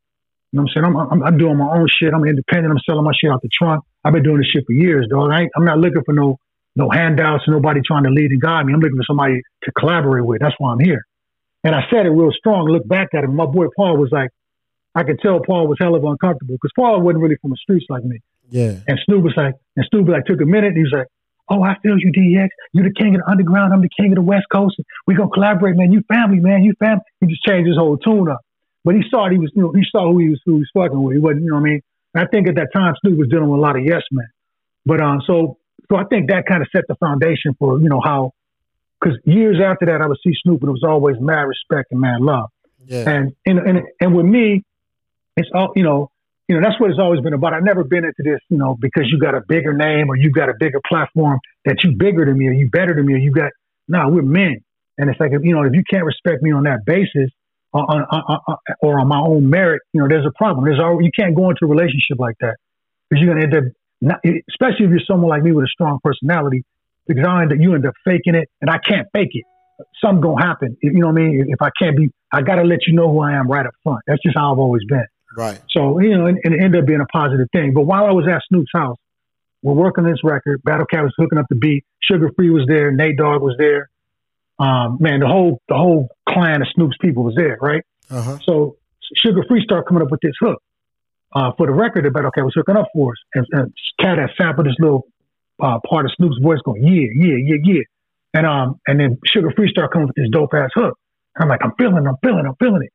You 0.52 0.60
know 0.60 0.64
what 0.64 0.76
I'm 0.76 0.82
saying? 0.82 0.84
I'm, 0.84 0.96
I'm, 0.96 1.22
I'm, 1.22 1.38
doing 1.38 1.56
my 1.56 1.66
own 1.66 1.88
shit. 1.88 2.12
I'm 2.14 2.24
independent. 2.24 2.70
I'm 2.70 2.78
selling 2.86 3.02
my 3.02 3.10
shit 3.18 3.30
out 3.30 3.42
the 3.42 3.48
trunk. 3.48 3.82
I've 4.04 4.12
been 4.12 4.22
doing 4.22 4.38
this 4.38 4.46
shit 4.52 4.64
for 4.66 4.72
years, 4.72 5.06
dog. 5.10 5.30
I 5.32 5.48
am 5.56 5.64
not 5.64 5.78
looking 5.78 6.02
for 6.04 6.12
no 6.12 6.38
no 6.76 6.90
handouts, 6.90 7.44
nobody 7.46 7.80
trying 7.86 8.04
to 8.04 8.10
lead 8.10 8.30
and 8.30 8.40
guide 8.40 8.66
me. 8.66 8.72
I'm 8.72 8.80
looking 8.80 8.96
for 8.96 9.06
somebody 9.06 9.40
to 9.64 9.72
collaborate 9.72 10.24
with. 10.24 10.40
That's 10.40 10.54
why 10.58 10.72
I'm 10.72 10.80
here. 10.80 11.04
And 11.62 11.74
I 11.74 11.82
said 11.90 12.06
it 12.06 12.10
real 12.10 12.32
strong. 12.32 12.68
Look 12.68 12.86
back 12.86 13.08
at 13.14 13.24
him. 13.24 13.36
My 13.36 13.46
boy 13.46 13.66
Paul 13.76 13.96
was 13.96 14.10
like, 14.12 14.30
I 14.94 15.02
could 15.02 15.18
tell 15.20 15.40
Paul 15.40 15.66
was 15.66 15.78
hell 15.80 15.94
of 15.94 16.04
uncomfortable 16.04 16.54
because 16.54 16.72
Paul 16.76 17.00
wasn't 17.00 17.22
really 17.22 17.36
from 17.40 17.50
the 17.50 17.56
streets 17.56 17.86
like 17.88 18.04
me. 18.04 18.20
Yeah. 18.50 18.78
And 18.86 18.98
Snoop 19.04 19.24
was 19.24 19.34
like, 19.36 19.54
and 19.76 19.86
Snoop 19.90 20.08
like 20.08 20.26
took 20.26 20.40
a 20.40 20.46
minute. 20.46 20.68
And 20.68 20.76
he 20.76 20.82
was 20.82 20.92
like, 20.92 21.08
Oh, 21.48 21.62
I 21.62 21.76
feel 21.82 21.98
you, 21.98 22.10
DX. 22.10 22.48
You're 22.72 22.88
the 22.88 22.94
king 22.94 23.14
of 23.14 23.20
the 23.20 23.30
underground. 23.30 23.74
I'm 23.74 23.82
the 23.82 23.90
king 23.90 24.12
of 24.12 24.16
the 24.16 24.22
West 24.22 24.46
Coast. 24.50 24.76
We 25.06 25.14
gonna 25.14 25.28
collaborate, 25.28 25.76
man. 25.76 25.92
You 25.92 26.02
family, 26.08 26.40
man. 26.40 26.64
You 26.64 26.72
family. 26.78 27.02
He 27.20 27.26
just 27.26 27.42
changed 27.44 27.68
his 27.68 27.76
whole 27.76 27.98
tune 27.98 28.30
up. 28.30 28.40
But 28.84 28.94
he 28.94 29.02
saw 29.10 29.28
he 29.28 29.38
was, 29.38 29.50
you 29.54 29.62
know, 29.62 29.72
he 29.72 29.82
saw 29.90 30.10
who 30.10 30.18
he 30.18 30.30
was, 30.30 30.40
who 30.44 30.54
he 30.54 30.58
was 30.60 30.70
fucking 30.74 31.02
with. 31.02 31.16
He 31.16 31.20
wasn't, 31.20 31.44
you 31.44 31.50
know 31.50 31.56
what 31.56 31.68
I 31.68 31.72
mean? 31.72 31.80
And 32.14 32.24
I 32.24 32.26
think 32.30 32.48
at 32.48 32.54
that 32.56 32.68
time 32.72 32.94
Snoop 33.00 33.18
was 33.18 33.28
dealing 33.28 33.48
with 33.48 33.58
a 33.58 33.62
lot 33.62 33.76
of 33.76 33.84
yes 33.84 34.02
men. 34.10 34.28
But 34.86 35.00
um, 35.00 35.20
so 35.26 35.58
so 35.90 35.96
I 35.96 36.04
think 36.04 36.30
that 36.30 36.46
kind 36.46 36.62
of 36.62 36.68
set 36.74 36.84
the 36.88 36.94
foundation 36.96 37.54
for 37.58 37.80
you 37.80 37.88
know 37.88 38.00
how, 38.02 38.32
because 39.00 39.18
years 39.24 39.60
after 39.64 39.86
that 39.86 40.00
I 40.00 40.06
would 40.06 40.18
see 40.24 40.32
Snoop 40.42 40.62
and 40.62 40.68
it 40.68 40.72
was 40.72 40.84
always 40.86 41.16
mad 41.20 41.42
respect 41.42 41.92
and 41.92 42.00
mad 42.00 42.20
love. 42.20 42.50
Yeah. 42.86 43.08
And 43.08 43.32
and 43.46 43.58
and 43.58 43.80
and 44.00 44.14
with 44.14 44.26
me, 44.26 44.64
it's 45.36 45.48
all 45.54 45.72
you 45.76 45.82
know 45.84 46.10
you 46.48 46.56
know, 46.56 46.66
that's 46.66 46.78
what 46.78 46.90
it's 46.90 46.98
always 46.98 47.20
been 47.20 47.32
about. 47.32 47.54
I've 47.54 47.64
never 47.64 47.84
been 47.84 48.04
into 48.04 48.22
this, 48.22 48.40
you 48.50 48.58
know, 48.58 48.76
because 48.78 49.04
you 49.10 49.18
got 49.18 49.34
a 49.34 49.40
bigger 49.48 49.72
name 49.72 50.10
or 50.10 50.16
you 50.16 50.30
got 50.30 50.50
a 50.50 50.54
bigger 50.58 50.80
platform 50.86 51.38
that 51.64 51.82
you 51.82 51.92
bigger 51.96 52.26
than 52.26 52.36
me 52.36 52.48
or 52.48 52.52
you 52.52 52.68
better 52.68 52.94
than 52.94 53.06
me 53.06 53.14
or 53.14 53.18
you 53.18 53.32
got, 53.32 53.50
no, 53.88 54.02
nah, 54.02 54.08
we're 54.10 54.22
men. 54.22 54.60
And 54.98 55.08
it's 55.08 55.18
like, 55.18 55.32
you 55.42 55.54
know, 55.54 55.62
if 55.62 55.72
you 55.72 55.82
can't 55.88 56.04
respect 56.04 56.42
me 56.42 56.52
on 56.52 56.64
that 56.64 56.84
basis 56.84 57.30
on, 57.72 57.84
on, 57.84 58.02
on, 58.02 58.56
or 58.80 59.00
on 59.00 59.08
my 59.08 59.18
own 59.18 59.48
merit, 59.48 59.80
you 59.92 60.00
know, 60.00 60.08
there's 60.08 60.26
a 60.26 60.32
problem. 60.36 60.66
There's 60.66 60.80
always, 60.80 61.06
you 61.06 61.10
can't 61.18 61.34
go 61.34 61.48
into 61.48 61.64
a 61.64 61.68
relationship 61.68 62.18
like 62.18 62.36
that 62.40 62.56
because 63.08 63.22
you're 63.22 63.32
gonna 63.32 63.46
end 63.46 63.56
up, 63.56 63.64
not, 64.04 64.20
especially 64.50 64.86
if 64.86 64.90
you're 64.90 65.00
someone 65.06 65.30
like 65.30 65.42
me 65.42 65.52
with 65.52 65.64
a 65.64 65.68
strong 65.68 65.98
personality, 66.02 66.64
because 67.06 67.24
I 67.26 67.42
end 67.42 67.52
up, 67.52 67.58
you 67.58 67.74
end 67.74 67.86
up 67.86 67.94
faking 68.04 68.34
it, 68.34 68.48
and 68.60 68.70
I 68.70 68.78
can't 68.78 69.08
fake 69.12 69.30
it. 69.32 69.44
Something 70.00 70.20
gonna 70.20 70.44
happen. 70.44 70.76
You 70.82 70.92
know 71.00 71.08
what 71.08 71.20
I 71.20 71.24
mean? 71.24 71.46
If 71.48 71.60
I 71.60 71.70
can't 71.78 71.96
be, 71.96 72.10
I 72.32 72.42
gotta 72.42 72.62
let 72.62 72.86
you 72.86 72.94
know 72.94 73.10
who 73.10 73.20
I 73.20 73.32
am 73.32 73.50
right 73.50 73.66
up 73.66 73.74
front. 73.82 74.00
That's 74.06 74.22
just 74.22 74.36
how 74.36 74.52
I've 74.52 74.58
always 74.58 74.84
been. 74.88 75.06
Right. 75.36 75.60
So 75.70 75.98
you 75.98 76.16
know, 76.16 76.26
and, 76.26 76.38
and 76.44 76.54
it 76.54 76.62
ended 76.62 76.82
up 76.82 76.86
being 76.86 77.00
a 77.00 77.06
positive 77.06 77.48
thing. 77.52 77.72
But 77.74 77.82
while 77.82 78.04
I 78.04 78.12
was 78.12 78.26
at 78.28 78.42
Snoop's 78.48 78.70
house, 78.72 78.98
we're 79.62 79.74
working 79.74 80.04
this 80.04 80.22
record. 80.22 80.62
Battle 80.62 80.86
Cat 80.86 81.02
was 81.02 81.12
hooking 81.18 81.38
up 81.38 81.46
the 81.48 81.56
beat. 81.56 81.84
Suga 82.08 82.28
Free 82.36 82.50
was 82.50 82.66
there. 82.68 82.92
Nate 82.92 83.16
Dogg 83.16 83.42
was 83.42 83.56
there. 83.58 83.88
Um, 84.58 84.98
man, 85.00 85.20
the 85.20 85.26
whole 85.26 85.60
the 85.68 85.74
whole 85.74 86.08
clan 86.28 86.62
of 86.62 86.68
Snoop's 86.74 86.96
people 87.00 87.24
was 87.24 87.34
there, 87.34 87.58
right? 87.60 87.82
Uh-huh. 88.10 88.38
So 88.44 88.76
Suga 89.24 89.46
Free 89.48 89.64
started 89.64 89.88
coming 89.88 90.02
up 90.02 90.10
with 90.10 90.20
this 90.20 90.34
hook 90.38 90.62
uh, 91.34 91.50
for 91.58 91.66
the 91.66 91.72
record 91.72 92.04
that 92.04 92.12
Battle 92.12 92.30
Cat 92.30 92.44
was 92.44 92.54
hooking 92.54 92.76
up 92.76 92.88
for 92.92 93.12
us. 93.12 93.18
And, 93.34 93.46
and 93.52 93.72
Cat 94.00 94.18
had 94.18 94.30
sampled 94.38 94.66
this 94.66 94.76
little 94.78 95.06
uh, 95.60 95.78
part 95.88 96.06
of 96.06 96.12
Snoop's 96.16 96.38
voice 96.42 96.58
going, 96.64 96.82
yeah, 96.82 97.08
yeah, 97.14 97.36
yeah, 97.38 97.56
yeah. 97.62 97.82
And 98.34 98.46
um, 98.46 98.80
and 98.86 98.98
then 98.98 99.18
Suga 99.30 99.54
Free 99.54 99.70
started 99.70 99.92
coming 99.92 100.08
with 100.08 100.16
this 100.16 100.28
dope 100.30 100.54
ass 100.54 100.70
hook. 100.74 100.98
I'm 101.38 101.48
like, 101.48 101.60
I'm 101.62 101.72
feeling, 101.78 102.06
I'm 102.06 102.18
feeling, 102.22 102.44
I'm 102.46 102.56
feeling 102.58 102.82
it. 102.82 102.92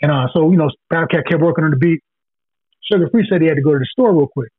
And 0.00 0.10
uh, 0.10 0.28
so 0.32 0.50
you 0.50 0.56
know, 0.56 0.70
Battle 0.88 1.08
Cat 1.08 1.24
kept 1.28 1.42
working 1.42 1.64
on 1.64 1.70
the 1.70 1.76
beat. 1.76 2.00
Suga 2.90 3.10
Free 3.10 3.26
said 3.28 3.42
he 3.42 3.48
had 3.48 3.56
to 3.56 3.62
go 3.62 3.72
to 3.72 3.78
the 3.78 3.88
store 3.92 4.12
real 4.12 4.28
quick. 4.28 4.50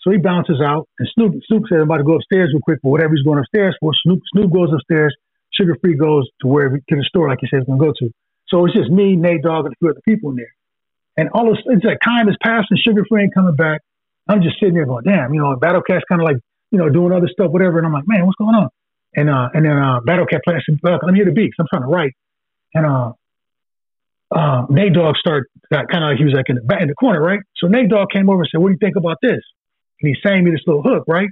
So 0.00 0.12
he 0.12 0.18
bounces 0.18 0.60
out, 0.62 0.88
and 1.00 1.08
Snoop 1.14 1.34
Snoop 1.48 1.64
said, 1.68 1.78
"I'm 1.78 1.90
about 1.90 1.98
to 1.98 2.04
go 2.04 2.14
upstairs 2.14 2.50
real 2.54 2.62
quick 2.62 2.78
for 2.80 2.92
whatever 2.92 3.14
he's 3.14 3.24
going 3.24 3.40
upstairs 3.40 3.76
for." 3.80 3.90
Snoop 4.06 4.22
Snoop 4.32 4.52
goes 4.52 4.70
upstairs. 4.72 5.14
Suga 5.58 5.74
Free 5.80 5.96
goes 5.96 6.28
to 6.42 6.46
where 6.46 6.70
to 6.70 6.80
the 6.96 7.04
store, 7.08 7.28
like 7.28 7.38
he 7.40 7.48
said 7.50 7.60
he's 7.60 7.66
to 7.66 7.76
go 7.76 7.92
to. 7.98 8.10
So 8.48 8.64
it's 8.66 8.74
just 8.74 8.90
me, 8.90 9.16
Nate 9.16 9.42
Dogg, 9.42 9.64
and 9.66 9.74
a 9.74 9.76
few 9.78 9.90
other 9.90 10.00
people 10.06 10.30
in 10.30 10.36
there. 10.36 10.54
And 11.16 11.30
all 11.32 11.50
of 11.50 11.58
it's 11.64 11.84
like 11.84 11.98
time 12.04 12.28
is 12.28 12.36
passing, 12.42 12.76
Suga 12.86 13.02
Free 13.08 13.22
ain't 13.22 13.34
coming 13.34 13.56
back. 13.56 13.80
I'm 14.28 14.42
just 14.42 14.58
sitting 14.60 14.74
there 14.74 14.86
going, 14.86 15.04
"Damn," 15.04 15.32
you 15.32 15.40
know. 15.40 15.56
Battle 15.56 15.82
Cat's 15.82 16.04
kind 16.08 16.20
of 16.20 16.26
like, 16.26 16.36
you 16.70 16.78
know, 16.78 16.90
doing 16.90 17.12
other 17.12 17.28
stuff, 17.28 17.50
whatever. 17.50 17.78
And 17.78 17.86
I'm 17.86 17.92
like, 17.92 18.06
"Man, 18.06 18.26
what's 18.26 18.36
going 18.36 18.54
on?" 18.54 18.68
And 19.14 19.30
uh, 19.30 19.48
and 19.54 19.64
then 19.64 19.78
uh, 19.78 20.00
Battle 20.00 20.26
Cat 20.26 20.42
plays. 20.44 20.62
Me 20.68 20.76
hear 21.14 21.24
the 21.24 21.32
beats. 21.32 21.56
I'm 21.58 21.66
trying 21.70 21.82
to 21.82 21.88
write, 21.88 22.12
and 22.74 22.84
uh, 22.84 23.12
uh, 24.30 24.66
Nate 24.68 24.92
Dogg 24.92 25.16
started 25.16 25.44
kind 25.70 26.04
of 26.04 26.10
like 26.10 26.18
he 26.18 26.24
was 26.24 26.34
like 26.34 26.48
in 26.48 26.56
the 26.56 26.62
back 26.62 26.82
in 26.82 26.88
the 26.88 26.94
corner, 26.94 27.22
right? 27.22 27.40
So 27.56 27.68
Nate 27.68 27.88
Dogg 27.88 28.10
came 28.10 28.28
over 28.28 28.40
and 28.40 28.48
said, 28.50 28.60
"What 28.60 28.68
do 28.68 28.72
you 28.72 28.78
think 28.78 28.96
about 28.96 29.16
this?" 29.22 29.40
and 30.00 30.08
he's 30.08 30.18
saying 30.24 30.44
me 30.44 30.50
this 30.50 30.62
little 30.66 30.82
hook, 30.82 31.04
right? 31.06 31.28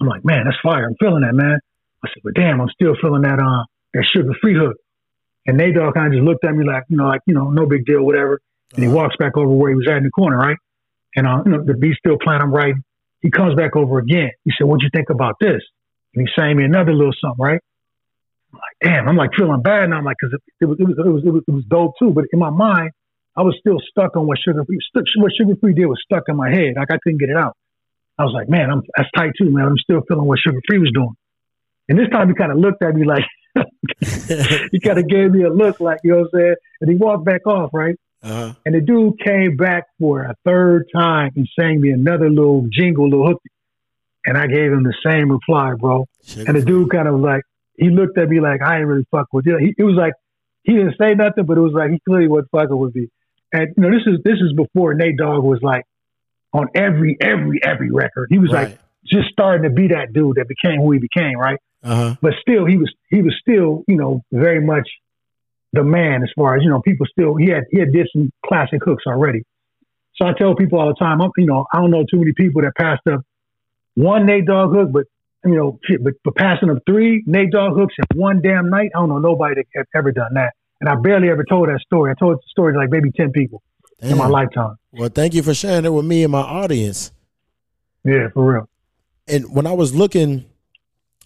I'm 0.00 0.06
like, 0.06 0.24
man, 0.24 0.44
that's 0.44 0.56
fire. 0.62 0.86
I'm 0.86 0.96
feeling 1.00 1.22
that, 1.22 1.34
man. 1.34 1.58
I 2.04 2.08
said, 2.08 2.22
but 2.22 2.34
damn, 2.34 2.60
I'm 2.60 2.68
still 2.68 2.94
feeling 3.00 3.22
that 3.22 3.38
uh 3.38 3.64
that 3.94 4.04
Suga 4.14 4.32
Free 4.40 4.54
hook. 4.54 4.76
And 5.46 5.56
Nate 5.56 5.74
Dogg 5.74 5.94
kind 5.94 6.08
of 6.08 6.12
just 6.12 6.24
looked 6.24 6.44
at 6.44 6.54
me 6.54 6.66
like, 6.66 6.84
you 6.88 6.96
know, 6.96 7.06
like, 7.06 7.20
you 7.26 7.34
know, 7.34 7.50
no 7.50 7.66
big 7.66 7.86
deal, 7.86 8.02
whatever. 8.02 8.40
And 8.74 8.82
he 8.82 8.88
uh-huh. 8.88 8.96
walks 8.96 9.16
back 9.16 9.36
over 9.36 9.48
where 9.48 9.70
he 9.70 9.76
was 9.76 9.86
at 9.88 9.98
in 9.98 10.04
the 10.04 10.10
corner, 10.10 10.36
right? 10.36 10.56
And 11.14 11.26
uh, 11.26 11.42
you 11.44 11.52
know, 11.52 11.64
the 11.64 11.74
beat's 11.74 11.98
still 11.98 12.18
playing, 12.22 12.42
I'm 12.42 12.52
writing. 12.52 12.82
He 13.22 13.30
comes 13.30 13.54
back 13.54 13.76
over 13.76 13.98
again. 13.98 14.30
He 14.44 14.52
said, 14.56 14.66
What'd 14.66 14.82
you 14.82 14.90
think 14.94 15.10
about 15.10 15.36
this? 15.40 15.62
And 16.14 16.26
he's 16.26 16.34
saying 16.36 16.56
me 16.56 16.64
another 16.64 16.92
little 16.92 17.14
something, 17.20 17.42
right? 17.42 17.60
I'm 18.52 18.58
like, 18.58 18.76
damn, 18.82 19.08
I'm 19.08 19.16
like 19.16 19.30
feeling 19.36 19.62
bad 19.62 19.90
now. 19.90 19.98
I'm 19.98 20.04
like, 20.04 20.16
cause 20.20 20.32
it, 20.32 20.40
it, 20.60 20.64
was, 20.64 20.78
it, 20.80 20.84
was, 20.84 20.96
it 20.98 21.10
was, 21.10 21.22
it 21.24 21.30
was, 21.30 21.42
it 21.48 21.50
was 21.50 21.64
dope 21.68 21.92
too. 21.98 22.10
But 22.10 22.24
in 22.32 22.38
my 22.38 22.50
mind, 22.50 22.90
I 23.36 23.42
was 23.42 23.56
still 23.60 23.76
stuck 23.90 24.16
on 24.16 24.26
what 24.26 24.38
Suga 24.46 24.64
Free, 24.66 24.78
what 25.16 25.32
Suga 25.38 25.60
Free 25.60 25.74
did 25.74 25.86
was 25.86 26.00
stuck 26.02 26.24
in 26.28 26.36
my 26.36 26.50
head. 26.50 26.74
Like 26.76 26.90
I 26.90 26.96
couldn't 27.02 27.20
get 27.20 27.28
it 27.28 27.36
out. 27.36 27.56
I 28.18 28.24
was 28.24 28.32
like, 28.32 28.48
man, 28.48 28.70
I'm 28.70 28.82
that's 28.96 29.10
tight 29.14 29.32
too, 29.36 29.50
man. 29.50 29.66
I'm 29.66 29.78
still 29.78 30.00
feeling 30.08 30.26
what 30.26 30.38
Suga 30.46 30.58
Free 30.66 30.78
was 30.78 30.90
doing. 30.94 31.14
And 31.88 31.98
this 31.98 32.08
time 32.10 32.28
he 32.28 32.34
kind 32.34 32.50
of 32.50 32.58
looked 32.58 32.82
at 32.82 32.94
me 32.94 33.04
like 33.04 33.24
he 34.70 34.80
kind 34.80 34.98
of 34.98 35.06
gave 35.08 35.32
me 35.32 35.44
a 35.44 35.50
look 35.50 35.80
like, 35.80 36.00
you 36.02 36.12
know 36.12 36.18
what 36.18 36.30
I'm 36.32 36.40
saying? 36.40 36.54
And 36.80 36.90
he 36.90 36.96
walked 36.96 37.24
back 37.24 37.46
off, 37.46 37.70
right? 37.74 37.96
Uh-huh. 38.26 38.54
And 38.64 38.74
the 38.74 38.80
dude 38.80 39.20
came 39.24 39.56
back 39.56 39.84
for 39.98 40.22
a 40.22 40.34
third 40.44 40.86
time 40.94 41.32
and 41.36 41.48
sang 41.58 41.80
me 41.80 41.90
another 41.90 42.28
little 42.28 42.66
jingle, 42.70 43.08
little 43.08 43.28
hook. 43.28 43.42
And 44.24 44.36
I 44.36 44.48
gave 44.48 44.72
him 44.72 44.82
the 44.82 44.94
same 45.04 45.30
reply, 45.30 45.74
bro. 45.78 46.06
Sugar 46.24 46.44
and 46.48 46.56
the 46.56 46.64
dude 46.64 46.90
kind 46.90 47.06
of 47.06 47.20
like, 47.20 47.42
he 47.78 47.90
looked 47.90 48.18
at 48.18 48.28
me 48.28 48.40
like, 48.40 48.62
I 48.62 48.78
ain't 48.78 48.86
really 48.86 49.06
fuck 49.10 49.28
with 49.32 49.46
you. 49.46 49.56
He, 49.58 49.74
it 49.78 49.84
was 49.84 49.94
like, 49.94 50.14
he 50.64 50.72
didn't 50.72 50.96
say 51.00 51.14
nothing, 51.14 51.46
but 51.46 51.56
it 51.56 51.60
was 51.60 51.72
like, 51.72 51.90
he 51.92 52.00
clearly 52.06 52.26
wasn't 52.26 52.50
fucking 52.50 52.76
with 52.76 52.94
me. 52.94 53.08
And, 53.52 53.68
you 53.76 53.82
know, 53.82 53.90
this 53.90 54.02
is, 54.06 54.18
this 54.24 54.40
is 54.40 54.52
before 54.56 54.94
Nate 54.94 55.16
Dogg 55.16 55.44
was 55.44 55.60
like, 55.62 55.84
on 56.56 56.68
every 56.74 57.16
every 57.20 57.60
every 57.62 57.90
record. 57.90 58.28
He 58.30 58.38
was 58.38 58.52
right. 58.52 58.70
like 58.70 58.78
just 59.04 59.28
starting 59.30 59.62
to 59.64 59.70
be 59.70 59.88
that 59.88 60.12
dude 60.12 60.36
that 60.36 60.46
became 60.48 60.80
who 60.80 60.92
he 60.92 60.98
became, 60.98 61.38
right? 61.38 61.58
Uh-huh. 61.82 62.16
But 62.20 62.32
still, 62.40 62.64
he 62.66 62.76
was 62.76 62.92
he 63.10 63.22
was 63.22 63.34
still 63.40 63.84
you 63.86 63.96
know 63.96 64.22
very 64.32 64.64
much 64.64 64.88
the 65.76 65.84
man 65.84 66.22
as 66.22 66.30
far 66.36 66.56
as 66.56 66.62
you 66.62 66.70
know. 66.70 66.80
People 66.80 67.06
still 67.06 67.36
he 67.36 67.50
had 67.50 67.64
he 67.70 67.78
had 67.78 67.92
did 67.92 68.08
some 68.12 68.30
classic 68.44 68.80
hooks 68.84 69.04
already. 69.06 69.42
So 70.16 70.26
I 70.26 70.32
tell 70.32 70.54
people 70.54 70.80
all 70.80 70.88
the 70.88 70.94
time, 70.94 71.20
I'm, 71.20 71.30
you 71.36 71.46
know, 71.46 71.66
I 71.72 71.80
don't 71.80 71.90
know 71.90 72.04
too 72.10 72.18
many 72.18 72.32
people 72.32 72.62
that 72.62 72.72
passed 72.74 73.06
up 73.06 73.20
one 73.94 74.24
Nate 74.26 74.46
Dogg 74.46 74.74
hook, 74.74 74.88
but 74.92 75.04
you 75.44 75.54
know, 75.54 75.78
shit, 75.84 76.02
but, 76.02 76.14
but 76.24 76.34
passing 76.34 76.70
up 76.70 76.78
three 76.86 77.22
Nate 77.26 77.52
Dogg 77.52 77.76
hooks 77.76 77.94
in 77.98 78.18
one 78.18 78.40
damn 78.42 78.70
night, 78.70 78.90
I 78.94 78.98
don't 78.98 79.10
know 79.10 79.18
nobody 79.18 79.62
that 79.74 79.86
ever 79.94 80.12
done 80.12 80.34
that. 80.34 80.54
And 80.80 80.88
I 80.90 80.94
barely 80.96 81.30
ever 81.30 81.44
told 81.48 81.68
that 81.68 81.80
story. 81.80 82.10
I 82.10 82.14
told 82.18 82.36
the 82.36 82.42
story 82.48 82.74
to 82.74 82.78
like 82.78 82.90
maybe 82.90 83.10
ten 83.12 83.32
people. 83.32 83.62
Damn. 84.00 84.12
in 84.12 84.18
my 84.18 84.26
lifetime. 84.26 84.76
Well, 84.92 85.08
thank 85.08 85.34
you 85.34 85.42
for 85.42 85.54
sharing 85.54 85.84
it 85.84 85.92
with 85.92 86.04
me 86.04 86.22
and 86.22 86.32
my 86.32 86.42
audience. 86.42 87.12
Yeah, 88.04 88.28
for 88.32 88.52
real. 88.52 88.68
And 89.26 89.54
when 89.54 89.66
I 89.66 89.72
was 89.72 89.94
looking 89.94 90.44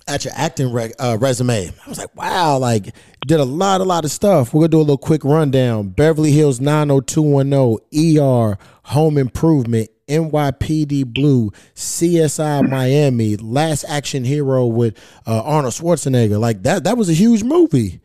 at 0.09 0.25
your 0.25 0.35
acting 0.37 0.73
re- 0.73 0.93
uh, 0.99 1.17
resume, 1.21 1.69
I 1.69 1.89
was 1.89 1.99
like, 1.99 2.15
wow, 2.17 2.59
like 2.59 2.87
you 2.87 2.93
did 3.27 3.41
a 3.41 3.45
lot, 3.45 3.81
a 3.81 3.85
lot 3.85 4.05
of 4.05 4.11
stuff. 4.11 4.53
We're 4.53 4.63
gonna 4.63 4.69
do 4.69 4.79
a 4.79 4.81
little 4.81 4.99
quick 4.99 5.25
rundown. 5.25 5.89
Beverly 5.89 6.33
Hills 6.33 6.61
90210, 6.61 8.23
ER, 8.23 8.59
Home 8.85 9.19
Improvement, 9.19 9.91
NYPD 10.09 11.13
Blue, 11.13 11.51
CSI 11.75 12.69
Miami, 12.69 13.37
Last 13.37 13.85
Action 13.85 14.25
Hero 14.25 14.67
with 14.67 14.99
uh, 15.27 15.43
Arnold 15.43 15.75
Schwarzenegger. 15.75 16.41
Like 16.41 16.63
that, 16.65 16.85
that 16.85 16.97
was 16.97 17.09
a 17.09 17.15
huge 17.15 17.43
movie. 17.43 18.01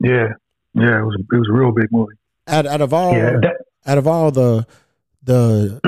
Yeah, 0.00 0.34
yeah, 0.74 1.00
it 1.00 1.04
was. 1.04 1.16
It 1.18 1.36
was 1.36 1.48
a 1.48 1.52
real 1.52 1.72
big 1.72 1.90
movie 1.90 2.16
out, 2.46 2.66
out 2.66 2.80
of 2.80 2.92
all 2.92 3.12
yeah, 3.12 3.38
that, 3.40 3.56
out 3.86 3.98
of 3.98 4.06
all 4.06 4.30
the 4.30 4.66
the 5.22 5.80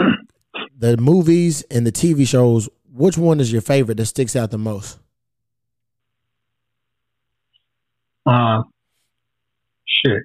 the 0.78 0.96
movies 0.96 1.62
and 1.70 1.87
the 1.87 1.92
TV 1.92 2.26
shows, 2.26 2.68
which 2.94 3.18
one 3.18 3.40
is 3.40 3.52
your 3.52 3.62
favorite 3.62 3.96
that 3.96 4.07
sticks 4.07 4.37
out 4.37 4.50
the 4.50 4.59
most? 4.59 4.98
Uh, 8.24 8.62
shit. 9.87 10.22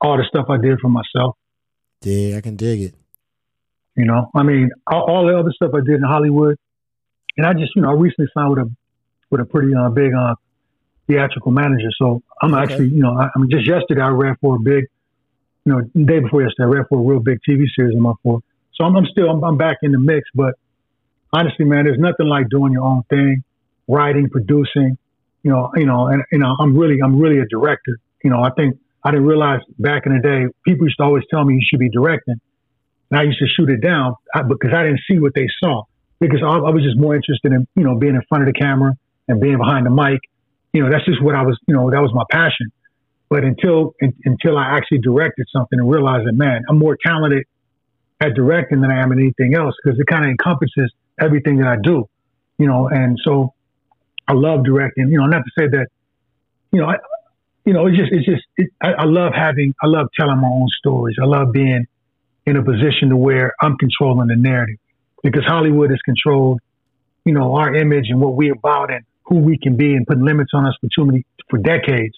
All 0.00 0.16
the 0.16 0.24
stuff 0.28 0.46
I 0.48 0.58
did 0.58 0.78
for 0.80 0.88
myself. 0.88 1.36
Yeah, 2.02 2.36
I 2.36 2.40
can 2.40 2.56
dig 2.56 2.82
it. 2.82 2.94
You 3.96 4.04
know, 4.04 4.30
I 4.34 4.42
mean, 4.42 4.70
all, 4.86 5.10
all, 5.10 5.26
the 5.26 5.38
other 5.38 5.52
stuff 5.52 5.72
I 5.74 5.80
did 5.84 5.96
in 5.96 6.02
Hollywood, 6.02 6.56
and 7.36 7.46
I 7.46 7.52
just, 7.52 7.74
you 7.74 7.82
know, 7.82 7.90
I 7.90 7.94
recently 7.94 8.30
signed 8.32 8.50
with 8.50 8.58
a 8.60 8.70
with 9.30 9.40
a 9.40 9.44
pretty 9.44 9.74
uh, 9.74 9.90
big 9.90 10.12
uh, 10.14 10.34
theatrical 11.06 11.52
manager. 11.52 11.90
So 11.98 12.22
I'm 12.40 12.54
okay. 12.54 12.62
actually, 12.62 12.88
you 12.88 13.02
know, 13.02 13.18
I, 13.18 13.28
I, 13.34 13.38
mean, 13.38 13.50
just 13.50 13.66
yesterday 13.66 14.00
I 14.00 14.08
ran 14.08 14.36
for 14.40 14.56
a 14.56 14.58
big, 14.58 14.86
you 15.64 15.72
know, 15.72 15.82
the 15.94 16.04
day 16.04 16.20
before 16.20 16.42
yesterday 16.42 16.64
I 16.64 16.66
ran 16.66 16.84
for 16.88 16.98
a 16.98 17.02
real 17.02 17.20
big 17.20 17.38
TV 17.46 17.64
series 17.74 17.94
I'm 17.96 18.06
up 18.06 18.16
for. 18.22 18.40
So 18.74 18.84
I'm, 18.84 18.96
I'm 18.96 19.06
still, 19.06 19.28
I'm, 19.28 19.42
I'm, 19.44 19.56
back 19.56 19.78
in 19.82 19.92
the 19.92 19.98
mix. 19.98 20.28
But 20.34 20.54
honestly, 21.32 21.64
man, 21.64 21.84
there's 21.84 21.98
nothing 21.98 22.26
like 22.26 22.48
doing 22.48 22.72
your 22.72 22.84
own 22.84 23.02
thing, 23.10 23.44
writing, 23.88 24.28
producing, 24.30 24.98
you 25.42 25.50
know, 25.50 25.70
you 25.76 25.86
know, 25.86 26.08
and 26.08 26.22
you 26.30 26.38
know, 26.38 26.56
I'm 26.58 26.76
really, 26.76 26.98
I'm 27.02 27.18
really 27.18 27.38
a 27.38 27.46
director. 27.46 27.98
You 28.22 28.30
know, 28.30 28.42
I 28.42 28.50
think 28.50 28.78
I 29.02 29.10
didn't 29.10 29.26
realize 29.26 29.60
back 29.78 30.06
in 30.06 30.12
the 30.14 30.20
day, 30.20 30.46
people 30.66 30.86
used 30.86 30.98
to 30.98 31.04
always 31.04 31.24
tell 31.30 31.44
me 31.44 31.54
you 31.54 31.66
should 31.68 31.80
be 31.80 31.90
directing. 31.90 32.40
And 33.10 33.18
I 33.18 33.24
used 33.24 33.38
to 33.40 33.46
shoot 33.46 33.70
it 33.70 33.80
down 33.80 34.14
because 34.48 34.70
I 34.74 34.84
didn't 34.84 35.00
see 35.10 35.18
what 35.18 35.34
they 35.34 35.46
saw 35.62 35.84
because 36.20 36.40
I, 36.44 36.48
I 36.48 36.70
was 36.70 36.82
just 36.84 36.98
more 36.98 37.16
interested 37.16 37.52
in, 37.52 37.66
you 37.74 37.82
know, 37.82 37.96
being 37.96 38.14
in 38.14 38.22
front 38.28 38.46
of 38.46 38.52
the 38.52 38.58
camera 38.58 38.94
and 39.26 39.40
being 39.40 39.58
behind 39.58 39.86
the 39.86 39.90
mic 39.90 40.20
you 40.72 40.82
know, 40.82 40.90
that's 40.90 41.04
just 41.04 41.22
what 41.22 41.34
I 41.34 41.42
was, 41.42 41.58
you 41.66 41.74
know, 41.74 41.90
that 41.90 42.00
was 42.00 42.12
my 42.14 42.24
passion. 42.30 42.70
But 43.28 43.44
until 43.44 43.94
in, 44.00 44.14
until 44.24 44.58
I 44.58 44.76
actually 44.76 44.98
directed 44.98 45.46
something 45.52 45.78
and 45.78 45.90
realized 45.90 46.26
that, 46.26 46.32
man, 46.32 46.62
I'm 46.68 46.78
more 46.78 46.96
talented 47.04 47.44
at 48.20 48.34
directing 48.34 48.80
than 48.80 48.90
I 48.90 49.02
am 49.02 49.12
in 49.12 49.18
anything 49.18 49.54
else 49.54 49.74
because 49.82 49.98
it 49.98 50.06
kind 50.06 50.24
of 50.24 50.30
encompasses 50.30 50.92
everything 51.20 51.58
that 51.58 51.68
I 51.68 51.76
do, 51.82 52.08
you 52.58 52.66
know. 52.66 52.88
And 52.88 53.18
so 53.24 53.54
I 54.26 54.32
love 54.32 54.64
directing. 54.64 55.08
You 55.08 55.18
know, 55.18 55.26
not 55.26 55.42
to 55.44 55.50
say 55.58 55.68
that, 55.68 55.86
you 56.72 56.80
know, 56.80 56.88
I, 56.88 56.96
you 57.64 57.72
know, 57.72 57.86
it's 57.86 57.96
just 57.96 58.12
it's 58.12 58.26
just 58.26 58.42
it, 58.56 58.70
I, 58.82 58.92
I 58.92 59.04
love 59.04 59.32
having 59.34 59.74
I 59.82 59.86
love 59.86 60.08
telling 60.18 60.38
my 60.38 60.48
own 60.48 60.68
stories. 60.78 61.16
I 61.20 61.26
love 61.26 61.52
being 61.52 61.86
in 62.46 62.56
a 62.56 62.62
position 62.62 63.10
to 63.10 63.16
where 63.16 63.54
I'm 63.60 63.76
controlling 63.76 64.28
the 64.28 64.36
narrative 64.36 64.78
because 65.22 65.44
Hollywood 65.46 65.90
has 65.90 66.00
controlled, 66.04 66.60
you 67.24 67.32
know, 67.32 67.54
our 67.56 67.74
image 67.74 68.06
and 68.08 68.20
what 68.20 68.34
we're 68.34 68.54
about 68.54 68.90
and 68.90 69.04
who 69.24 69.36
we 69.36 69.58
can 69.58 69.76
be 69.76 69.94
and 69.94 70.06
putting 70.06 70.24
limits 70.24 70.50
on 70.54 70.66
us 70.66 70.74
for 70.80 70.88
too 70.94 71.04
many 71.04 71.24
for 71.48 71.58
decades. 71.58 72.14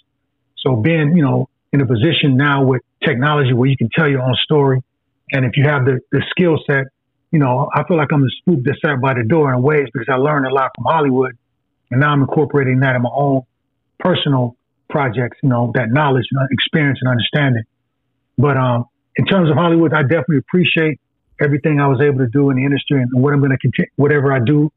So 0.58 0.76
being, 0.76 1.16
you 1.16 1.22
know, 1.22 1.48
in 1.72 1.80
a 1.80 1.86
position 1.86 2.36
now 2.36 2.64
with 2.64 2.82
technology 3.04 3.52
where 3.52 3.68
you 3.68 3.76
can 3.76 3.90
tell 3.94 4.08
your 4.08 4.22
own 4.22 4.34
story, 4.44 4.82
and 5.32 5.44
if 5.44 5.56
you 5.56 5.64
have 5.64 5.84
the, 5.84 6.00
the 6.12 6.22
skill 6.30 6.58
set, 6.66 6.84
you 7.32 7.38
know, 7.38 7.68
I 7.74 7.82
feel 7.84 7.96
like 7.96 8.08
I'm 8.12 8.20
the 8.20 8.32
spook 8.38 8.62
that 8.64 8.76
sat 8.84 9.00
by 9.00 9.14
the 9.14 9.24
door 9.24 9.52
in 9.52 9.62
ways 9.62 9.88
because 9.92 10.08
I 10.08 10.16
learned 10.16 10.46
a 10.46 10.54
lot 10.54 10.70
from 10.76 10.84
Hollywood, 10.84 11.36
and 11.90 12.00
now 12.00 12.12
I'm 12.12 12.20
incorporating 12.20 12.80
that 12.80 12.94
in 12.94 13.02
my 13.02 13.10
own 13.12 13.42
personal 13.98 14.56
projects. 14.90 15.38
You 15.42 15.48
know, 15.48 15.72
that 15.74 15.90
knowledge 15.90 16.26
and 16.30 16.48
experience 16.52 16.98
and 17.00 17.10
understanding. 17.10 17.64
But 18.36 18.56
um, 18.58 18.84
in 19.16 19.24
terms 19.24 19.50
of 19.50 19.56
Hollywood, 19.56 19.94
I 19.94 20.02
definitely 20.02 20.38
appreciate 20.38 21.00
everything 21.40 21.80
I 21.80 21.88
was 21.88 22.00
able 22.00 22.18
to 22.18 22.28
do 22.28 22.50
in 22.50 22.56
the 22.56 22.64
industry 22.64 23.00
and 23.00 23.10
what 23.14 23.32
I'm 23.32 23.40
going 23.40 23.50
to 23.50 23.58
continue, 23.58 23.90
whatever 23.96 24.32
I 24.32 24.38
do, 24.44 24.70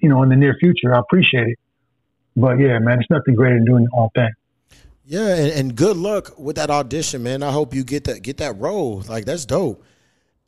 you 0.00 0.08
know, 0.08 0.22
in 0.22 0.28
the 0.28 0.36
near 0.36 0.56
future. 0.60 0.94
I 0.94 1.00
appreciate 1.00 1.48
it. 1.48 1.58
But 2.36 2.60
yeah, 2.60 2.78
man, 2.78 3.00
it's 3.00 3.10
nothing 3.10 3.34
greater 3.34 3.56
than 3.56 3.64
doing 3.64 3.86
your 3.90 4.02
own 4.02 4.10
thing. 4.14 4.30
Yeah, 5.04 5.34
and, 5.34 5.52
and 5.52 5.76
good 5.76 5.96
luck 5.96 6.38
with 6.38 6.54
that 6.54 6.70
audition, 6.70 7.24
man. 7.24 7.42
I 7.42 7.50
hope 7.50 7.74
you 7.74 7.82
get 7.82 8.04
that 8.04 8.22
get 8.22 8.36
that 8.36 8.56
role. 8.58 9.02
Like 9.08 9.24
that's 9.24 9.44
dope. 9.44 9.84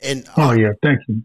And 0.01 0.25
oh 0.37 0.51
I, 0.51 0.55
yeah, 0.55 0.73
thank 0.83 1.01
you. 1.09 1.23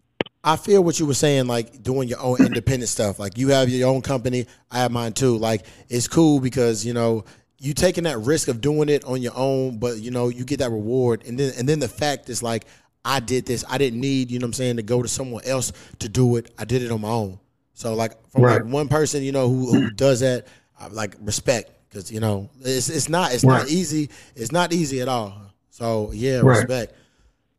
I 0.48 0.56
feel 0.56 0.82
what 0.82 0.98
you 0.98 1.04
were 1.04 1.12
saying, 1.12 1.46
like 1.46 1.82
doing 1.82 2.08
your 2.08 2.20
own 2.20 2.38
independent 2.40 2.88
stuff. 2.88 3.18
Like 3.18 3.36
you 3.36 3.48
have 3.48 3.68
your 3.68 3.90
own 3.90 4.00
company, 4.00 4.46
I 4.70 4.78
have 4.78 4.90
mine 4.90 5.12
too. 5.12 5.36
Like 5.36 5.66
it's 5.90 6.08
cool 6.08 6.40
because 6.40 6.86
you 6.86 6.94
know 6.94 7.26
you 7.58 7.74
taking 7.74 8.04
that 8.04 8.16
risk 8.20 8.48
of 8.48 8.62
doing 8.62 8.88
it 8.88 9.04
on 9.04 9.20
your 9.20 9.34
own, 9.36 9.78
but 9.78 9.98
you 9.98 10.10
know 10.10 10.28
you 10.28 10.46
get 10.46 10.60
that 10.60 10.70
reward, 10.70 11.22
and 11.26 11.38
then 11.38 11.52
and 11.58 11.68
then 11.68 11.80
the 11.80 11.88
fact 11.88 12.30
is 12.30 12.42
like 12.42 12.64
I 13.04 13.20
did 13.20 13.44
this. 13.44 13.62
I 13.68 13.76
didn't 13.76 14.00
need 14.00 14.30
you 14.30 14.38
know 14.38 14.44
what 14.44 14.48
I'm 14.48 14.52
saying 14.54 14.76
to 14.76 14.82
go 14.82 15.02
to 15.02 15.08
someone 15.08 15.44
else 15.44 15.70
to 15.98 16.08
do 16.08 16.36
it. 16.36 16.50
I 16.58 16.64
did 16.64 16.82
it 16.82 16.90
on 16.90 17.02
my 17.02 17.10
own. 17.10 17.38
So 17.74 17.92
like 17.92 18.12
from 18.30 18.44
right. 18.44 18.62
like 18.62 18.72
one 18.72 18.88
person, 18.88 19.22
you 19.22 19.32
know, 19.32 19.50
who 19.50 19.70
who 19.70 19.90
does 19.90 20.20
that, 20.20 20.46
I 20.80 20.86
like 20.86 21.14
respect 21.20 21.72
because 21.90 22.10
you 22.10 22.20
know 22.20 22.48
it's 22.62 22.88
it's 22.88 23.10
not 23.10 23.34
it's 23.34 23.44
right. 23.44 23.58
not 23.58 23.68
easy. 23.68 24.08
It's 24.34 24.50
not 24.50 24.72
easy 24.72 25.02
at 25.02 25.08
all. 25.08 25.38
So 25.68 26.10
yeah, 26.14 26.36
right. 26.36 26.60
respect. 26.60 26.94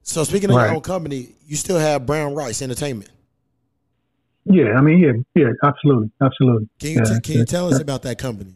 So 0.09 0.23
speaking 0.23 0.49
of 0.49 0.55
your 0.55 0.73
own 0.73 0.81
company, 0.81 1.35
you 1.45 1.55
still 1.55 1.77
have 1.77 2.07
Brown 2.07 2.33
Rice 2.33 2.63
Entertainment. 2.63 3.11
Yeah, 4.43 4.73
I 4.75 4.81
mean, 4.81 4.97
yeah, 4.97 5.43
yeah, 5.43 5.51
absolutely, 5.63 6.09
absolutely. 6.19 6.67
Can 6.79 6.89
you 6.89 6.95
yeah, 6.95 7.03
t- 7.03 7.21
can 7.21 7.33
you 7.37 7.45
tell 7.45 7.71
us 7.71 7.79
about 7.79 8.01
that 8.01 8.17
company? 8.17 8.55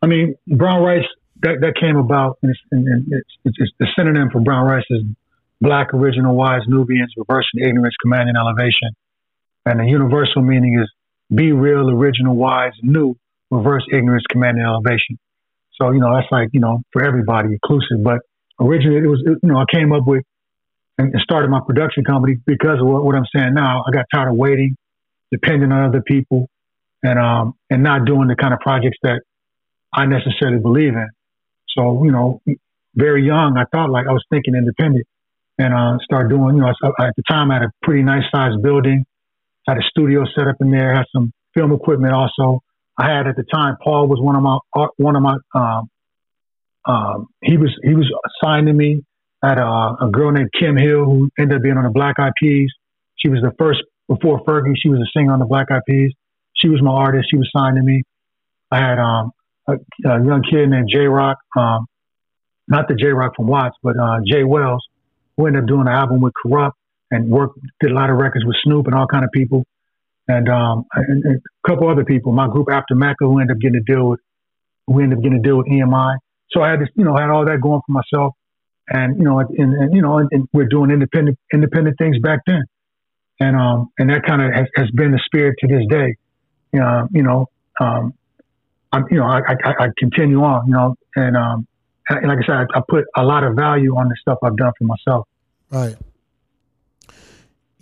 I 0.00 0.06
mean, 0.06 0.36
brown 0.46 0.84
rice 0.84 1.02
that, 1.42 1.56
that 1.62 1.74
came 1.80 1.96
about, 1.96 2.38
and, 2.42 2.52
it's, 2.52 2.60
and 2.70 3.12
it's, 3.12 3.30
it's, 3.44 3.56
it's, 3.58 3.72
the 3.80 3.88
synonym 3.98 4.30
for 4.30 4.40
brown 4.40 4.64
rice 4.66 4.84
is 4.90 5.02
black, 5.60 5.92
original, 5.92 6.36
wise, 6.36 6.62
Nubians, 6.68 7.12
reversing 7.16 7.66
ignorance, 7.66 7.96
commanding 8.00 8.36
elevation. 8.36 8.90
And 9.66 9.80
the 9.80 9.86
universal 9.86 10.42
meaning 10.42 10.78
is 10.80 10.88
be 11.34 11.50
real, 11.50 11.90
original, 11.90 12.36
wise, 12.36 12.74
new, 12.82 13.16
reverse 13.50 13.84
ignorance, 13.92 14.22
commanding 14.30 14.64
elevation. 14.64 15.18
So, 15.80 15.90
you 15.90 15.98
know, 15.98 16.14
that's 16.14 16.30
like, 16.30 16.50
you 16.52 16.60
know, 16.60 16.82
for 16.92 17.02
everybody, 17.02 17.48
inclusive. 17.48 18.04
But 18.04 18.20
originally, 18.60 18.98
it 18.98 19.08
was, 19.08 19.22
you 19.26 19.38
know, 19.42 19.58
I 19.58 19.64
came 19.72 19.92
up 19.92 20.06
with 20.06 20.24
and 20.96 21.12
started 21.22 21.50
my 21.50 21.60
production 21.66 22.04
company 22.04 22.36
because 22.46 22.78
of 22.80 22.86
what, 22.86 23.04
what 23.04 23.16
I'm 23.16 23.26
saying 23.34 23.54
now. 23.54 23.82
I 23.86 23.90
got 23.90 24.06
tired 24.14 24.30
of 24.30 24.36
waiting, 24.36 24.76
depending 25.32 25.72
on 25.72 25.88
other 25.88 26.02
people, 26.02 26.48
and 27.02 27.18
um, 27.18 27.54
and 27.70 27.82
not 27.82 28.04
doing 28.04 28.28
the 28.28 28.36
kind 28.36 28.54
of 28.54 28.60
projects 28.60 28.98
that 29.02 29.20
I 29.92 30.06
necessarily 30.06 30.60
believe 30.60 30.94
in. 30.94 31.08
So, 31.76 32.04
you 32.04 32.12
know, 32.12 32.40
very 32.94 33.26
young, 33.26 33.58
I 33.58 33.64
thought 33.72 33.90
like 33.90 34.06
I 34.06 34.12
was 34.12 34.24
thinking 34.30 34.54
independent 34.54 35.04
and 35.58 35.74
uh, 35.74 35.98
started 36.04 36.28
doing, 36.28 36.56
you 36.56 36.60
know, 36.60 36.68
I, 36.68 37.08
at 37.08 37.16
the 37.16 37.24
time 37.28 37.50
I 37.50 37.54
had 37.54 37.62
a 37.64 37.70
pretty 37.82 38.02
nice 38.02 38.22
sized 38.32 38.62
building 38.62 39.04
had 39.66 39.78
a 39.78 39.82
studio 39.88 40.24
set 40.36 40.46
up 40.46 40.56
in 40.60 40.70
there, 40.70 40.94
had 40.94 41.06
some 41.12 41.32
film 41.54 41.72
equipment 41.72 42.12
also. 42.12 42.60
I 42.98 43.10
had 43.10 43.26
at 43.26 43.36
the 43.36 43.44
time, 43.52 43.76
Paul 43.82 44.06
was 44.08 44.20
one 44.20 44.36
of 44.36 44.42
my, 44.42 44.58
uh, 44.76 44.88
one 44.98 45.16
of 45.16 45.22
my, 45.22 45.36
um, 45.54 45.88
um, 46.86 47.28
he 47.42 47.56
was, 47.56 47.70
he 47.82 47.94
was 47.94 48.10
assigned 48.42 48.66
to 48.66 48.72
me. 48.72 49.02
at 49.42 49.58
a, 49.58 49.64
a, 49.64 50.08
girl 50.10 50.32
named 50.32 50.50
Kim 50.58 50.76
Hill 50.76 51.04
who 51.04 51.30
ended 51.38 51.56
up 51.56 51.62
being 51.62 51.76
on 51.76 51.84
the 51.84 51.90
Black 51.90 52.18
Eyed 52.18 52.32
Peas. 52.40 52.70
She 53.16 53.28
was 53.28 53.40
the 53.40 53.52
first, 53.58 53.80
before 54.08 54.42
Fergie, 54.44 54.74
she 54.76 54.88
was 54.88 55.00
a 55.00 55.18
singer 55.18 55.32
on 55.32 55.38
the 55.38 55.46
Black 55.46 55.70
Eyed 55.70 55.82
Peas. 55.88 56.12
She 56.54 56.68
was 56.68 56.82
my 56.82 56.92
artist. 56.92 57.28
She 57.30 57.36
was 57.36 57.50
signed 57.54 57.76
to 57.76 57.82
me. 57.82 58.02
I 58.70 58.78
had, 58.78 58.98
um, 58.98 59.32
a, 59.66 59.74
a 60.06 60.24
young 60.24 60.42
kid 60.48 60.68
named 60.68 60.88
J 60.92 61.06
Rock, 61.06 61.38
um, 61.56 61.86
not 62.68 62.88
the 62.88 62.94
J 62.94 63.08
Rock 63.08 63.32
from 63.36 63.46
Watts, 63.46 63.76
but, 63.82 63.98
uh, 63.98 64.20
J 64.26 64.44
Wells, 64.44 64.84
who 65.36 65.46
ended 65.46 65.62
up 65.62 65.68
doing 65.68 65.82
an 65.82 65.88
album 65.88 66.20
with 66.20 66.32
Kurupt 66.44 66.72
and 67.10 67.30
worked, 67.30 67.58
did 67.80 67.90
a 67.90 67.94
lot 67.94 68.10
of 68.10 68.16
records 68.16 68.44
with 68.44 68.56
Snoop 68.62 68.86
and 68.86 68.94
all 68.94 69.06
kind 69.06 69.24
of 69.24 69.30
people. 69.32 69.64
And, 70.28 70.48
um, 70.48 70.84
and, 70.94 71.24
and 71.24 71.36
a 71.36 71.68
couple 71.68 71.88
other 71.88 72.04
people, 72.04 72.32
my 72.32 72.48
group 72.48 72.68
after 72.70 72.94
Mecca, 72.94 73.16
who 73.20 73.40
ended 73.40 73.56
up 73.56 73.60
getting 73.60 73.80
a 73.80 73.84
deal 73.84 74.08
with, 74.08 74.20
we 74.86 75.02
ended 75.02 75.18
up 75.18 75.22
getting 75.22 75.38
a 75.38 75.42
deal 75.42 75.58
with 75.58 75.66
EMI. 75.66 76.16
So 76.54 76.62
I 76.62 76.70
had 76.70 76.80
this, 76.80 76.88
you 76.94 77.04
know, 77.04 77.16
had 77.16 77.30
all 77.30 77.44
that 77.44 77.60
going 77.60 77.80
for 77.86 77.92
myself. 77.92 78.34
And, 78.88 79.18
you 79.18 79.24
know, 79.24 79.40
and, 79.40 79.50
and 79.58 79.94
you 79.94 80.02
know, 80.02 80.18
and, 80.18 80.28
and, 80.30 80.48
we're 80.52 80.66
doing 80.66 80.90
independent, 80.90 81.38
independent 81.52 81.96
things 81.98 82.18
back 82.18 82.40
then. 82.46 82.64
And, 83.40 83.56
um, 83.56 83.90
and 83.98 84.10
that 84.10 84.24
kind 84.26 84.42
of 84.42 84.52
has, 84.52 84.66
has 84.76 84.90
been 84.90 85.12
the 85.12 85.20
spirit 85.24 85.56
to 85.60 85.66
this 85.66 85.84
day. 85.88 86.16
Uh, 86.78 87.06
you 87.12 87.22
know, 87.22 87.46
um, 87.80 88.12
I'm, 88.92 89.06
you 89.10 89.16
know, 89.16 89.24
I, 89.24 89.40
I, 89.48 89.84
I 89.84 89.88
continue 89.98 90.42
on, 90.42 90.66
you 90.66 90.74
know, 90.74 90.96
and, 91.16 91.36
um, 91.36 91.66
and 92.10 92.28
like 92.28 92.38
I 92.38 92.46
said, 92.46 92.56
I, 92.56 92.78
I 92.78 92.82
put 92.86 93.04
a 93.16 93.24
lot 93.24 93.42
of 93.42 93.56
value 93.56 93.96
on 93.96 94.08
the 94.08 94.16
stuff 94.20 94.38
I've 94.42 94.56
done 94.56 94.72
for 94.78 94.84
myself. 94.84 95.26
Right 95.70 95.96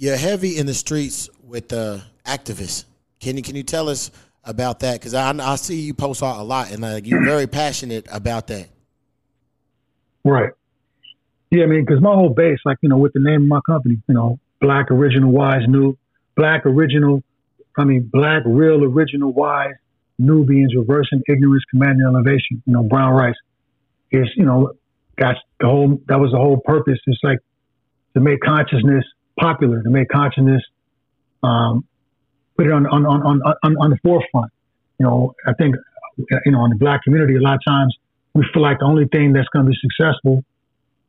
you're 0.02 0.16
heavy 0.16 0.58
in 0.58 0.66
the 0.66 0.74
streets 0.74 1.30
with 1.44 1.68
the 1.68 2.02
activists. 2.26 2.86
Can 3.20 3.36
you 3.36 3.42
can 3.44 3.54
you 3.54 3.62
tell 3.62 3.88
us 3.88 4.10
about 4.44 4.80
that? 4.80 5.00
Because 5.00 5.14
I, 5.14 5.30
I 5.30 5.56
see 5.56 5.80
you 5.80 5.94
post 5.94 6.22
out 6.22 6.38
a 6.38 6.42
lot, 6.42 6.70
and 6.70 6.82
like 6.82 7.06
you're 7.06 7.24
very 7.24 7.46
passionate 7.46 8.06
about 8.10 8.46
that. 8.48 8.68
Right. 10.24 10.50
Yeah, 11.50 11.64
I 11.64 11.66
mean, 11.66 11.84
because 11.84 12.00
my 12.00 12.14
whole 12.14 12.30
base, 12.30 12.58
like 12.64 12.78
you 12.80 12.88
know, 12.88 12.98
with 12.98 13.12
the 13.12 13.20
name 13.20 13.42
of 13.42 13.48
my 13.48 13.60
company, 13.66 14.00
you 14.08 14.14
know, 14.14 14.38
Black 14.60 14.90
Original 14.90 15.30
Wise 15.30 15.62
New, 15.68 15.98
Black 16.36 16.64
Original, 16.64 17.22
I 17.76 17.84
mean, 17.84 18.08
Black 18.10 18.42
Real 18.46 18.84
Original 18.84 19.32
Wise 19.32 19.74
Nubians 20.18 20.74
reversing 20.74 21.22
ignorance, 21.28 21.64
commanding 21.70 22.06
elevation. 22.06 22.62
You 22.66 22.72
know, 22.72 22.82
brown 22.82 23.12
rice 23.12 23.34
is 24.10 24.28
you 24.36 24.44
know 24.44 24.72
that's 25.18 25.38
the 25.60 25.66
whole 25.66 26.00
that 26.06 26.18
was 26.18 26.30
the 26.32 26.38
whole 26.38 26.58
purpose. 26.64 26.98
It's 27.06 27.20
like 27.22 27.38
to 28.14 28.20
make 28.20 28.40
consciousness 28.40 29.04
popular, 29.38 29.82
to 29.82 29.90
make 29.90 30.08
consciousness, 30.08 30.62
um, 31.42 31.84
put 32.56 32.66
it 32.66 32.72
on, 32.72 32.86
on, 32.86 33.06
on, 33.06 33.42
on, 33.42 33.76
on 33.76 33.90
the 33.90 33.98
forefront. 34.02 34.52
You 34.98 35.06
know, 35.06 35.34
I 35.46 35.52
think, 35.54 35.74
you 36.18 36.52
know, 36.52 36.64
in 36.64 36.70
the 36.70 36.76
black 36.78 37.02
community, 37.04 37.36
a 37.36 37.40
lot 37.40 37.54
of 37.54 37.60
times 37.66 37.96
we 38.34 38.44
feel 38.52 38.62
like 38.62 38.78
the 38.78 38.84
only 38.84 39.06
thing 39.06 39.32
that's 39.32 39.48
going 39.48 39.66
to 39.66 39.70
be 39.70 39.76
successful 39.80 40.44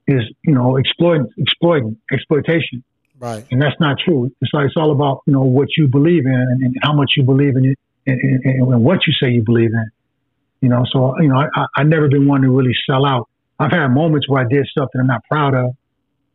is, 0.08 0.22
you 0.44 0.54
know, 0.54 0.78
exploiting, 0.78 1.30
exploiting, 1.38 1.98
exploitation. 2.12 2.84
Right. 3.20 3.46
And 3.52 3.62
that's 3.62 3.80
not 3.80 3.98
true. 4.04 4.32
It's 4.42 4.54
like, 4.54 4.66
it's 4.66 4.76
all 4.76 4.92
about, 4.92 5.22
you 5.26 5.34
know, 5.34 5.44
what 5.44 5.70
you 5.78 5.88
believe 5.88 6.26
in 6.26 6.34
and, 6.34 6.62
and 6.64 6.76
how 6.82 6.94
much 6.94 7.14
you 7.16 7.24
believe 7.24 7.56
in 7.56 7.66
it 7.66 7.80
and, 8.06 8.20
and, 8.20 8.46
and, 8.46 8.84
what 8.84 9.08
you 9.08 9.14
say 9.14 9.32
you 9.32 9.44
believe 9.44 9.72
in. 9.72 9.90
You 10.62 10.70
know, 10.70 10.84
so, 10.92 11.20
you 11.22 11.28
know, 11.28 11.38
I, 11.38 11.66
I 11.76 11.84
never 11.84 12.08
been 12.10 12.28
one 12.28 12.42
to 12.42 12.50
really 12.50 12.76
sell 12.90 13.06
out. 13.06 13.30
I've 13.60 13.72
had 13.72 13.88
moments 13.88 14.28
where 14.28 14.44
I 14.44 14.48
did 14.50 14.66
stuff 14.68 14.90
that 14.94 15.00
I'm 15.00 15.08
not 15.08 15.24
proud 15.30 15.54
of, 15.54 15.72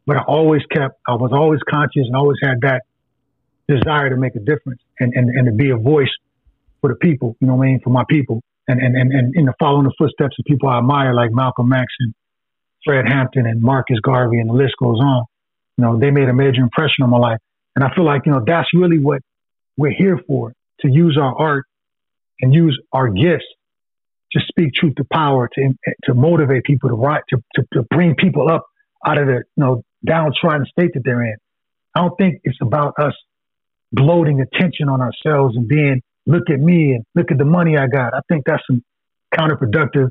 but 0.06 0.16
I 0.16 0.22
always 0.22 0.62
kept, 0.70 0.98
I 1.06 1.14
was 1.14 1.32
always 1.32 1.60
conscious 1.68 2.06
and 2.06 2.16
always 2.16 2.38
had 2.42 2.60
that 2.62 2.82
desire 3.68 4.10
to 4.10 4.16
make 4.16 4.34
a 4.34 4.40
difference 4.40 4.80
and, 4.98 5.12
and, 5.14 5.28
and 5.28 5.46
to 5.46 5.52
be 5.52 5.70
a 5.70 5.76
voice 5.76 6.10
for 6.80 6.90
the 6.90 6.96
people, 6.96 7.36
you 7.40 7.46
know 7.46 7.54
what 7.54 7.64
I 7.64 7.68
mean, 7.68 7.80
for 7.82 7.90
my 7.90 8.04
people. 8.08 8.42
And, 8.66 8.80
and, 8.80 8.96
and, 8.96 9.12
and, 9.12 9.34
and 9.34 9.48
following 9.58 9.84
the 9.84 9.94
footsteps 9.96 10.36
of 10.38 10.44
people 10.46 10.68
I 10.68 10.78
admire 10.78 11.14
like 11.14 11.30
Malcolm 11.32 11.72
X 11.72 11.86
and 12.00 12.14
Fred 12.84 13.06
Hampton 13.08 13.46
and 13.46 13.62
Marcus 13.62 13.98
Garvey 14.00 14.38
and 14.40 14.50
the 14.50 14.54
list 14.54 14.74
goes 14.78 15.00
on. 15.00 15.24
You 15.76 15.84
know, 15.84 15.98
they 15.98 16.10
made 16.10 16.28
a 16.28 16.34
major 16.34 16.60
impression 16.62 17.02
on 17.02 17.10
my 17.10 17.18
life. 17.18 17.38
And 17.74 17.84
I 17.84 17.94
feel 17.94 18.04
like, 18.04 18.22
you 18.26 18.32
know, 18.32 18.42
that's 18.46 18.68
really 18.74 18.98
what 18.98 19.22
we're 19.76 19.94
here 19.96 20.20
for, 20.26 20.52
to 20.80 20.88
use 20.88 21.16
our 21.20 21.34
art 21.34 21.64
and 22.40 22.54
use 22.54 22.78
our 22.92 23.08
gifts 23.08 23.46
to 24.32 24.40
speak 24.48 24.74
truth 24.74 24.96
to 24.96 25.04
power, 25.10 25.48
to, 25.54 25.72
to 26.04 26.14
motivate 26.14 26.64
people 26.64 26.90
to 26.90 26.94
write, 26.94 27.22
to, 27.30 27.38
to, 27.54 27.62
to 27.72 27.82
bring 27.90 28.14
people 28.16 28.50
up 28.50 28.66
out 29.06 29.18
of 29.18 29.26
the, 29.26 29.44
you 29.56 29.64
know, 29.64 29.82
downtrodden 30.04 30.66
state 30.66 30.90
that 30.94 31.02
they're 31.04 31.22
in. 31.22 31.36
I 31.94 32.00
don't 32.00 32.16
think 32.18 32.40
it's 32.44 32.58
about 32.60 32.94
us 33.00 33.14
bloating 33.92 34.40
attention 34.40 34.88
on 34.88 35.00
ourselves 35.00 35.56
and 35.56 35.66
being, 35.68 36.02
look 36.26 36.50
at 36.50 36.60
me 36.60 36.92
and 36.92 37.04
look 37.14 37.30
at 37.30 37.38
the 37.38 37.44
money 37.44 37.76
I 37.76 37.86
got. 37.86 38.14
I 38.14 38.20
think 38.28 38.44
that's 38.46 38.62
some 38.66 38.82
counterproductive 39.34 40.10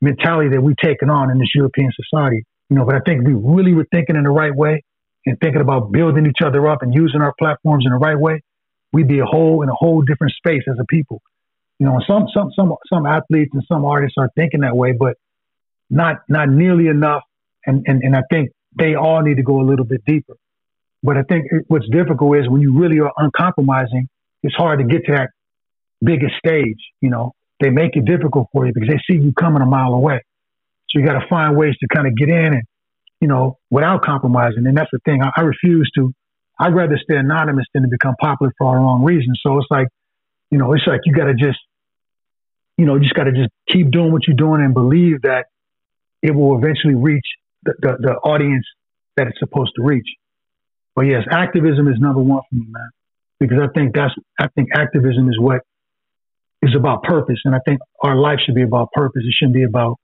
mentality 0.00 0.50
that 0.50 0.62
we've 0.62 0.76
taken 0.76 1.10
on 1.10 1.30
in 1.30 1.38
this 1.38 1.54
European 1.54 1.90
society. 1.92 2.44
You 2.70 2.76
know, 2.76 2.84
but 2.84 2.94
I 2.94 3.00
think 3.06 3.22
if 3.22 3.26
we 3.26 3.34
really 3.34 3.74
were 3.74 3.86
thinking 3.92 4.16
in 4.16 4.24
the 4.24 4.30
right 4.30 4.54
way 4.54 4.84
and 5.26 5.38
thinking 5.40 5.60
about 5.60 5.90
building 5.92 6.26
each 6.26 6.42
other 6.44 6.68
up 6.68 6.82
and 6.82 6.94
using 6.94 7.20
our 7.20 7.34
platforms 7.38 7.84
in 7.86 7.92
the 7.92 7.98
right 7.98 8.18
way, 8.18 8.42
we'd 8.92 9.08
be 9.08 9.20
a 9.20 9.24
whole 9.24 9.62
in 9.62 9.68
a 9.68 9.74
whole 9.74 10.02
different 10.02 10.32
space 10.34 10.62
as 10.70 10.76
a 10.80 10.84
people. 10.84 11.22
You 11.78 11.86
know, 11.86 12.00
some 12.06 12.26
some 12.34 12.50
some 12.54 12.74
some 12.92 13.06
athletes 13.06 13.50
and 13.54 13.62
some 13.68 13.84
artists 13.84 14.16
are 14.18 14.30
thinking 14.34 14.60
that 14.60 14.76
way, 14.76 14.92
but 14.92 15.16
not 15.90 16.16
not 16.28 16.48
nearly 16.48 16.88
enough. 16.88 17.22
And 17.66 17.84
and, 17.86 18.02
and 18.02 18.16
I 18.16 18.22
think 18.30 18.50
they 18.78 18.94
all 18.94 19.22
need 19.22 19.36
to 19.36 19.42
go 19.42 19.60
a 19.60 19.66
little 19.66 19.84
bit 19.84 20.04
deeper. 20.06 20.34
But 21.02 21.16
I 21.16 21.22
think 21.22 21.46
what's 21.68 21.88
difficult 21.90 22.36
is 22.38 22.48
when 22.48 22.60
you 22.60 22.78
really 22.78 22.98
are 23.00 23.12
uncompromising, 23.16 24.08
it's 24.42 24.54
hard 24.54 24.80
to 24.80 24.84
get 24.84 25.04
to 25.06 25.12
that 25.12 25.30
biggest 26.02 26.34
stage. 26.44 26.78
You 27.00 27.10
know, 27.10 27.32
they 27.60 27.70
make 27.70 27.96
it 27.96 28.04
difficult 28.04 28.48
for 28.52 28.66
you 28.66 28.72
because 28.72 28.88
they 28.88 29.00
see 29.06 29.20
you 29.20 29.32
coming 29.32 29.62
a 29.62 29.66
mile 29.66 29.92
away. 29.92 30.22
So 30.90 30.98
you 30.98 31.06
got 31.06 31.18
to 31.20 31.26
find 31.28 31.56
ways 31.56 31.74
to 31.80 31.88
kind 31.94 32.06
of 32.06 32.16
get 32.16 32.28
in 32.28 32.54
and, 32.54 32.62
you 33.20 33.28
know, 33.28 33.58
without 33.70 34.02
compromising. 34.02 34.66
And 34.66 34.76
that's 34.76 34.90
the 34.92 35.00
thing. 35.04 35.22
I, 35.22 35.30
I 35.36 35.40
refuse 35.42 35.90
to. 35.96 36.12
I'd 36.58 36.74
rather 36.74 36.98
stay 37.00 37.16
anonymous 37.16 37.66
than 37.72 37.82
to 37.82 37.88
become 37.88 38.14
popular 38.20 38.52
for 38.58 38.66
all 38.66 38.72
the 38.72 38.80
wrong 38.80 39.04
reasons. 39.04 39.40
So 39.42 39.56
it's 39.58 39.68
like, 39.70 39.86
you 40.50 40.58
know, 40.58 40.72
it's 40.72 40.86
like 40.86 41.00
you 41.04 41.12
got 41.14 41.26
to 41.26 41.34
just, 41.34 41.58
you 42.76 42.86
know, 42.86 42.98
just 42.98 43.14
got 43.14 43.24
to 43.24 43.32
just 43.32 43.50
keep 43.68 43.90
doing 43.90 44.12
what 44.12 44.26
you're 44.26 44.36
doing 44.36 44.62
and 44.62 44.74
believe 44.74 45.22
that 45.22 45.46
it 46.22 46.34
will 46.34 46.58
eventually 46.58 46.94
reach 46.94 47.26
the, 47.62 47.74
the, 47.80 47.96
the 48.00 48.12
audience 48.24 48.66
that 49.16 49.28
it's 49.28 49.38
supposed 49.38 49.72
to 49.76 49.82
reach. 49.82 50.06
But 50.98 51.04
yes, 51.04 51.22
activism 51.30 51.86
is 51.86 52.00
number 52.00 52.20
one 52.20 52.40
for 52.50 52.56
me, 52.56 52.66
man, 52.68 52.90
because 53.38 53.58
I 53.62 53.68
think 53.72 53.94
that's 53.94 54.12
I 54.36 54.48
think 54.48 54.70
activism 54.74 55.28
is 55.28 55.38
what 55.38 55.60
is 56.60 56.74
about 56.74 57.04
purpose, 57.04 57.38
and 57.44 57.54
I 57.54 57.60
think 57.64 57.78
our 58.02 58.16
life 58.16 58.40
should 58.44 58.56
be 58.56 58.62
about 58.62 58.90
purpose. 58.90 59.22
It 59.24 59.32
shouldn't 59.38 59.54
be 59.54 59.62
about 59.62 60.00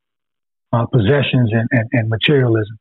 uh, 0.73 0.87
possessions 0.87 1.51
and, 1.53 1.69
and, 1.73 1.89
and 1.91 2.09
materialism. 2.09 2.79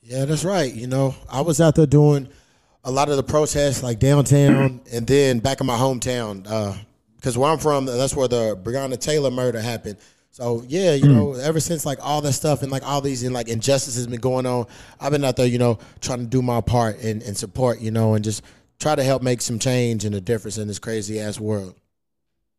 Yeah, 0.00 0.24
that's 0.24 0.46
right. 0.46 0.72
You 0.72 0.86
know, 0.86 1.14
I 1.30 1.42
was 1.42 1.60
out 1.60 1.74
there 1.74 1.84
doing 1.84 2.26
a 2.84 2.90
lot 2.90 3.10
of 3.10 3.18
the 3.18 3.22
protests, 3.22 3.82
like 3.82 3.98
downtown, 3.98 4.80
and 4.94 5.06
then 5.06 5.40
back 5.40 5.60
in 5.60 5.66
my 5.66 5.76
hometown, 5.76 6.44
because 7.16 7.36
uh, 7.36 7.40
where 7.40 7.50
I'm 7.50 7.58
from, 7.58 7.84
that's 7.84 8.16
where 8.16 8.28
the 8.28 8.56
Breonna 8.56 8.98
Taylor 8.98 9.30
murder 9.30 9.60
happened. 9.60 9.98
So 10.32 10.64
yeah, 10.66 10.94
you 10.94 11.04
mm. 11.04 11.14
know, 11.14 11.34
ever 11.34 11.60
since 11.60 11.84
like 11.84 11.98
all 12.02 12.22
that 12.22 12.32
stuff 12.32 12.62
and 12.62 12.72
like 12.72 12.82
all 12.86 13.02
these 13.02 13.22
and 13.22 13.34
like 13.34 13.48
injustices 13.48 14.06
been 14.06 14.18
going 14.18 14.46
on, 14.46 14.66
I've 14.98 15.12
been 15.12 15.24
out 15.24 15.36
there, 15.36 15.46
you 15.46 15.58
know, 15.58 15.78
trying 16.00 16.20
to 16.20 16.26
do 16.26 16.40
my 16.40 16.62
part 16.62 16.98
and, 17.00 17.22
and 17.22 17.36
support, 17.36 17.80
you 17.80 17.90
know, 17.90 18.14
and 18.14 18.24
just 18.24 18.42
try 18.80 18.94
to 18.94 19.04
help 19.04 19.22
make 19.22 19.42
some 19.42 19.58
change 19.58 20.06
and 20.06 20.14
a 20.14 20.22
difference 20.22 20.56
in 20.56 20.68
this 20.68 20.78
crazy 20.78 21.20
ass 21.20 21.38
world. 21.38 21.74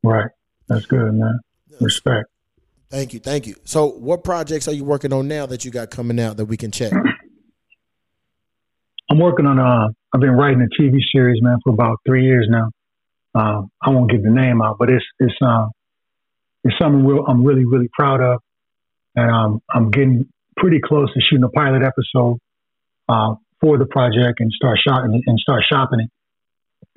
Right. 0.03 0.29
That's 0.67 0.85
good, 0.85 1.13
man. 1.13 1.39
Respect. 1.81 2.27
Thank 2.91 3.13
you, 3.15 3.19
thank 3.19 3.47
you. 3.47 3.55
So, 3.65 3.87
what 3.87 4.23
projects 4.23 4.67
are 4.67 4.73
you 4.73 4.83
working 4.83 5.11
on 5.11 5.27
now 5.27 5.47
that 5.47 5.65
you 5.65 5.71
got 5.71 5.89
coming 5.89 6.19
out 6.19 6.37
that 6.37 6.45
we 6.45 6.57
can 6.57 6.69
check? 6.69 6.93
I'm 9.09 9.17
working 9.17 9.47
on. 9.47 9.57
Uh, 9.57 9.87
I've 10.13 10.21
been 10.21 10.33
writing 10.37 10.61
a 10.61 10.81
TV 10.81 10.99
series, 11.11 11.41
man, 11.41 11.57
for 11.63 11.73
about 11.73 11.97
three 12.05 12.23
years 12.23 12.47
now. 12.47 12.69
Uh, 13.33 13.63
I 13.81 13.89
won't 13.89 14.11
give 14.11 14.21
the 14.21 14.29
name 14.29 14.61
out, 14.61 14.77
but 14.77 14.91
it's 14.91 15.03
it's 15.19 15.33
uh, 15.41 15.65
it's 16.63 16.75
something 16.81 17.05
real, 17.05 17.25
I'm 17.27 17.43
really, 17.43 17.65
really 17.65 17.89
proud 17.93 18.21
of. 18.21 18.39
And 19.15 19.29
um, 19.29 19.61
I'm 19.69 19.91
getting 19.91 20.27
pretty 20.57 20.79
close 20.83 21.13
to 21.13 21.19
shooting 21.21 21.43
a 21.43 21.49
pilot 21.49 21.83
episode 21.83 22.39
uh, 23.09 23.35
for 23.61 23.77
the 23.77 23.85
project 23.85 24.39
and 24.39 24.51
start 24.51 24.79
shopping 24.85 25.21
and 25.25 25.39
start 25.39 25.63
shopping 25.71 25.99
it. 26.01 26.09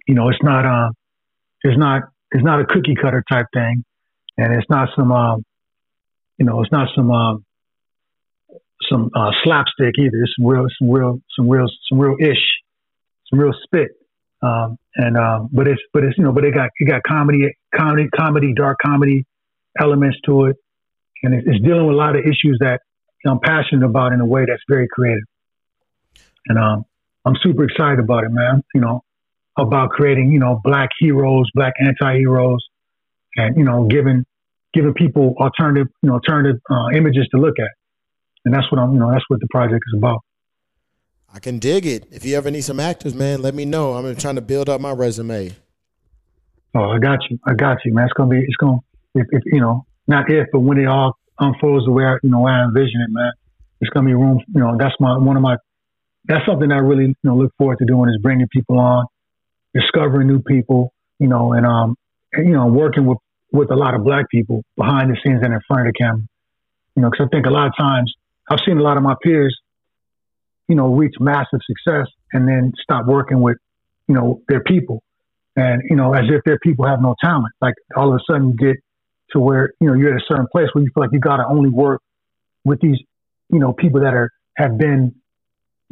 You 0.09 0.15
know, 0.15 0.29
it's 0.29 0.43
not 0.43 0.65
uh, 0.65 0.91
it's 1.63 1.79
not 1.79 2.03
it's 2.33 2.45
not 2.45 2.61
a 2.61 2.65
cookie 2.65 2.95
cutter 3.01 3.23
type 3.31 3.47
thing, 3.53 3.85
and 4.39 4.55
it's 4.55 4.69
not 4.71 4.89
some 4.97 5.13
uh, 5.13 5.37
you 6.39 6.45
know, 6.45 6.61
it's 6.63 6.73
not 6.73 6.89
some 6.95 7.11
uh, 7.11 7.35
some 8.91 9.11
uh, 9.15 9.31
slapstick 9.43 9.95
either. 9.99 10.23
It's 10.23 10.35
some 10.39 10.47
real, 10.47 10.67
some 10.79 10.91
real, 10.91 11.21
some 11.37 11.49
real, 11.49 11.67
some 11.89 11.99
real 11.99 12.17
ish, 12.21 12.43
some 13.31 13.41
real 13.41 13.55
spit. 13.65 13.89
Um, 14.43 14.77
and 14.97 15.17
um, 15.17 15.49
but 15.53 15.67
it's 15.67 15.81
but 15.93 16.05
it's 16.05 16.17
you 16.19 16.25
know, 16.25 16.33
but 16.33 16.45
it 16.45 16.55
got 16.55 16.71
it 16.79 16.89
got 16.89 17.03
comedy, 17.03 17.57
comedy, 17.75 18.09
comedy, 18.15 18.53
dark 18.55 18.79
comedy, 18.85 19.25
elements 19.81 20.19
to 20.27 20.47
it, 20.47 20.57
and 21.23 21.35
it's 21.35 21.63
dealing 21.65 21.87
with 21.87 21.95
a 21.95 21.99
lot 21.99 22.17
of 22.17 22.23
issues 22.23 22.59
that 22.61 22.81
I'm 23.27 23.41
passionate 23.41 23.85
about 23.85 24.13
in 24.13 24.21
a 24.21 24.27
way 24.27 24.45
that's 24.47 24.63
very 24.69 24.87
creative. 24.91 25.25
And 26.49 26.59
um, 26.59 26.85
I'm 27.25 27.35
super 27.43 27.65
excited 27.65 27.99
about 27.99 28.25
it, 28.25 28.31
man. 28.31 28.63
You 28.75 28.81
know, 28.81 29.03
about 29.59 29.91
creating 29.91 30.31
you 30.31 30.39
know 30.39 30.61
black 30.63 30.91
heroes, 30.99 31.51
black 31.55 31.75
anti-heroes, 31.81 32.65
and 33.37 33.57
you 33.57 33.65
know 33.65 33.87
giving 33.87 34.25
giving 34.73 34.95
people 34.95 35.35
alternative 35.41 35.89
you 36.03 36.09
know 36.09 36.15
alternative 36.15 36.61
uh, 36.71 36.89
images 36.95 37.27
to 37.33 37.41
look 37.41 37.55
at. 37.59 37.71
And 38.45 38.55
that's 38.55 38.71
what 38.71 38.81
I'm 38.81 38.93
you 38.93 39.01
know 39.01 39.11
that's 39.11 39.25
what 39.29 39.41
the 39.41 39.49
project 39.51 39.83
is 39.93 39.99
about. 39.99 40.21
I 41.33 41.39
can 41.39 41.59
dig 41.59 41.85
it. 41.85 42.07
If 42.13 42.25
you 42.25 42.37
ever 42.37 42.51
need 42.51 42.63
some 42.63 42.81
actors, 42.81 43.15
man, 43.15 43.43
let 43.43 43.55
me 43.55 43.65
know. 43.65 43.95
I'm 43.95 44.17
trying 44.17 44.37
to 44.37 44.41
build 44.41 44.69
up 44.69 44.81
my 44.81 44.93
resume. 44.93 45.55
Oh, 46.75 46.91
I 46.91 46.99
got 46.99 47.19
you. 47.29 47.39
I 47.45 47.55
got 47.55 47.79
you, 47.85 47.93
man. 47.93 48.05
It's 48.05 48.13
gonna 48.13 48.31
be. 48.31 48.39
It's 48.39 48.57
gonna 48.57 48.79
if, 49.17 49.27
if 49.31 49.43
you 49.47 49.61
know, 49.61 49.87
not 50.07 50.31
if, 50.31 50.47
but 50.53 50.61
when 50.61 50.79
it 50.79 50.87
all 50.87 51.17
unfolds 51.39 51.87
the 51.87 51.93
way 51.93 52.05
I, 52.05 52.17
you 52.23 52.31
know, 52.31 52.47
I 52.47 52.65
envision 52.65 53.01
it, 53.01 53.11
man, 53.11 53.33
it's 53.81 53.91
gonna 53.91 54.07
be 54.07 54.15
room. 54.15 54.41
You 54.55 54.61
know, 54.61 54.77
that's 54.79 54.95
my 55.01 55.17
one 55.19 55.37
of 55.37 55.43
my. 55.43 55.57
That's 56.25 56.45
something 56.45 56.73
I 56.73 56.79
really 56.79 57.07
you 57.07 57.15
know 57.23 57.37
look 57.37 57.53
forward 57.57 57.79
to 57.79 57.85
doing 57.85 58.11
is 58.11 58.19
bringing 58.21 58.49
people 58.49 58.79
on, 58.79 59.07
discovering 59.75 60.29
new 60.29 60.41
people, 60.41 60.93
you 61.19 61.29
know, 61.29 61.53
and 61.53 61.67
um, 61.67 61.97
and, 62.33 62.47
you 62.47 62.55
know, 62.55 62.67
working 62.67 63.07
with 63.07 63.19
with 63.53 63.71
a 63.71 63.77
lot 63.77 63.95
of 63.95 64.05
black 64.05 64.29
people 64.31 64.63
behind 64.77 65.11
the 65.11 65.17
scenes 65.25 65.41
and 65.43 65.53
in 65.53 65.61
front 65.67 65.87
of 65.87 65.93
the 65.93 65.99
camera. 65.99 66.23
You 66.95 67.03
know, 67.03 67.11
because 67.11 67.27
I 67.27 67.29
think 67.35 67.47
a 67.47 67.51
lot 67.51 67.67
of 67.67 67.75
times 67.79 68.13
I've 68.51 68.59
seen 68.67 68.79
a 68.79 68.83
lot 68.83 68.97
of 68.97 69.03
my 69.03 69.15
peers, 69.23 69.57
you 70.69 70.75
know, 70.75 70.95
reach 70.95 71.15
massive 71.21 71.61
success 71.67 72.07
and 72.33 72.49
then 72.49 72.73
stop 72.83 73.07
working 73.07 73.41
with, 73.41 73.59
you 74.09 74.15
know, 74.15 74.41
their 74.49 74.63
people, 74.63 75.03
and 75.55 75.83
you 75.89 75.97
know, 75.97 76.13
as 76.13 76.25
if 76.29 76.43
their 76.45 76.59
people 76.59 76.87
have 76.87 77.01
no 77.01 77.15
talent. 77.23 77.53
Like 77.61 77.75
all 77.97 78.09
of 78.09 78.17
a 78.17 78.33
sudden 78.33 78.49
you 78.49 78.55
get 78.57 78.77
to 79.33 79.41
where 79.41 79.73
you 79.81 79.89
know 79.89 79.95
you're 79.95 80.15
at 80.15 80.21
a 80.21 80.25
certain 80.29 80.47
place 80.51 80.69
where 80.73 80.85
you 80.85 80.91
feel 80.95 81.03
like 81.03 81.13
you 81.13 81.21
got 81.21 81.37
to 81.39 81.47
only 81.47 81.71
work 81.71 82.01
with 82.65 82.81
these 82.81 82.99
you 83.51 83.59
know 83.59 83.73
people 83.73 84.01
that 84.01 84.15
are 84.15 84.31
have 84.57 84.79
been 84.79 85.15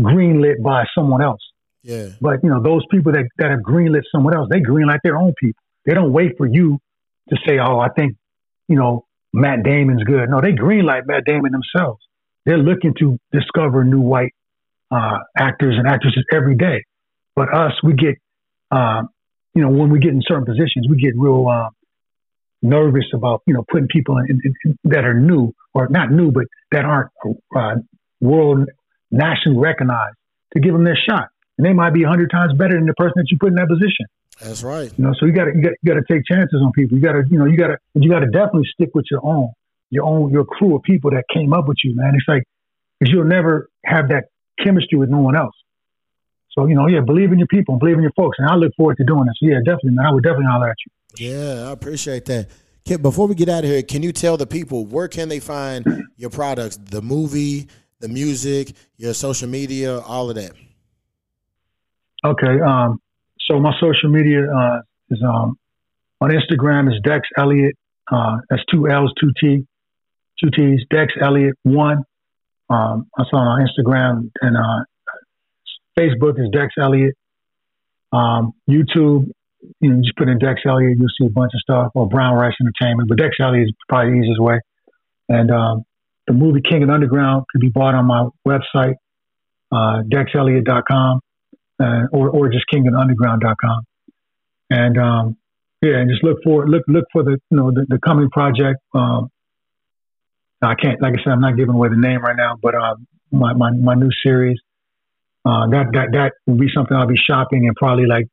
greenlit 0.01 0.63
by 0.63 0.85
someone 0.95 1.23
else. 1.23 1.41
Yeah. 1.83 2.09
But 2.21 2.43
you 2.43 2.51
know 2.51 2.63
those 2.63 2.85
people 2.91 3.13
that 3.13 3.27
that 3.39 3.51
have 3.51 3.61
greenlit 3.61 4.03
someone 4.13 4.35
else, 4.35 4.49
they 4.51 4.61
greenlight 4.61 5.01
their 5.03 5.17
own 5.17 5.35
people. 5.41 5.61
They 5.87 5.95
don't 5.95 6.13
wait 6.13 6.37
for 6.39 6.47
you 6.47 6.79
to 7.29 7.37
say, 7.47 7.59
"Oh, 7.59 7.79
I 7.79 7.89
think 7.89 8.17
you 8.69 8.77
know 8.77 9.07
Matt 9.33 9.63
Damon's 9.65 10.03
good." 10.05 10.29
No, 10.31 10.41
they 10.41 10.53
greenlight 10.53 11.07
Matt 11.07 11.25
Damon 11.25 11.53
themselves. 11.53 12.01
They're 12.47 12.59
looking 12.59 12.95
to 13.01 13.19
discover 13.33 13.85
new 13.85 14.01
white 14.01 14.33
uh, 14.91 15.19
actors 15.37 15.77
and 15.79 15.87
actresses 15.87 16.25
every 16.33 16.57
day. 16.57 16.85
But 17.35 17.53
us, 17.53 17.73
we 17.83 17.95
get, 17.95 18.17
uh, 18.71 19.03
you 19.55 19.63
know, 19.63 19.71
when 19.71 19.91
we 19.91 19.99
get 19.99 20.13
in 20.13 20.23
certain 20.27 20.45
positions, 20.45 20.87
we 20.89 20.97
get 20.97 21.15
real 21.17 21.49
uh, 21.49 21.71
nervous 22.65 23.05
about 23.15 23.43
you 23.47 23.55
know 23.55 23.65
putting 23.71 23.87
people 23.89 24.17
in, 24.19 24.41
in, 24.43 24.55
in, 24.65 24.79
that 24.85 25.05
are 25.05 25.15
new 25.15 25.53
or 25.75 25.87
not 25.91 26.11
new 26.11 26.33
but 26.33 26.45
that 26.73 26.85
aren't 26.85 27.11
uh, 27.55 27.75
world 28.21 28.69
nationally 29.11 29.59
recognized 29.59 30.17
to 30.55 30.61
give 30.61 30.73
them 30.73 30.85
their 30.85 30.99
shot. 31.09 31.29
And 31.59 31.67
they 31.67 31.73
might 31.73 31.93
be 31.93 32.03
a 32.03 32.09
hundred 32.09 32.31
times 32.31 32.53
better 32.55 32.75
than 32.75 32.87
the 32.87 32.95
person 32.95 33.13
that 33.17 33.27
you 33.31 33.39
put 33.39 33.51
in 33.51 33.55
that 33.57 33.69
position. 33.69 34.07
That's 34.41 34.65
right. 34.65 34.91
You 34.97 35.05
know 35.05 35.15
so 35.21 35.27
you 35.27 35.33
got 35.33 35.45
to 35.45 35.53
you 35.55 35.87
got 35.87 35.95
to 35.95 36.05
take 36.11 36.25
chances 36.27 36.61
on 36.61 36.73
people. 36.73 36.97
You 36.97 37.05
got 37.05 37.13
to 37.13 37.23
you 37.31 37.39
know 37.39 37.45
you 37.45 37.57
got 37.57 37.69
to 37.69 37.79
you 37.95 38.11
got 38.11 38.21
to 38.21 38.31
definitely 38.31 38.69
stick 38.73 38.91
with 38.95 39.05
your 39.11 39.25
own 39.25 39.51
your 39.91 40.05
own 40.05 40.33
your 40.33 40.45
crew 40.45 40.75
of 40.75 40.83
people 40.83 41.11
that 41.11 41.25
came 41.33 41.53
up 41.53 41.69
with 41.69 41.77
you 41.85 41.95
man. 41.95 42.13
It's 42.15 42.25
like 42.27 42.43
because 42.99 43.13
you'll 43.13 43.29
never 43.29 43.69
have 43.85 44.09
that 44.09 44.25
chemistry 44.59 44.99
with 44.99 45.11
no 45.11 45.19
one 45.19 45.37
else. 45.37 45.55
So 46.51 46.67
you 46.67 46.75
know 46.75 46.89
yeah 46.89 47.01
believe 47.01 47.31
in 47.31 47.39
your 47.39 47.47
people 47.47 47.79
believe 47.79 47.97
in 47.97 48.03
your 48.03 48.17
folks 48.17 48.39
and 48.39 48.49
i 48.49 48.55
look 48.55 48.73
forward 48.77 48.97
to 48.97 49.05
doing 49.05 49.27
this. 49.27 49.37
So, 49.39 49.47
yeah 49.47 49.59
definitely 49.59 49.93
man. 49.93 50.07
I 50.07 50.13
would 50.13 50.25
definitely 50.25 50.47
holler 50.51 50.71
at 50.71 50.77
you 50.85 50.91
yeah, 51.19 51.69
I 51.69 51.73
appreciate 51.73 52.25
that. 52.27 52.49
Kim, 52.85 53.01
before 53.01 53.27
we 53.27 53.35
get 53.35 53.49
out 53.49 53.65
of 53.65 53.71
here, 53.71 53.83
can 53.83 54.03
you 54.03 54.13
tell 54.13 54.37
the 54.37 54.47
people 54.47 54.85
where 54.85 55.09
can 55.09 55.29
they 55.29 55.41
find 55.41 56.05
your 56.17 56.31
products, 56.31 56.77
the 56.77 57.01
movie, 57.01 57.69
the 58.01 58.09
music, 58.09 58.73
your 58.99 59.15
social 59.15 59.49
media, 59.49 60.01
all 60.01 60.29
of 60.29 60.37
that? 60.37 60.53
Okay. 62.25 62.61
Um, 62.61 63.01
so 63.41 63.59
my 63.59 63.73
social 63.81 64.11
media 64.11 64.51
uh, 64.51 64.81
is 65.11 65.23
um, 65.23 65.59
on 66.21 66.31
Instagram 66.31 66.93
is 66.93 67.01
Dex 67.03 67.27
Elliott. 67.39 67.77
Uh, 68.11 68.39
that's 68.51 68.63
two 68.71 68.89
L's, 68.89 69.13
two 69.19 69.33
T, 69.41 69.67
two 70.43 70.51
T's. 70.51 70.81
Dex 70.91 71.13
Elliott 71.21 71.57
one. 71.63 72.05
Um, 72.69 73.07
I 73.19 73.25
saw 73.31 73.37
on 73.37 73.67
Instagram 73.67 74.31
and 74.41 74.57
uh, 74.57 74.85
Facebook 75.99 76.39
is 76.39 76.51
Dex 76.53 76.75
Elliott. 76.79 77.15
Um, 78.13 78.53
YouTube 78.69 79.31
you 79.81 79.91
know, 79.91 80.01
just 80.01 80.17
put 80.17 80.29
in 80.29 80.39
Dex 80.39 80.61
Elliott, 80.67 80.99
you'll 80.99 81.09
see 81.19 81.27
a 81.27 81.31
bunch 81.31 81.53
of 81.55 81.61
stuff, 81.61 81.93
or 81.95 82.09
Brown 82.09 82.35
Rice 82.35 82.55
Entertainment, 82.61 83.09
but 83.09 83.19
Dex 83.19 83.37
Elliott 83.41 83.69
is 83.69 83.75
probably 83.89 84.13
the 84.13 84.19
easiest 84.19 84.41
way. 84.41 84.61
And 85.29 85.51
um, 85.51 85.85
the 86.27 86.33
movie 86.35 86.61
King 86.61 86.83
and 86.83 86.91
Underground 86.91 87.45
could 87.51 87.61
be 87.61 87.69
bought 87.69 87.95
on 87.95 88.07
my 88.07 88.29
website, 88.47 88.95
uh, 89.73 90.03
dexelliott.com, 90.03 91.21
uh, 91.81 92.03
or, 92.13 92.31
or 92.31 92.49
just 92.49 92.65
kingandunderground.com. 92.73 93.83
And 94.71 94.99
um, 94.99 95.37
yeah, 95.83 95.99
and 95.99 96.11
just 96.11 96.25
look 96.25 96.39
for 96.43 96.67
look 96.67 96.83
look 96.89 97.05
for 97.13 97.23
the 97.23 97.39
you 97.51 97.57
know 97.57 97.71
the, 97.71 97.85
the 97.89 97.99
coming 97.99 98.31
project. 98.31 98.81
Um, 98.95 99.29
I 100.63 100.75
can't, 100.75 101.01
like 101.03 101.13
I 101.13 101.23
said, 101.23 101.33
I'm 101.33 101.43
not 101.43 101.57
giving 101.57 101.75
away 101.75 101.91
the 101.91 101.97
name 101.97 102.23
right 102.23 102.37
now, 102.37 102.57
but 102.61 102.75
uh, 102.75 102.95
my, 103.31 103.53
my 103.53 103.71
my 103.73 103.95
new 103.95 104.09
series 104.25 104.59
uh, 105.45 105.69
that 105.69 105.93
that 105.93 106.09
that 106.13 106.33
will 106.47 106.57
be 106.57 106.69
something 106.75 106.97
I'll 106.97 107.07
be 107.07 107.21
shopping 107.21 107.67
and 107.67 107.77
probably 107.77 108.07
like 108.07 108.27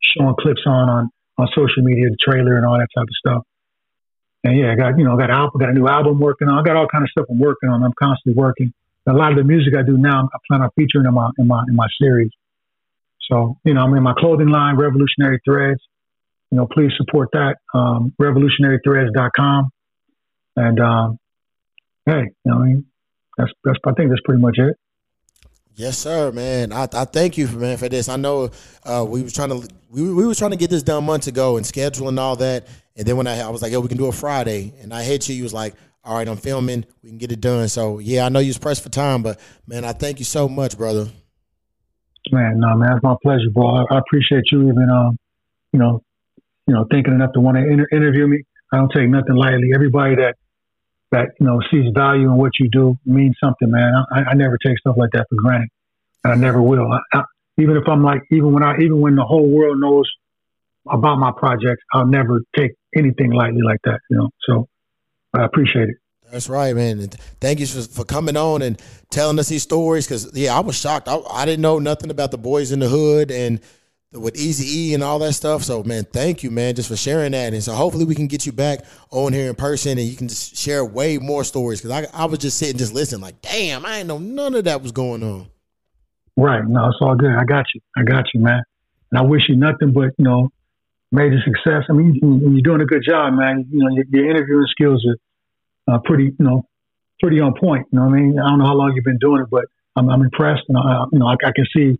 showing 0.00 0.34
clips 0.40 0.62
on 0.66 0.88
on 0.88 1.10
on 1.38 1.48
social 1.54 1.82
media, 1.82 2.10
the 2.10 2.16
trailer 2.20 2.56
and 2.56 2.66
all 2.66 2.78
that 2.78 2.88
type 2.94 3.08
of 3.08 3.16
stuff. 3.18 3.42
And 4.44 4.58
yeah, 4.58 4.72
I 4.72 4.74
got 4.74 4.98
you 4.98 5.04
know, 5.04 5.14
I 5.14 5.18
got 5.18 5.30
album, 5.30 5.60
got 5.60 5.70
a 5.70 5.72
new 5.72 5.86
album 5.86 6.18
working 6.18 6.48
on. 6.48 6.58
I 6.58 6.62
got 6.62 6.76
all 6.76 6.88
kind 6.88 7.04
of 7.04 7.10
stuff 7.10 7.26
I'm 7.30 7.38
working 7.38 7.70
on. 7.70 7.82
I'm 7.82 7.94
constantly 7.98 8.34
working. 8.34 8.72
A 9.06 9.12
lot 9.12 9.32
of 9.32 9.38
the 9.38 9.44
music 9.44 9.74
I 9.76 9.82
do 9.82 9.96
now, 9.96 10.28
I 10.32 10.38
plan 10.46 10.62
on 10.62 10.70
featuring 10.76 11.06
in 11.06 11.14
my 11.14 11.30
in 11.38 11.46
my 11.46 11.64
in 11.68 11.76
my 11.76 11.86
series. 12.00 12.30
So 13.30 13.58
you 13.64 13.74
know, 13.74 13.82
I'm 13.82 13.94
in 13.94 14.02
my 14.02 14.14
clothing 14.18 14.48
line, 14.48 14.76
Revolutionary 14.76 15.40
Threads. 15.44 15.80
You 16.50 16.58
know, 16.58 16.66
please 16.66 16.92
support 16.96 17.30
that. 17.32 17.56
Um, 17.72 18.12
revolutionarythreads.com. 18.20 19.70
And 20.56 20.80
um, 20.80 21.18
hey, 22.04 22.24
you 22.44 22.50
know, 22.50 22.58
I 22.58 22.64
mean, 22.64 22.86
that's 23.38 23.50
that's 23.64 23.78
I 23.86 23.92
think 23.92 24.10
that's 24.10 24.20
pretty 24.24 24.42
much 24.42 24.58
it. 24.58 24.76
Yes, 25.74 25.98
sir, 25.98 26.30
man. 26.32 26.72
I, 26.72 26.86
I 26.92 27.04
thank 27.04 27.38
you 27.38 27.46
for 27.46 27.58
man 27.58 27.78
for 27.78 27.88
this. 27.88 28.08
I 28.08 28.16
know 28.16 28.50
uh, 28.84 29.04
we 29.08 29.22
was 29.22 29.32
trying 29.32 29.48
to 29.48 29.68
we, 29.90 30.12
we 30.12 30.26
was 30.26 30.38
trying 30.38 30.50
to 30.50 30.56
get 30.56 30.70
this 30.70 30.82
done 30.82 31.04
months 31.04 31.26
ago 31.26 31.56
and 31.56 31.64
scheduling 31.64 32.08
and 32.08 32.20
all 32.20 32.36
that. 32.36 32.66
And 32.96 33.06
then 33.06 33.16
when 33.16 33.26
I, 33.26 33.40
I 33.40 33.48
was 33.48 33.62
like, 33.62 33.72
yo, 33.72 33.80
we 33.80 33.88
can 33.88 33.96
do 33.96 34.08
it 34.08 34.14
Friday, 34.14 34.74
and 34.80 34.92
I 34.92 35.02
hit 35.02 35.28
you. 35.28 35.34
You 35.34 35.44
was 35.44 35.54
like, 35.54 35.74
all 36.04 36.16
right, 36.16 36.28
I'm 36.28 36.36
filming. 36.36 36.84
We 37.02 37.08
can 37.08 37.18
get 37.18 37.32
it 37.32 37.40
done. 37.40 37.68
So 37.68 38.00
yeah, 38.00 38.26
I 38.26 38.28
know 38.28 38.40
you 38.40 38.48
was 38.48 38.58
pressed 38.58 38.82
for 38.82 38.90
time, 38.90 39.22
but 39.22 39.40
man, 39.66 39.84
I 39.84 39.92
thank 39.92 40.18
you 40.18 40.24
so 40.24 40.48
much, 40.48 40.76
brother. 40.76 41.08
Man, 42.30 42.60
no, 42.60 42.76
man, 42.76 42.92
it's 42.92 43.02
my 43.02 43.14
pleasure, 43.22 43.50
bro. 43.52 43.66
I, 43.66 43.94
I 43.94 43.98
appreciate 43.98 44.44
you 44.52 44.62
even, 44.68 44.88
um, 44.90 45.18
you 45.72 45.78
know, 45.78 46.02
you 46.66 46.74
know, 46.74 46.86
thinking 46.90 47.14
enough 47.14 47.32
to 47.32 47.40
want 47.40 47.56
to 47.56 47.64
inter- 47.66 47.88
interview 47.90 48.26
me. 48.26 48.44
I 48.72 48.76
don't 48.76 48.92
take 48.92 49.08
nothing 49.08 49.34
lightly. 49.34 49.70
Everybody 49.74 50.16
that 50.16 50.36
that 51.12 51.28
you 51.38 51.46
know 51.46 51.60
sees 51.70 51.92
value 51.94 52.24
in 52.24 52.36
what 52.36 52.52
you 52.58 52.68
do 52.70 52.96
means 53.06 53.36
something, 53.42 53.70
man. 53.70 53.92
I, 54.12 54.30
I 54.30 54.34
never 54.34 54.58
take 54.64 54.78
stuff 54.78 54.96
like 54.98 55.10
that 55.12 55.26
for 55.28 55.36
granted, 55.36 55.68
and 56.24 56.32
I 56.32 56.36
never 56.36 56.60
will. 56.60 56.90
I, 56.90 57.18
I, 57.18 57.22
even 57.58 57.76
if 57.76 57.84
I'm 57.86 58.02
like, 58.02 58.22
even 58.30 58.52
when 58.52 58.64
I, 58.64 58.74
even 58.80 59.00
when 59.00 59.14
the 59.14 59.24
whole 59.24 59.48
world 59.48 59.78
knows 59.78 60.10
about 60.90 61.18
my 61.18 61.30
projects, 61.36 61.82
I'll 61.92 62.06
never 62.06 62.40
take 62.56 62.72
anything 62.96 63.30
lightly 63.30 63.62
like 63.62 63.80
that. 63.84 64.00
You 64.10 64.16
know, 64.16 64.30
so 64.48 64.68
I 65.34 65.44
appreciate 65.44 65.90
it. 65.90 65.96
That's 66.30 66.48
right, 66.48 66.74
man. 66.74 66.98
And 66.98 67.12
thank 67.42 67.60
you 67.60 67.66
for, 67.66 67.82
for 67.82 68.04
coming 68.06 68.38
on 68.38 68.62
and 68.62 68.80
telling 69.10 69.38
us 69.38 69.48
these 69.48 69.62
stories. 69.62 70.08
Cause 70.08 70.34
yeah, 70.34 70.56
I 70.56 70.60
was 70.60 70.76
shocked. 70.76 71.06
I, 71.06 71.18
I 71.30 71.44
didn't 71.44 71.60
know 71.60 71.78
nothing 71.78 72.10
about 72.10 72.30
the 72.30 72.38
Boyz 72.38 72.72
n 72.72 72.78
the 72.78 72.88
Hood 72.88 73.30
and 73.30 73.60
with 74.12 74.34
Eazy 74.34 74.64
E 74.64 74.94
and 74.94 75.02
all 75.02 75.18
that 75.20 75.32
stuff. 75.32 75.62
So 75.62 75.82
man, 75.82 76.04
thank 76.04 76.42
you, 76.42 76.50
man, 76.50 76.74
just 76.74 76.88
for 76.88 76.96
sharing 76.96 77.32
that. 77.32 77.54
And 77.54 77.62
so 77.62 77.72
hopefully 77.72 78.04
we 78.04 78.14
can 78.14 78.26
get 78.26 78.46
you 78.46 78.52
back 78.52 78.80
on 79.10 79.32
here 79.32 79.48
in 79.48 79.54
person 79.54 79.98
and 79.98 80.06
you 80.06 80.16
can 80.16 80.28
just 80.28 80.56
share 80.56 80.84
way 80.84 81.18
more 81.18 81.44
stories. 81.44 81.80
Cause 81.80 81.90
I, 81.90 82.06
I 82.12 82.26
was 82.26 82.38
just 82.38 82.58
sitting, 82.58 82.78
just 82.78 82.94
listening, 82.94 83.22
like, 83.22 83.40
damn, 83.40 83.86
I 83.86 83.98
didn't 83.98 84.08
know 84.08 84.18
none 84.18 84.54
of 84.54 84.64
that 84.64 84.82
was 84.82 84.92
going 84.92 85.22
on. 85.22 85.48
Right. 86.36 86.62
No, 86.66 86.88
it's 86.88 86.98
all 87.00 87.14
good. 87.14 87.32
I 87.32 87.44
got 87.44 87.66
you. 87.74 87.80
I 87.96 88.02
got 88.04 88.24
you, 88.32 88.40
man. 88.40 88.62
And 89.10 89.18
I 89.18 89.22
wish 89.22 89.42
you 89.48 89.56
nothing 89.56 89.92
but, 89.92 90.10
you 90.16 90.24
know, 90.24 90.50
major 91.10 91.38
success. 91.44 91.84
I 91.90 91.92
mean, 91.92 92.18
you're 92.22 92.62
doing 92.62 92.80
a 92.80 92.86
good 92.86 93.04
job, 93.06 93.34
man. 93.34 93.66
You 93.70 93.84
know, 93.84 93.94
your, 93.94 94.04
your 94.10 94.30
interviewing 94.30 94.66
skills 94.70 95.06
are 95.88 95.94
uh, 95.94 95.98
pretty, 96.04 96.24
you 96.24 96.44
know, 96.44 96.66
pretty 97.20 97.40
on 97.40 97.54
point. 97.54 97.86
You 97.92 97.98
know 97.98 98.06
what 98.06 98.14
I 98.14 98.20
mean? 98.20 98.38
I 98.38 98.48
don't 98.48 98.58
know 98.58 98.66
how 98.66 98.74
long 98.74 98.92
you've 98.94 99.04
been 99.04 99.18
doing 99.18 99.42
it, 99.42 99.48
but 99.50 99.66
I'm, 99.94 100.08
I'm 100.08 100.22
impressed. 100.22 100.62
And, 100.68 100.78
I, 100.78 101.04
you 101.12 101.18
know, 101.18 101.26
I, 101.26 101.34
I, 101.34 101.52
can 101.54 101.66
see 101.76 101.98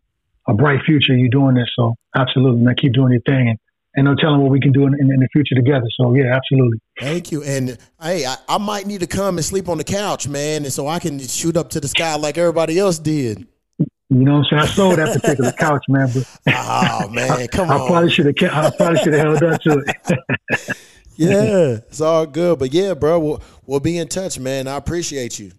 a 0.52 0.56
bright 0.56 0.80
future 0.84 1.16
you 1.16 1.28
doing 1.28 1.54
this. 1.54 1.68
So 1.76 1.94
absolutely, 2.14 2.62
man, 2.62 2.74
keep 2.76 2.92
doing 2.92 3.12
your 3.12 3.22
thing. 3.22 3.48
And, 3.48 3.58
and 3.94 4.04
no 4.06 4.14
telling 4.14 4.40
what 4.40 4.50
we 4.50 4.60
can 4.60 4.72
do 4.72 4.86
in, 4.86 4.94
in, 4.94 5.12
in, 5.12 5.20
the 5.20 5.28
future 5.32 5.54
together. 5.54 5.86
So 6.00 6.14
yeah, 6.14 6.34
absolutely. 6.34 6.78
Thank 6.98 7.30
you. 7.30 7.42
And 7.42 7.76
hey, 8.00 8.24
I, 8.24 8.36
I 8.48 8.58
might 8.58 8.86
need 8.86 9.00
to 9.00 9.06
come 9.06 9.36
and 9.36 9.44
sleep 9.44 9.68
on 9.68 9.78
the 9.78 9.84
couch, 9.84 10.26
man, 10.26 10.64
and 10.64 10.72
so 10.72 10.86
I 10.86 10.98
can 10.98 11.18
shoot 11.18 11.56
up 11.56 11.70
to 11.70 11.80
the 11.80 11.88
sky 11.88 12.16
like 12.16 12.38
everybody 12.38 12.78
else 12.78 12.98
did. 12.98 13.46
You 13.78 13.88
know 14.24 14.38
what 14.38 14.38
I'm 14.38 14.44
saying? 14.44 14.62
I 14.62 14.66
sold 14.66 14.98
that 14.98 15.20
particular 15.20 15.52
couch, 15.58 15.84
man. 15.88 16.08
But 16.12 16.54
oh 16.54 17.08
man, 17.08 17.48
come 17.52 17.70
I, 17.70 17.74
on. 17.74 17.80
I 17.82 17.86
probably 17.86 18.10
should 18.10 18.26
have. 18.26 18.54
I 18.54 18.76
probably 18.76 18.98
should 18.98 19.12
have 19.14 19.22
held 19.22 19.42
on 19.42 19.58
to 19.58 19.84
it. 19.86 20.76
yeah, 21.16 21.78
it's 21.88 22.00
all 22.00 22.26
good. 22.26 22.58
But 22.58 22.72
yeah, 22.72 22.94
bro, 22.94 23.18
we'll 23.18 23.42
we'll 23.66 23.80
be 23.80 23.98
in 23.98 24.08
touch, 24.08 24.38
man. 24.38 24.68
I 24.68 24.76
appreciate 24.76 25.38
you. 25.38 25.52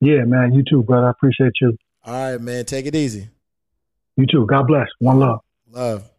Yeah, 0.00 0.24
man. 0.24 0.52
You 0.52 0.62
too, 0.68 0.82
brother. 0.82 1.08
I 1.08 1.10
appreciate 1.10 1.52
you. 1.60 1.76
All 2.04 2.32
right, 2.32 2.40
man. 2.40 2.64
Take 2.64 2.86
it 2.86 2.94
easy. 2.94 3.28
You 4.16 4.26
too. 4.26 4.46
God 4.46 4.66
bless. 4.66 4.88
One 4.98 5.18
love. 5.20 5.40
Love. 5.70 6.11